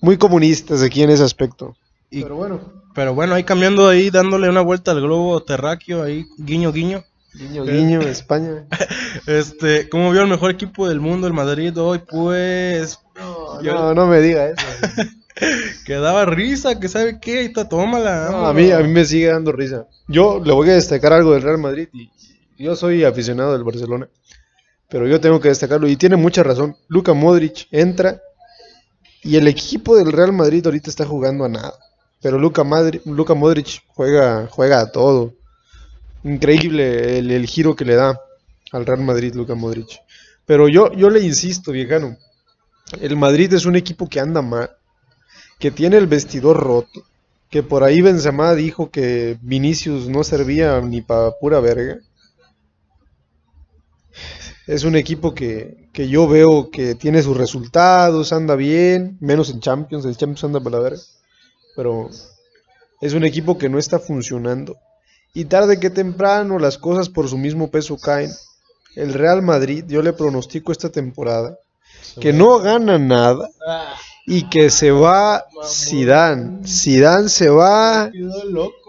muy 0.00 0.16
comunistas 0.16 0.82
aquí 0.82 1.02
en 1.02 1.10
ese 1.10 1.22
aspecto. 1.22 1.76
Y- 2.12 2.22
Pero 2.22 2.36
bueno, 2.36 2.60
Pero 2.94 3.14
bueno, 3.14 3.34
ahí 3.34 3.42
cambiando 3.44 3.88
ahí, 3.88 4.10
dándole 4.10 4.48
una 4.50 4.60
vuelta 4.60 4.90
al 4.92 5.00
globo 5.00 5.42
terráqueo, 5.42 6.02
ahí, 6.02 6.26
guiño, 6.38 6.70
guiño. 6.72 7.02
guiño, 7.34 7.64
guiño, 7.64 8.00
España. 8.02 8.66
Este, 9.26 9.88
¿cómo 9.88 10.10
vio 10.10 10.22
el 10.22 10.28
mejor 10.28 10.50
equipo 10.50 10.88
del 10.88 11.00
mundo, 11.00 11.26
el 11.26 11.32
Madrid, 11.32 11.76
hoy? 11.78 12.00
Pues, 12.10 12.98
No, 13.16 13.62
Yo- 13.62 13.74
no, 13.74 13.94
no 13.94 14.06
me 14.06 14.20
diga 14.20 14.46
eso. 14.48 14.56
que 15.86 15.94
daba 15.94 16.24
risa, 16.26 16.78
que 16.78 16.88
sabe 16.88 17.18
qué, 17.20 17.38
ahí 17.40 17.46
está, 17.46 17.68
tómala. 17.68 18.28
No, 18.30 18.46
a 18.46 18.52
mí, 18.52 18.70
a 18.70 18.78
mí 18.80 18.88
me 18.88 19.04
sigue 19.04 19.28
dando 19.28 19.52
risa. 19.52 19.86
Yo 20.08 20.42
le 20.44 20.52
voy 20.52 20.68
a 20.70 20.74
destacar 20.74 21.12
algo 21.14 21.32
del 21.32 21.42
Real 21.42 21.58
Madrid 21.58 21.88
y 21.92 22.10
y 22.58 22.64
yo 22.64 22.76
soy 22.76 23.02
aficionado 23.02 23.52
del 23.54 23.64
Barcelona, 23.64 24.08
pero 24.88 25.08
yo 25.08 25.20
tengo 25.20 25.40
que 25.40 25.48
destacarlo 25.48 25.88
y 25.88 25.96
tiene 25.96 26.16
mucha 26.16 26.42
razón. 26.42 26.76
Luka 26.88 27.12
Modric 27.14 27.66
entra 27.72 28.20
y 29.22 29.36
el 29.36 29.48
equipo 29.48 29.96
del 29.96 30.12
Real 30.12 30.32
Madrid 30.32 30.64
ahorita 30.64 30.90
está 30.90 31.04
jugando 31.06 31.44
a 31.44 31.48
nada, 31.48 31.72
pero 32.22 32.38
Luka, 32.38 32.62
Madri- 32.62 33.02
Luka 33.04 33.34
Modric 33.34 33.82
juega, 33.88 34.46
juega 34.48 34.80
a 34.80 34.92
todo. 34.92 35.34
Increíble 36.22 37.18
el, 37.18 37.46
giro 37.46 37.74
que 37.74 37.84
le 37.84 37.96
da 37.96 38.18
al 38.70 38.86
Real 38.86 39.02
Madrid 39.02 39.34
Luka 39.34 39.56
Modric. 39.56 40.00
Pero 40.46 40.68
yo, 40.68 40.92
yo 40.92 41.10
le 41.10 41.20
insisto, 41.20 41.72
viejano, 41.72 42.16
el 43.00 43.16
Madrid 43.16 43.52
es 43.52 43.66
un 43.66 43.74
equipo 43.74 44.08
que 44.08 44.20
anda 44.20 44.40
mal, 44.40 44.70
que 45.58 45.72
tiene 45.72 45.96
el 45.96 46.06
vestidor 46.06 46.58
roto, 46.58 47.02
que 47.50 47.62
por 47.64 47.82
ahí 47.82 48.00
Benzema 48.00 48.54
dijo 48.54 48.90
que 48.90 49.36
Vinicius 49.42 50.08
no 50.08 50.22
servía 50.22 50.80
ni 50.80 51.00
para 51.02 51.32
pura 51.32 51.58
verga. 51.58 51.98
Es 54.68 54.84
un 54.84 54.94
equipo 54.94 55.34
que, 55.34 55.88
que 55.92 56.08
yo 56.08 56.28
veo 56.28 56.70
que 56.70 56.94
tiene 56.94 57.20
sus 57.22 57.36
resultados, 57.36 58.32
anda 58.32 58.54
bien, 58.54 59.16
menos 59.20 59.50
en 59.50 59.58
Champions, 59.60 60.04
el 60.04 60.16
Champions 60.16 60.44
anda 60.44 60.60
para 60.60 60.76
la 60.76 60.82
verga. 60.84 61.02
Pero 61.76 62.10
es 63.00 63.14
un 63.14 63.24
equipo 63.24 63.58
que 63.58 63.68
no 63.68 63.78
está 63.78 63.98
funcionando. 63.98 64.76
Y 65.34 65.46
tarde 65.46 65.80
que 65.80 65.90
temprano 65.90 66.58
las 66.58 66.78
cosas 66.78 67.08
por 67.08 67.28
su 67.28 67.38
mismo 67.38 67.70
peso 67.70 67.96
caen. 67.98 68.30
El 68.94 69.14
Real 69.14 69.40
Madrid, 69.40 69.84
yo 69.88 70.02
le 70.02 70.12
pronostico 70.12 70.70
esta 70.70 70.90
temporada 70.90 71.58
que 72.20 72.32
no 72.32 72.58
gana 72.58 72.98
nada 72.98 73.48
y 74.26 74.48
que 74.48 74.70
se 74.70 74.90
va 74.90 75.44
Zidane. 75.64 76.66
Zidane 76.66 77.28
se 77.28 77.48
va 77.48 78.10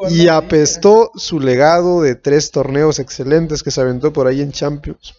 y 0.10 0.28
apestó 0.28 1.12
su 1.16 1.40
legado 1.40 2.02
de 2.02 2.16
tres 2.16 2.52
torneos 2.52 3.00
excelentes 3.00 3.64
que 3.64 3.72
se 3.72 3.82
aventó 3.82 4.14
por 4.14 4.28
ahí 4.28 4.42
en 4.42 4.52
Champions. 4.52 5.16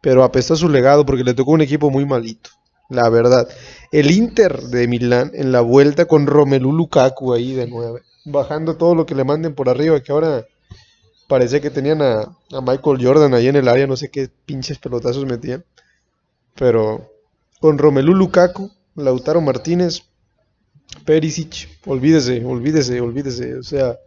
Pero 0.00 0.22
apestó 0.22 0.54
su 0.56 0.68
legado 0.68 1.04
porque 1.04 1.24
le 1.24 1.34
tocó 1.34 1.52
un 1.52 1.60
equipo 1.60 1.90
muy 1.90 2.04
malito, 2.04 2.50
la 2.88 3.08
verdad. 3.08 3.48
El 3.92 4.10
Inter 4.10 4.60
de 4.62 4.88
Milán 4.88 5.30
en 5.34 5.52
la 5.52 5.60
vuelta 5.60 6.06
con 6.06 6.26
Romelu 6.26 6.72
Lukaku 6.72 7.32
ahí 7.32 7.54
de 7.54 7.66
nueve, 7.66 8.02
bajando 8.24 8.76
todo 8.76 8.94
lo 8.94 9.06
que 9.06 9.14
le 9.14 9.24
manden 9.24 9.54
por 9.54 9.68
arriba, 9.68 10.00
que 10.02 10.12
ahora 10.12 10.46
parecía 11.28 11.60
que 11.60 11.70
tenían 11.70 12.02
a, 12.02 12.20
a 12.22 12.60
Michael 12.60 13.04
Jordan 13.04 13.34
ahí 13.34 13.48
en 13.48 13.56
el 13.56 13.68
área, 13.68 13.86
no 13.86 13.96
sé 13.96 14.10
qué 14.10 14.30
pinches 14.46 14.78
pelotazos 14.78 15.26
metían. 15.26 15.64
Pero 16.54 17.10
con 17.60 17.78
Romelu 17.78 18.14
Lukaku, 18.14 18.70
Lautaro 18.94 19.40
Martínez, 19.40 20.02
Perisic, 21.04 21.68
olvídese, 21.86 22.44
olvídese, 22.44 23.00
olvídese. 23.00 23.56
O 23.56 23.62
sea, 23.62 23.98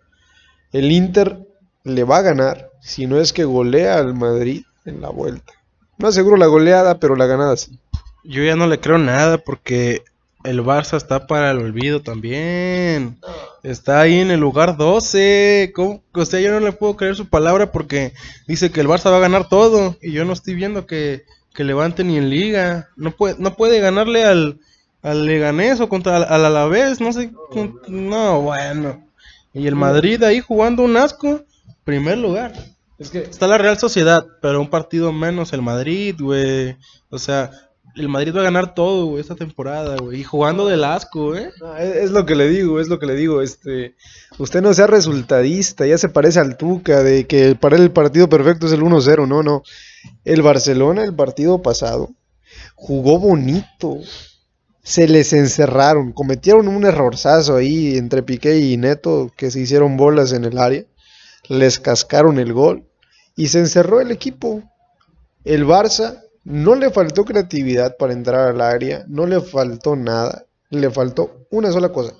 el 0.71 0.91
Inter 0.91 1.47
le 1.83 2.03
va 2.03 2.17
a 2.17 2.21
ganar 2.21 2.69
Si 2.79 3.07
no 3.07 3.19
es 3.19 3.33
que 3.33 3.43
golea 3.43 3.97
al 3.97 4.15
Madrid 4.15 4.63
en 4.85 5.01
la 5.01 5.09
vuelta. 5.09 5.53
No 5.97 6.07
aseguro 6.07 6.35
la 6.35 6.47
goleada, 6.47 6.99
pero 6.99 7.15
la 7.15 7.27
ganada 7.27 7.55
sí. 7.55 7.79
Yo 8.23 8.43
ya 8.43 8.55
no 8.55 8.67
le 8.67 8.79
creo 8.79 8.97
nada 8.97 9.37
porque 9.39 10.03
el 10.43 10.61
Barça 10.63 10.97
está 10.97 11.27
para 11.27 11.51
el 11.51 11.57
olvido 11.59 12.01
también. 12.01 13.17
Está 13.63 14.01
ahí 14.01 14.19
en 14.19 14.31
el 14.31 14.39
lugar 14.39 14.77
12. 14.77 15.71
¿Cómo? 15.75 16.01
O 16.13 16.25
sea, 16.25 16.39
yo 16.39 16.51
no 16.51 16.59
le 16.59 16.71
puedo 16.71 16.95
creer 16.95 17.15
su 17.15 17.27
palabra 17.27 17.71
porque 17.71 18.13
dice 18.47 18.71
que 18.71 18.81
el 18.81 18.87
Barça 18.87 19.11
va 19.11 19.17
a 19.17 19.21
ganar 19.21 19.49
todo. 19.49 19.97
Y 20.01 20.11
yo 20.11 20.25
no 20.25 20.33
estoy 20.33 20.55
viendo 20.55 20.85
que, 20.85 21.23
que 21.53 21.63
levante 21.63 22.03
ni 22.03 22.17
en 22.17 22.29
liga. 22.29 22.89
No 22.95 23.11
puede, 23.11 23.35
no 23.39 23.55
puede 23.55 23.79
ganarle 23.79 24.23
al, 24.25 24.59
al 25.03 25.25
Leganés 25.25 25.79
o 25.79 25.89
contra 25.89 26.17
al, 26.17 26.23
al 26.25 26.45
Alavés. 26.45 27.01
No 27.01 27.11
sé. 27.13 27.31
con- 27.51 27.79
No, 27.87 28.41
bueno. 28.41 29.07
Y 29.53 29.67
el 29.67 29.75
Madrid 29.75 30.21
ahí 30.23 30.39
jugando 30.41 30.83
un 30.83 30.97
asco. 30.97 31.41
Primer 31.83 32.17
lugar. 32.17 32.53
Es 32.99 33.09
que 33.09 33.19
Está 33.19 33.47
la 33.47 33.57
Real 33.57 33.77
Sociedad, 33.79 34.25
pero 34.41 34.61
un 34.61 34.69
partido 34.69 35.11
menos 35.11 35.53
el 35.53 35.61
Madrid, 35.63 36.15
güey. 36.19 36.77
O 37.09 37.17
sea, 37.17 37.49
el 37.95 38.07
Madrid 38.07 38.33
va 38.35 38.41
a 38.41 38.45
ganar 38.45 38.73
todo, 38.73 39.05
güey, 39.07 39.21
esta 39.21 39.35
temporada, 39.35 39.97
güey. 39.97 40.21
Y 40.21 40.23
jugando 40.23 40.67
del 40.67 40.83
asco, 40.83 41.35
¿eh? 41.35 41.51
Es, 41.79 41.95
es 41.95 42.11
lo 42.11 42.25
que 42.25 42.35
le 42.35 42.47
digo, 42.49 42.79
es 42.79 42.87
lo 42.87 42.99
que 42.99 43.05
le 43.05 43.15
digo. 43.15 43.41
Este, 43.41 43.95
usted 44.37 44.61
no 44.61 44.73
sea 44.73 44.87
resultadista, 44.87 45.85
ya 45.85 45.97
se 45.97 46.09
parece 46.09 46.39
al 46.39 46.57
Tuca 46.57 47.03
de 47.03 47.27
que 47.27 47.55
para 47.55 47.75
él 47.75 47.83
el 47.83 47.91
partido 47.91 48.29
perfecto 48.29 48.67
es 48.67 48.73
el 48.73 48.81
1-0. 48.81 49.27
No, 49.27 49.43
no. 49.43 49.63
El 50.23 50.41
Barcelona, 50.41 51.03
el 51.03 51.13
partido 51.13 51.61
pasado, 51.61 52.11
jugó 52.75 53.19
bonito. 53.19 53.97
Se 54.83 55.07
les 55.07 55.33
encerraron, 55.33 56.11
cometieron 56.11 56.67
un 56.67 56.85
errorzazo 56.85 57.55
ahí 57.55 57.97
entre 57.97 58.23
Piqué 58.23 58.59
y 58.59 58.77
Neto 58.77 59.31
que 59.37 59.51
se 59.51 59.59
hicieron 59.59 59.97
bolas 59.97 60.31
en 60.31 60.45
el 60.45 60.57
área. 60.57 60.85
Les 61.49 61.79
cascaron 61.79 62.39
el 62.39 62.53
gol 62.53 62.85
y 63.35 63.49
se 63.49 63.59
encerró 63.59 64.01
el 64.01 64.11
equipo. 64.11 64.63
El 65.43 65.65
Barça 65.65 66.21
no 66.43 66.75
le 66.75 66.89
faltó 66.89 67.23
creatividad 67.25 67.97
para 67.97 68.13
entrar 68.13 68.49
al 68.49 68.61
área, 68.61 69.05
no 69.07 69.25
le 69.25 69.41
faltó 69.41 69.95
nada, 69.95 70.45
le 70.69 70.89
faltó 70.89 71.45
una 71.51 71.71
sola 71.71 71.89
cosa, 71.89 72.13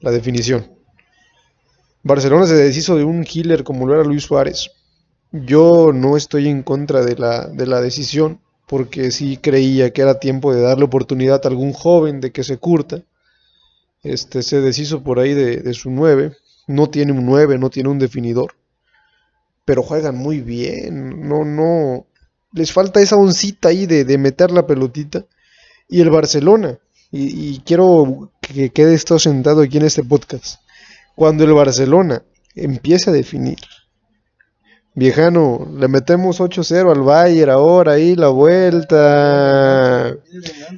la 0.00 0.10
definición. 0.10 0.66
Barcelona 2.02 2.46
se 2.46 2.54
deshizo 2.54 2.96
de 2.96 3.04
un 3.04 3.24
killer 3.24 3.64
como 3.64 3.86
lo 3.86 3.94
era 3.94 4.04
Luis 4.04 4.24
Suárez. 4.24 4.70
Yo 5.32 5.92
no 5.92 6.16
estoy 6.16 6.48
en 6.48 6.62
contra 6.62 7.04
de 7.04 7.16
la, 7.16 7.46
de 7.46 7.66
la 7.66 7.80
decisión, 7.80 8.40
porque 8.66 9.10
sí 9.10 9.36
creía 9.36 9.92
que 9.92 10.02
era 10.02 10.18
tiempo 10.18 10.54
de 10.54 10.62
darle 10.62 10.84
oportunidad 10.84 11.40
a 11.44 11.48
algún 11.48 11.72
joven 11.72 12.20
de 12.20 12.32
que 12.32 12.44
se 12.44 12.58
curta. 12.58 13.02
Este 14.02 14.42
se 14.42 14.60
deshizo 14.60 15.02
por 15.02 15.18
ahí 15.18 15.34
de, 15.34 15.58
de 15.58 15.74
su 15.74 15.90
9, 15.90 16.32
no 16.66 16.88
tiene 16.88 17.12
un 17.12 17.26
9, 17.26 17.58
no 17.58 17.68
tiene 17.68 17.90
un 17.90 17.98
definidor, 17.98 18.54
pero 19.64 19.82
juegan 19.82 20.16
muy 20.16 20.40
bien, 20.40 21.28
no, 21.28 21.44
no, 21.44 22.06
les 22.52 22.72
falta 22.72 23.00
esa 23.00 23.16
oncita 23.16 23.68
ahí 23.68 23.86
de, 23.86 24.04
de 24.04 24.18
meter 24.18 24.50
la 24.50 24.66
pelotita. 24.66 25.24
Y 25.88 26.00
el 26.00 26.10
Barcelona, 26.10 26.78
y, 27.10 27.54
y 27.54 27.58
quiero 27.60 28.30
que 28.40 28.70
quede 28.70 28.94
esto 28.94 29.18
sentado 29.18 29.62
aquí 29.62 29.78
en 29.78 29.84
este 29.84 30.04
podcast, 30.04 30.60
cuando 31.16 31.42
el 31.42 31.52
Barcelona 31.52 32.22
empieza 32.54 33.10
a 33.10 33.14
definir, 33.14 33.58
viejano, 34.94 35.68
le 35.78 35.88
metemos 35.88 36.40
8-0 36.40 36.92
al 36.92 37.00
Bayern 37.02 37.50
ahora 37.50 37.92
ahí 37.92 38.14
la 38.16 38.28
vuelta. 38.28 40.16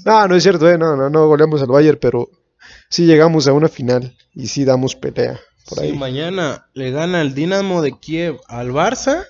No, 0.04 0.28
no 0.28 0.36
es 0.36 0.42
cierto, 0.42 0.70
eh, 0.70 0.78
no, 0.78 0.96
no, 0.96 1.10
no 1.10 1.26
goleamos 1.26 1.60
al 1.62 1.68
Bayern, 1.68 1.98
pero 2.00 2.30
sí 2.88 3.06
llegamos 3.06 3.46
a 3.46 3.52
una 3.52 3.68
final 3.68 4.16
y 4.34 4.46
sí 4.46 4.64
damos 4.64 4.94
pelea. 4.96 5.40
Por 5.68 5.80
ahí. 5.80 5.92
mañana 5.92 6.66
le 6.74 6.90
gana 6.90 7.20
el 7.20 7.34
Dinamo 7.34 7.82
de 7.82 7.92
Kiev 7.98 8.40
al 8.48 8.72
Barça, 8.72 9.26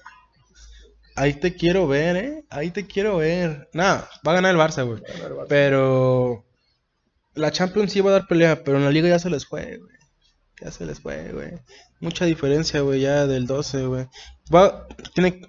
ahí 1.16 1.34
te 1.34 1.54
quiero 1.54 1.86
ver, 1.86 2.16
¿eh? 2.16 2.44
Ahí 2.50 2.70
te 2.70 2.86
quiero 2.86 3.18
ver. 3.18 3.68
Nah, 3.72 4.02
va 4.26 4.32
a 4.32 4.34
ganar 4.34 4.54
el 4.54 4.60
Barça, 4.60 4.86
güey. 4.86 5.02
Pero 5.48 6.44
la 7.34 7.50
Champions 7.50 7.92
sí 7.92 8.00
va 8.00 8.10
a 8.10 8.14
dar 8.14 8.26
pelea, 8.26 8.62
pero 8.64 8.78
en 8.78 8.84
la 8.84 8.90
Liga 8.90 9.08
ya 9.08 9.18
se 9.18 9.30
les 9.30 9.46
fue, 9.46 9.78
güey. 9.78 9.96
Ya 10.60 10.70
se 10.70 10.86
les 10.86 11.00
fue, 11.00 11.32
güey. 11.32 11.52
Mucha 12.00 12.24
diferencia, 12.24 12.80
güey, 12.80 13.00
ya 13.00 13.26
del 13.26 13.46
12, 13.46 13.86
güey. 13.86 14.06
Va, 14.54 14.86
tiene 15.14 15.40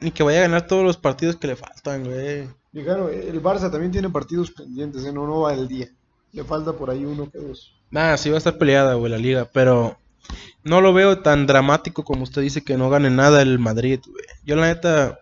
ni 0.00 0.10
que 0.10 0.22
vaya 0.22 0.38
a 0.38 0.42
ganar 0.42 0.66
todos 0.66 0.84
los 0.84 0.96
partidos 0.96 1.36
que 1.36 1.46
le 1.46 1.56
faltan, 1.56 2.04
güey. 2.04 2.48
Viejano, 2.72 3.08
el 3.08 3.42
Barça 3.42 3.70
también 3.70 3.92
tiene 3.92 4.10
partidos 4.10 4.50
pendientes, 4.50 5.04
¿eh? 5.04 5.12
no, 5.12 5.26
no 5.26 5.40
va 5.40 5.54
el 5.54 5.68
día. 5.68 5.88
Le 6.32 6.44
falta 6.44 6.72
por 6.72 6.90
ahí 6.90 7.04
uno 7.04 7.30
que 7.30 7.38
dos. 7.38 7.74
Nada, 7.90 8.16
sí 8.16 8.28
va 8.28 8.36
a 8.36 8.38
estar 8.38 8.58
peleada, 8.58 8.94
güey, 8.94 9.10
la 9.10 9.18
liga, 9.18 9.48
pero 9.52 9.96
no 10.64 10.80
lo 10.80 10.92
veo 10.92 11.18
tan 11.18 11.46
dramático 11.46 12.04
como 12.04 12.24
usted 12.24 12.42
dice 12.42 12.64
que 12.64 12.76
no 12.76 12.90
gane 12.90 13.10
nada 13.10 13.42
el 13.42 13.58
Madrid, 13.58 14.00
güey. 14.06 14.24
Yo 14.44 14.56
la 14.56 14.66
neta, 14.66 15.20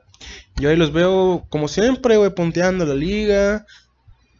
yo 0.57 0.71
ahí 0.71 0.77
los 0.77 0.93
veo 0.93 1.45
como 1.49 1.69
siempre, 1.69 2.17
güey, 2.17 2.35
punteando 2.35 2.85
la 2.85 2.95
liga, 2.95 3.67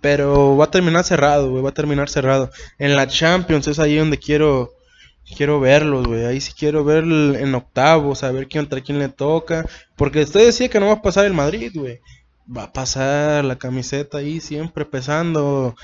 pero 0.01 0.57
va 0.57 0.67
a 0.67 0.71
terminar 0.71 1.05
cerrado, 1.05 1.51
güey, 1.51 1.63
va 1.63 1.71
a 1.71 1.75
terminar 1.75 2.09
cerrado. 2.09 2.51
En 2.79 2.97
la 2.97 3.07
Champions 3.07 3.69
es 3.69 3.79
ahí 3.79 3.97
donde 3.97 4.19
quiero 4.19 4.73
quiero 5.37 5.61
verlos, 5.61 6.07
güey. 6.07 6.25
Ahí 6.25 6.41
sí 6.41 6.53
quiero 6.57 6.85
ver 6.85 7.05
en 7.05 7.55
octavos, 7.55 8.23
a 8.23 8.33
ver 8.33 8.49
quién 8.49 8.67
quién 8.67 8.99
le 8.99 9.09
toca, 9.09 9.67
porque 9.97 10.23
usted 10.23 10.47
decía 10.47 10.69
que 10.69 10.81
no 10.81 10.87
va 10.87 10.95
a 10.95 11.03
pasar 11.03 11.25
el 11.25 11.35
Madrid, 11.35 11.73
güey. 11.75 12.01
Va 12.55 12.65
a 12.65 12.73
pasar 12.73 13.45
la 13.45 13.57
camiseta 13.57 14.19
ahí 14.19 14.41
siempre 14.41 14.85
pesando 14.85 15.75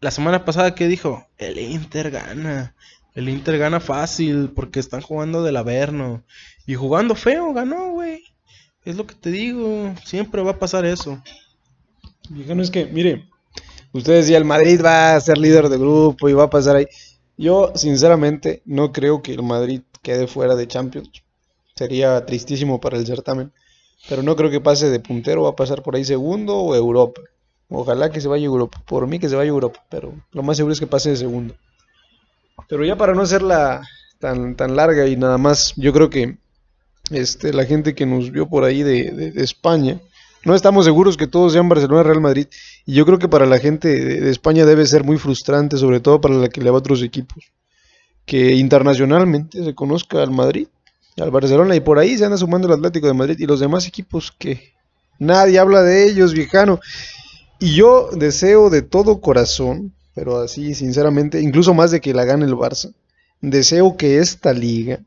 la 0.00 0.10
semana 0.10 0.44
pasada 0.44 0.74
que 0.74 0.88
dijo, 0.88 1.26
el 1.38 1.58
Inter 1.58 2.10
gana. 2.10 2.74
El 3.18 3.28
Inter 3.28 3.58
gana 3.58 3.80
fácil 3.80 4.52
porque 4.54 4.78
están 4.78 5.00
jugando 5.00 5.42
del 5.42 5.56
Averno. 5.56 6.22
Y 6.68 6.76
jugando 6.76 7.16
feo 7.16 7.52
ganó, 7.52 7.90
güey. 7.90 8.22
Es 8.84 8.94
lo 8.94 9.08
que 9.08 9.16
te 9.16 9.32
digo. 9.32 9.92
Siempre 10.04 10.40
va 10.40 10.52
a 10.52 10.58
pasar 10.60 10.84
eso. 10.86 11.20
Viejano, 12.30 12.62
es 12.62 12.70
que, 12.70 12.86
mire, 12.86 13.28
usted 13.92 14.12
decía, 14.12 14.38
el 14.38 14.44
Madrid 14.44 14.80
va 14.84 15.16
a 15.16 15.20
ser 15.20 15.36
líder 15.36 15.68
de 15.68 15.78
grupo 15.78 16.28
y 16.28 16.32
va 16.32 16.44
a 16.44 16.50
pasar 16.50 16.76
ahí. 16.76 16.86
Yo, 17.36 17.72
sinceramente, 17.74 18.62
no 18.64 18.92
creo 18.92 19.20
que 19.20 19.32
el 19.32 19.42
Madrid 19.42 19.80
quede 20.00 20.28
fuera 20.28 20.54
de 20.54 20.68
Champions. 20.68 21.10
Sería 21.74 22.24
tristísimo 22.24 22.80
para 22.80 22.98
el 22.98 23.04
certamen. 23.04 23.50
Pero 24.08 24.22
no 24.22 24.36
creo 24.36 24.48
que 24.48 24.60
pase 24.60 24.90
de 24.90 25.00
puntero, 25.00 25.42
va 25.42 25.50
a 25.50 25.56
pasar 25.56 25.82
por 25.82 25.96
ahí 25.96 26.04
segundo 26.04 26.56
o 26.56 26.76
Europa. 26.76 27.20
Ojalá 27.68 28.12
que 28.12 28.20
se 28.20 28.28
vaya 28.28 28.46
Europa. 28.46 28.80
Por 28.86 29.08
mí 29.08 29.18
que 29.18 29.28
se 29.28 29.34
vaya 29.34 29.48
Europa, 29.48 29.84
pero 29.90 30.14
lo 30.30 30.44
más 30.44 30.56
seguro 30.56 30.72
es 30.72 30.78
que 30.78 30.86
pase 30.86 31.10
de 31.10 31.16
segundo. 31.16 31.56
Pero 32.68 32.84
ya 32.84 32.96
para 32.96 33.14
no 33.14 33.22
hacerla 33.22 33.82
tan, 34.18 34.54
tan 34.56 34.76
larga 34.76 35.06
y 35.06 35.16
nada 35.16 35.38
más, 35.38 35.72
yo 35.76 35.92
creo 35.92 36.10
que 36.10 36.38
este, 37.10 37.52
la 37.52 37.64
gente 37.64 37.94
que 37.94 38.06
nos 38.06 38.30
vio 38.30 38.48
por 38.48 38.64
ahí 38.64 38.82
de, 38.82 39.10
de- 39.10 39.42
España, 39.42 40.00
no 40.44 40.54
estamos 40.54 40.84
seguros 40.84 41.16
que 41.16 41.26
todos 41.26 41.52
sean 41.52 41.68
Barcelona 41.68 42.02
Real 42.02 42.20
Madrid. 42.20 42.46
Y 42.86 42.94
yo 42.94 43.06
creo 43.06 43.18
que 43.18 43.28
para 43.28 43.46
la 43.46 43.58
gente 43.58 43.88
de, 43.88 44.20
de 44.20 44.30
España 44.30 44.64
debe 44.66 44.86
ser 44.86 45.04
muy 45.04 45.18
frustrante, 45.18 45.76
sobre 45.78 46.00
todo 46.00 46.20
para 46.20 46.34
la 46.34 46.48
que 46.48 46.60
le 46.60 46.70
va 46.70 46.76
a 46.76 46.80
otros 46.80 47.02
equipos, 47.02 47.44
que 48.26 48.54
internacionalmente 48.54 49.64
se 49.64 49.74
conozca 49.74 50.22
al 50.22 50.30
Madrid, 50.30 50.68
al 51.16 51.30
Barcelona, 51.30 51.74
y 51.74 51.80
por 51.80 51.98
ahí 51.98 52.16
se 52.18 52.24
anda 52.24 52.36
sumando 52.36 52.68
el 52.68 52.74
Atlético 52.74 53.06
de 53.06 53.14
Madrid 53.14 53.36
y 53.38 53.46
los 53.46 53.60
demás 53.60 53.86
equipos 53.86 54.32
que 54.38 54.72
nadie 55.18 55.58
habla 55.58 55.82
de 55.82 56.06
ellos, 56.08 56.32
viejano. 56.34 56.78
Y 57.58 57.74
yo 57.74 58.10
deseo 58.12 58.70
de 58.70 58.82
todo 58.82 59.20
corazón, 59.20 59.92
pero 60.14 60.40
así 60.40 60.74
sinceramente, 60.74 61.40
incluso 61.40 61.74
más 61.74 61.90
de 61.90 62.00
que 62.00 62.14
la 62.14 62.24
gane 62.24 62.44
el 62.44 62.54
Barça, 62.54 62.92
deseo 63.40 63.96
que 63.96 64.18
esta 64.18 64.52
liga, 64.52 65.00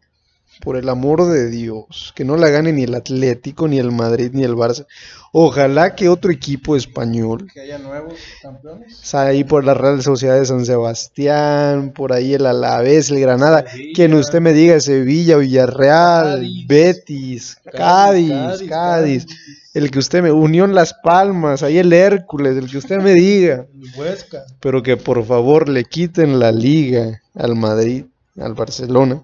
por 0.61 0.77
el 0.77 0.89
amor 0.89 1.25
de 1.27 1.49
Dios, 1.49 2.13
que 2.15 2.23
no 2.23 2.37
la 2.37 2.49
gane 2.49 2.71
ni 2.71 2.83
el 2.83 2.93
Atlético, 2.93 3.67
ni 3.67 3.79
el 3.79 3.91
Madrid, 3.91 4.29
ni 4.33 4.43
el 4.43 4.53
Barça. 4.53 4.85
Ojalá 5.33 5.95
que 5.95 6.09
otro 6.09 6.29
equipo 6.31 6.75
español, 6.75 7.47
Que 7.53 7.61
haya 7.61 7.79
nuevos 7.79 8.13
campeones. 8.41 9.15
ahí 9.15 9.43
por 9.43 9.63
la 9.63 9.73
Real 9.73 10.03
Sociedad 10.03 10.37
de 10.37 10.45
San 10.45 10.65
Sebastián, 10.65 11.93
por 11.95 12.13
ahí 12.13 12.33
el 12.33 12.45
Alavés, 12.45 13.09
el 13.09 13.21
Granada, 13.21 13.65
Sevilla. 13.69 13.93
quien 13.95 14.13
usted 14.13 14.41
me 14.41 14.53
diga, 14.53 14.79
Sevilla, 14.81 15.37
Villarreal, 15.37 16.41
Cádiz. 16.41 16.67
Betis, 16.67 17.57
Cádiz, 17.71 18.69
Cádiz, 18.69 19.25
el 19.73 19.89
que 19.91 19.99
usted 19.99 20.21
me, 20.21 20.31
Unión 20.31 20.73
Las 20.75 20.93
Palmas, 20.93 21.63
ahí 21.63 21.77
el 21.77 21.93
Hércules, 21.93 22.57
el 22.57 22.69
que 22.69 22.77
usted 22.77 22.97
me 22.99 23.13
diga, 23.13 23.65
El 23.81 23.99
Huesca. 23.99 24.43
pero 24.59 24.83
que 24.83 24.97
por 24.97 25.25
favor 25.25 25.69
le 25.69 25.85
quiten 25.85 26.39
la 26.39 26.51
liga 26.51 27.21
al 27.35 27.55
Madrid, 27.55 28.05
al 28.39 28.53
Barcelona, 28.53 29.23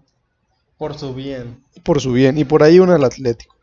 Por 0.77 0.97
su 0.97 1.13
bien. 1.13 1.57
por 1.83 1.99
su 2.01 2.11
bien, 2.13 2.37
y 2.37 2.45
por 2.45 2.63
ahí 2.63 2.79
uno 2.79 2.93
al 2.93 3.03
Atlético. 3.03 3.55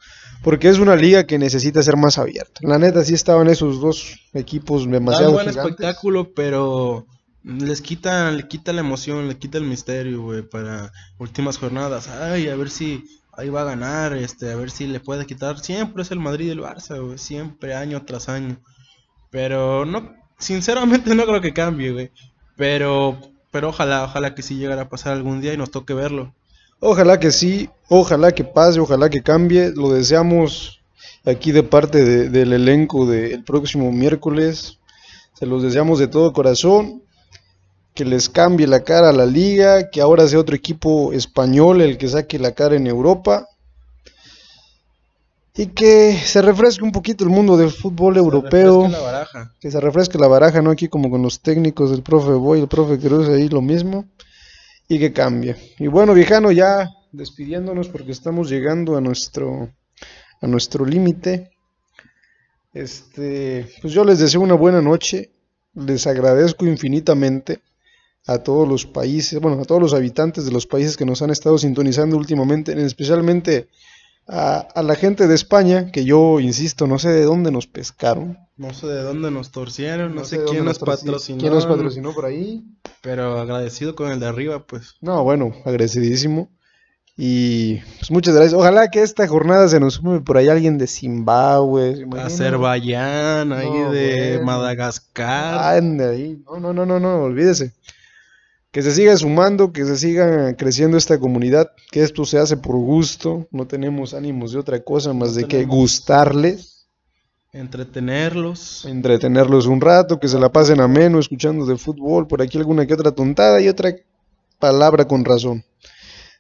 Porque 0.42 0.68
es 0.68 0.78
una 0.78 0.94
liga 0.94 1.24
que 1.24 1.38
necesita 1.38 1.82
ser 1.82 1.96
más 1.96 2.18
abierta. 2.18 2.60
La 2.60 2.78
neta, 2.78 3.02
sí 3.02 3.14
estaban 3.14 3.48
esos 3.48 3.80
dos 3.80 4.20
equipos 4.34 4.84
Da 4.84 4.90
demasiado 4.92 5.32
buen 5.32 5.48
gigantes. 5.48 5.64
espectáculo, 5.70 6.34
pero 6.34 7.06
les 7.42 7.80
quita, 7.80 8.30
le 8.30 8.46
quita 8.46 8.74
la 8.74 8.80
emoción, 8.80 9.26
le 9.26 9.38
quita 9.38 9.56
el 9.56 9.64
misterio, 9.64 10.20
güey, 10.22 10.42
para 10.42 10.92
últimas 11.18 11.56
jornadas. 11.56 12.08
Ay, 12.08 12.48
a 12.48 12.56
ver 12.56 12.68
si 12.68 13.04
ahí 13.36 13.48
va 13.48 13.62
a 13.62 13.64
ganar, 13.64 14.12
este, 14.14 14.50
a 14.52 14.56
ver 14.56 14.70
si 14.70 14.86
le 14.86 15.00
puede 15.00 15.26
quitar. 15.26 15.58
Siempre 15.58 16.02
es 16.02 16.10
el 16.10 16.20
Madrid 16.20 16.46
y 16.46 16.50
el 16.50 16.60
Barça, 16.60 17.00
güey, 17.04 17.18
siempre, 17.18 17.74
año 17.74 18.04
tras 18.04 18.28
año. 18.28 18.58
Pero 19.30 19.84
no, 19.84 20.14
sinceramente 20.38 21.14
no 21.14 21.24
creo 21.24 21.40
que 21.40 21.52
cambie. 21.52 22.12
Pero, 22.56 23.18
pero 23.50 23.68
ojalá, 23.70 24.04
ojalá 24.04 24.34
que 24.34 24.42
sí 24.42 24.56
llegara 24.56 24.82
a 24.82 24.88
pasar 24.88 25.12
algún 25.12 25.40
día 25.40 25.52
y 25.52 25.56
nos 25.56 25.70
toque 25.70 25.94
verlo. 25.94 26.34
Ojalá 26.80 27.18
que 27.18 27.30
sí, 27.30 27.70
ojalá 27.88 28.32
que 28.32 28.44
pase, 28.44 28.80
ojalá 28.80 29.08
que 29.10 29.22
cambie. 29.22 29.72
Lo 29.74 29.90
deseamos 29.92 30.80
aquí 31.24 31.52
de 31.52 31.62
parte 31.62 32.04
de- 32.04 32.28
del 32.28 32.52
elenco 32.52 33.06
del 33.06 33.42
próximo 33.44 33.90
miércoles. 33.92 34.78
Se 35.32 35.46
los 35.46 35.62
deseamos 35.62 35.98
de 35.98 36.08
todo 36.08 36.32
corazón. 36.32 37.02
Que 37.94 38.04
les 38.04 38.28
cambie 38.28 38.66
la 38.66 38.82
cara 38.82 39.10
a 39.10 39.12
la 39.12 39.24
liga, 39.24 39.88
que 39.90 40.00
ahora 40.00 40.26
sea 40.26 40.40
otro 40.40 40.56
equipo 40.56 41.12
español 41.12 41.80
el 41.80 41.96
que 41.96 42.08
saque 42.08 42.40
la 42.40 42.52
cara 42.52 42.74
en 42.74 42.88
Europa. 42.88 43.46
Y 45.56 45.66
que 45.68 46.18
se 46.18 46.42
refresque 46.42 46.82
un 46.82 46.90
poquito 46.90 47.22
el 47.22 47.30
mundo 47.30 47.56
del 47.56 47.70
fútbol 47.70 48.16
europeo. 48.16 48.88
La 48.88 48.98
baraja. 48.98 49.54
Que 49.60 49.70
se 49.70 49.80
refresque 49.80 50.18
la 50.18 50.26
baraja, 50.26 50.60
¿no? 50.60 50.72
Aquí 50.72 50.88
como 50.88 51.08
con 51.08 51.22
los 51.22 51.40
técnicos 51.40 51.92
del 51.92 52.02
profe 52.02 52.32
Boy, 52.32 52.60
el 52.60 52.66
profe 52.66 52.98
Cruz, 52.98 53.28
ahí 53.28 53.48
lo 53.48 53.62
mismo. 53.62 54.06
Y 54.88 54.98
que 54.98 55.12
cambie. 55.12 55.54
Y 55.78 55.86
bueno, 55.86 56.12
viejano, 56.12 56.50
ya 56.50 56.90
despidiéndonos 57.12 57.88
porque 57.88 58.10
estamos 58.10 58.50
llegando 58.50 58.96
a 58.96 59.00
nuestro, 59.00 59.70
a 60.40 60.46
nuestro 60.48 60.84
límite. 60.84 61.52
Este, 62.72 63.68
pues 63.80 63.92
yo 63.92 64.04
les 64.04 64.18
deseo 64.18 64.40
una 64.40 64.54
buena 64.54 64.82
noche. 64.82 65.30
Les 65.74 66.08
agradezco 66.08 66.66
infinitamente 66.66 67.60
a 68.26 68.38
todos 68.38 68.66
los 68.68 68.86
países, 68.86 69.38
bueno, 69.40 69.60
a 69.60 69.64
todos 69.64 69.80
los 69.82 69.94
habitantes 69.94 70.44
de 70.46 70.52
los 70.52 70.66
países 70.66 70.96
que 70.96 71.04
nos 71.04 71.20
han 71.22 71.30
estado 71.30 71.58
sintonizando 71.58 72.16
últimamente, 72.16 72.72
especialmente 72.84 73.68
a, 74.26 74.58
a 74.74 74.82
la 74.82 74.94
gente 74.94 75.26
de 75.28 75.34
España, 75.34 75.90
que 75.92 76.04
yo 76.04 76.40
insisto, 76.40 76.86
no 76.86 76.98
sé 76.98 77.10
de 77.10 77.24
dónde 77.24 77.50
nos 77.50 77.66
pescaron. 77.66 78.38
No 78.56 78.72
sé 78.72 78.86
de 78.86 79.02
dónde 79.02 79.30
nos 79.30 79.50
torcieron, 79.50 80.14
no, 80.14 80.24
sé 80.24 80.42
quién 80.44 80.64
nos 80.64 80.80
patroci- 80.80 81.04
patrocinó. 81.04 81.38
¿Quién 81.40 81.52
nos 81.52 81.66
patrocinó 81.66 82.14
por 82.14 82.24
ahí? 82.24 82.64
Pero 83.02 83.38
agradecido 83.38 83.94
con 83.94 84.10
el 84.10 84.20
de 84.20 84.26
arriba, 84.26 84.64
pues. 84.66 84.94
No, 85.02 85.22
bueno, 85.24 85.52
agradecidísimo. 85.66 86.48
Y 87.16 87.76
pues 87.98 88.10
muchas 88.10 88.34
gracias. 88.34 88.54
Ojalá 88.54 88.90
que 88.90 89.02
esta 89.02 89.28
jornada 89.28 89.68
se 89.68 89.78
nos 89.78 89.94
sume 89.94 90.20
por 90.20 90.36
ahí 90.36 90.48
alguien 90.48 90.78
de 90.78 90.86
Zimbabue. 90.86 92.06
Azerbaiyán, 92.18 93.52
ahí 93.52 93.70
de 93.92 94.30
bueno. 94.38 94.46
Madagascar. 94.46 95.76
Ande 95.76 96.08
ahí. 96.08 96.42
No, 96.46 96.58
no, 96.58 96.72
no, 96.72 96.86
no, 96.86 96.98
no, 96.98 97.22
olvídese. 97.22 97.72
Que 98.74 98.82
se 98.82 98.90
siga 98.90 99.16
sumando, 99.16 99.72
que 99.72 99.84
se 99.84 99.96
siga 99.96 100.56
creciendo 100.56 100.96
esta 100.96 101.20
comunidad, 101.20 101.70
que 101.92 102.02
esto 102.02 102.24
se 102.24 102.38
hace 102.38 102.56
por 102.56 102.74
gusto, 102.74 103.46
no 103.52 103.68
tenemos 103.68 104.14
ánimos 104.14 104.50
de 104.50 104.58
otra 104.58 104.82
cosa 104.82 105.12
más 105.12 105.28
No 105.30 105.36
de 105.36 105.44
que 105.44 105.64
gustarles, 105.64 106.88
Entretenerlos. 107.52 108.84
entretenerlos 108.84 109.66
un 109.66 109.80
rato, 109.80 110.18
que 110.18 110.26
se 110.26 110.40
la 110.40 110.50
pasen 110.50 110.80
ameno 110.80 111.20
escuchando 111.20 111.64
de 111.64 111.78
fútbol, 111.78 112.26
por 112.26 112.42
aquí 112.42 112.58
alguna 112.58 112.84
que 112.84 112.94
otra 112.94 113.12
tontada 113.12 113.60
y 113.60 113.68
otra 113.68 113.94
palabra 114.58 115.06
con 115.06 115.24
razón. 115.24 115.64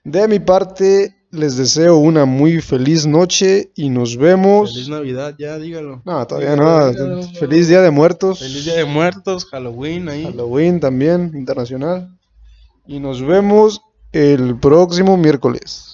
De 0.02 0.26
mi 0.26 0.40
parte, 0.40 1.14
les 1.30 1.56
deseo 1.56 1.98
una 1.98 2.24
muy 2.24 2.60
feliz 2.60 3.06
noche 3.06 3.70
y 3.76 3.90
nos 3.90 4.16
vemos. 4.16 4.72
Feliz 4.72 4.88
Navidad, 4.88 5.36
ya, 5.38 5.56
dígalo. 5.56 6.02
No, 6.04 6.26
todavía 6.26 6.56
no. 6.56 6.90
dígalo. 6.90 7.22
Feliz 7.28 7.68
Día 7.68 7.80
de 7.80 7.92
Muertos. 7.92 8.40
Feliz 8.40 8.64
Día 8.64 8.74
de 8.74 8.86
Muertos, 8.86 9.44
Halloween 9.44 10.08
ahí. 10.08 10.24
Halloween 10.24 10.80
también, 10.80 11.30
internacional. 11.34 12.13
Y 12.86 13.00
nos 13.00 13.22
vemos 13.22 13.82
el 14.12 14.58
próximo 14.58 15.16
miércoles. 15.16 15.93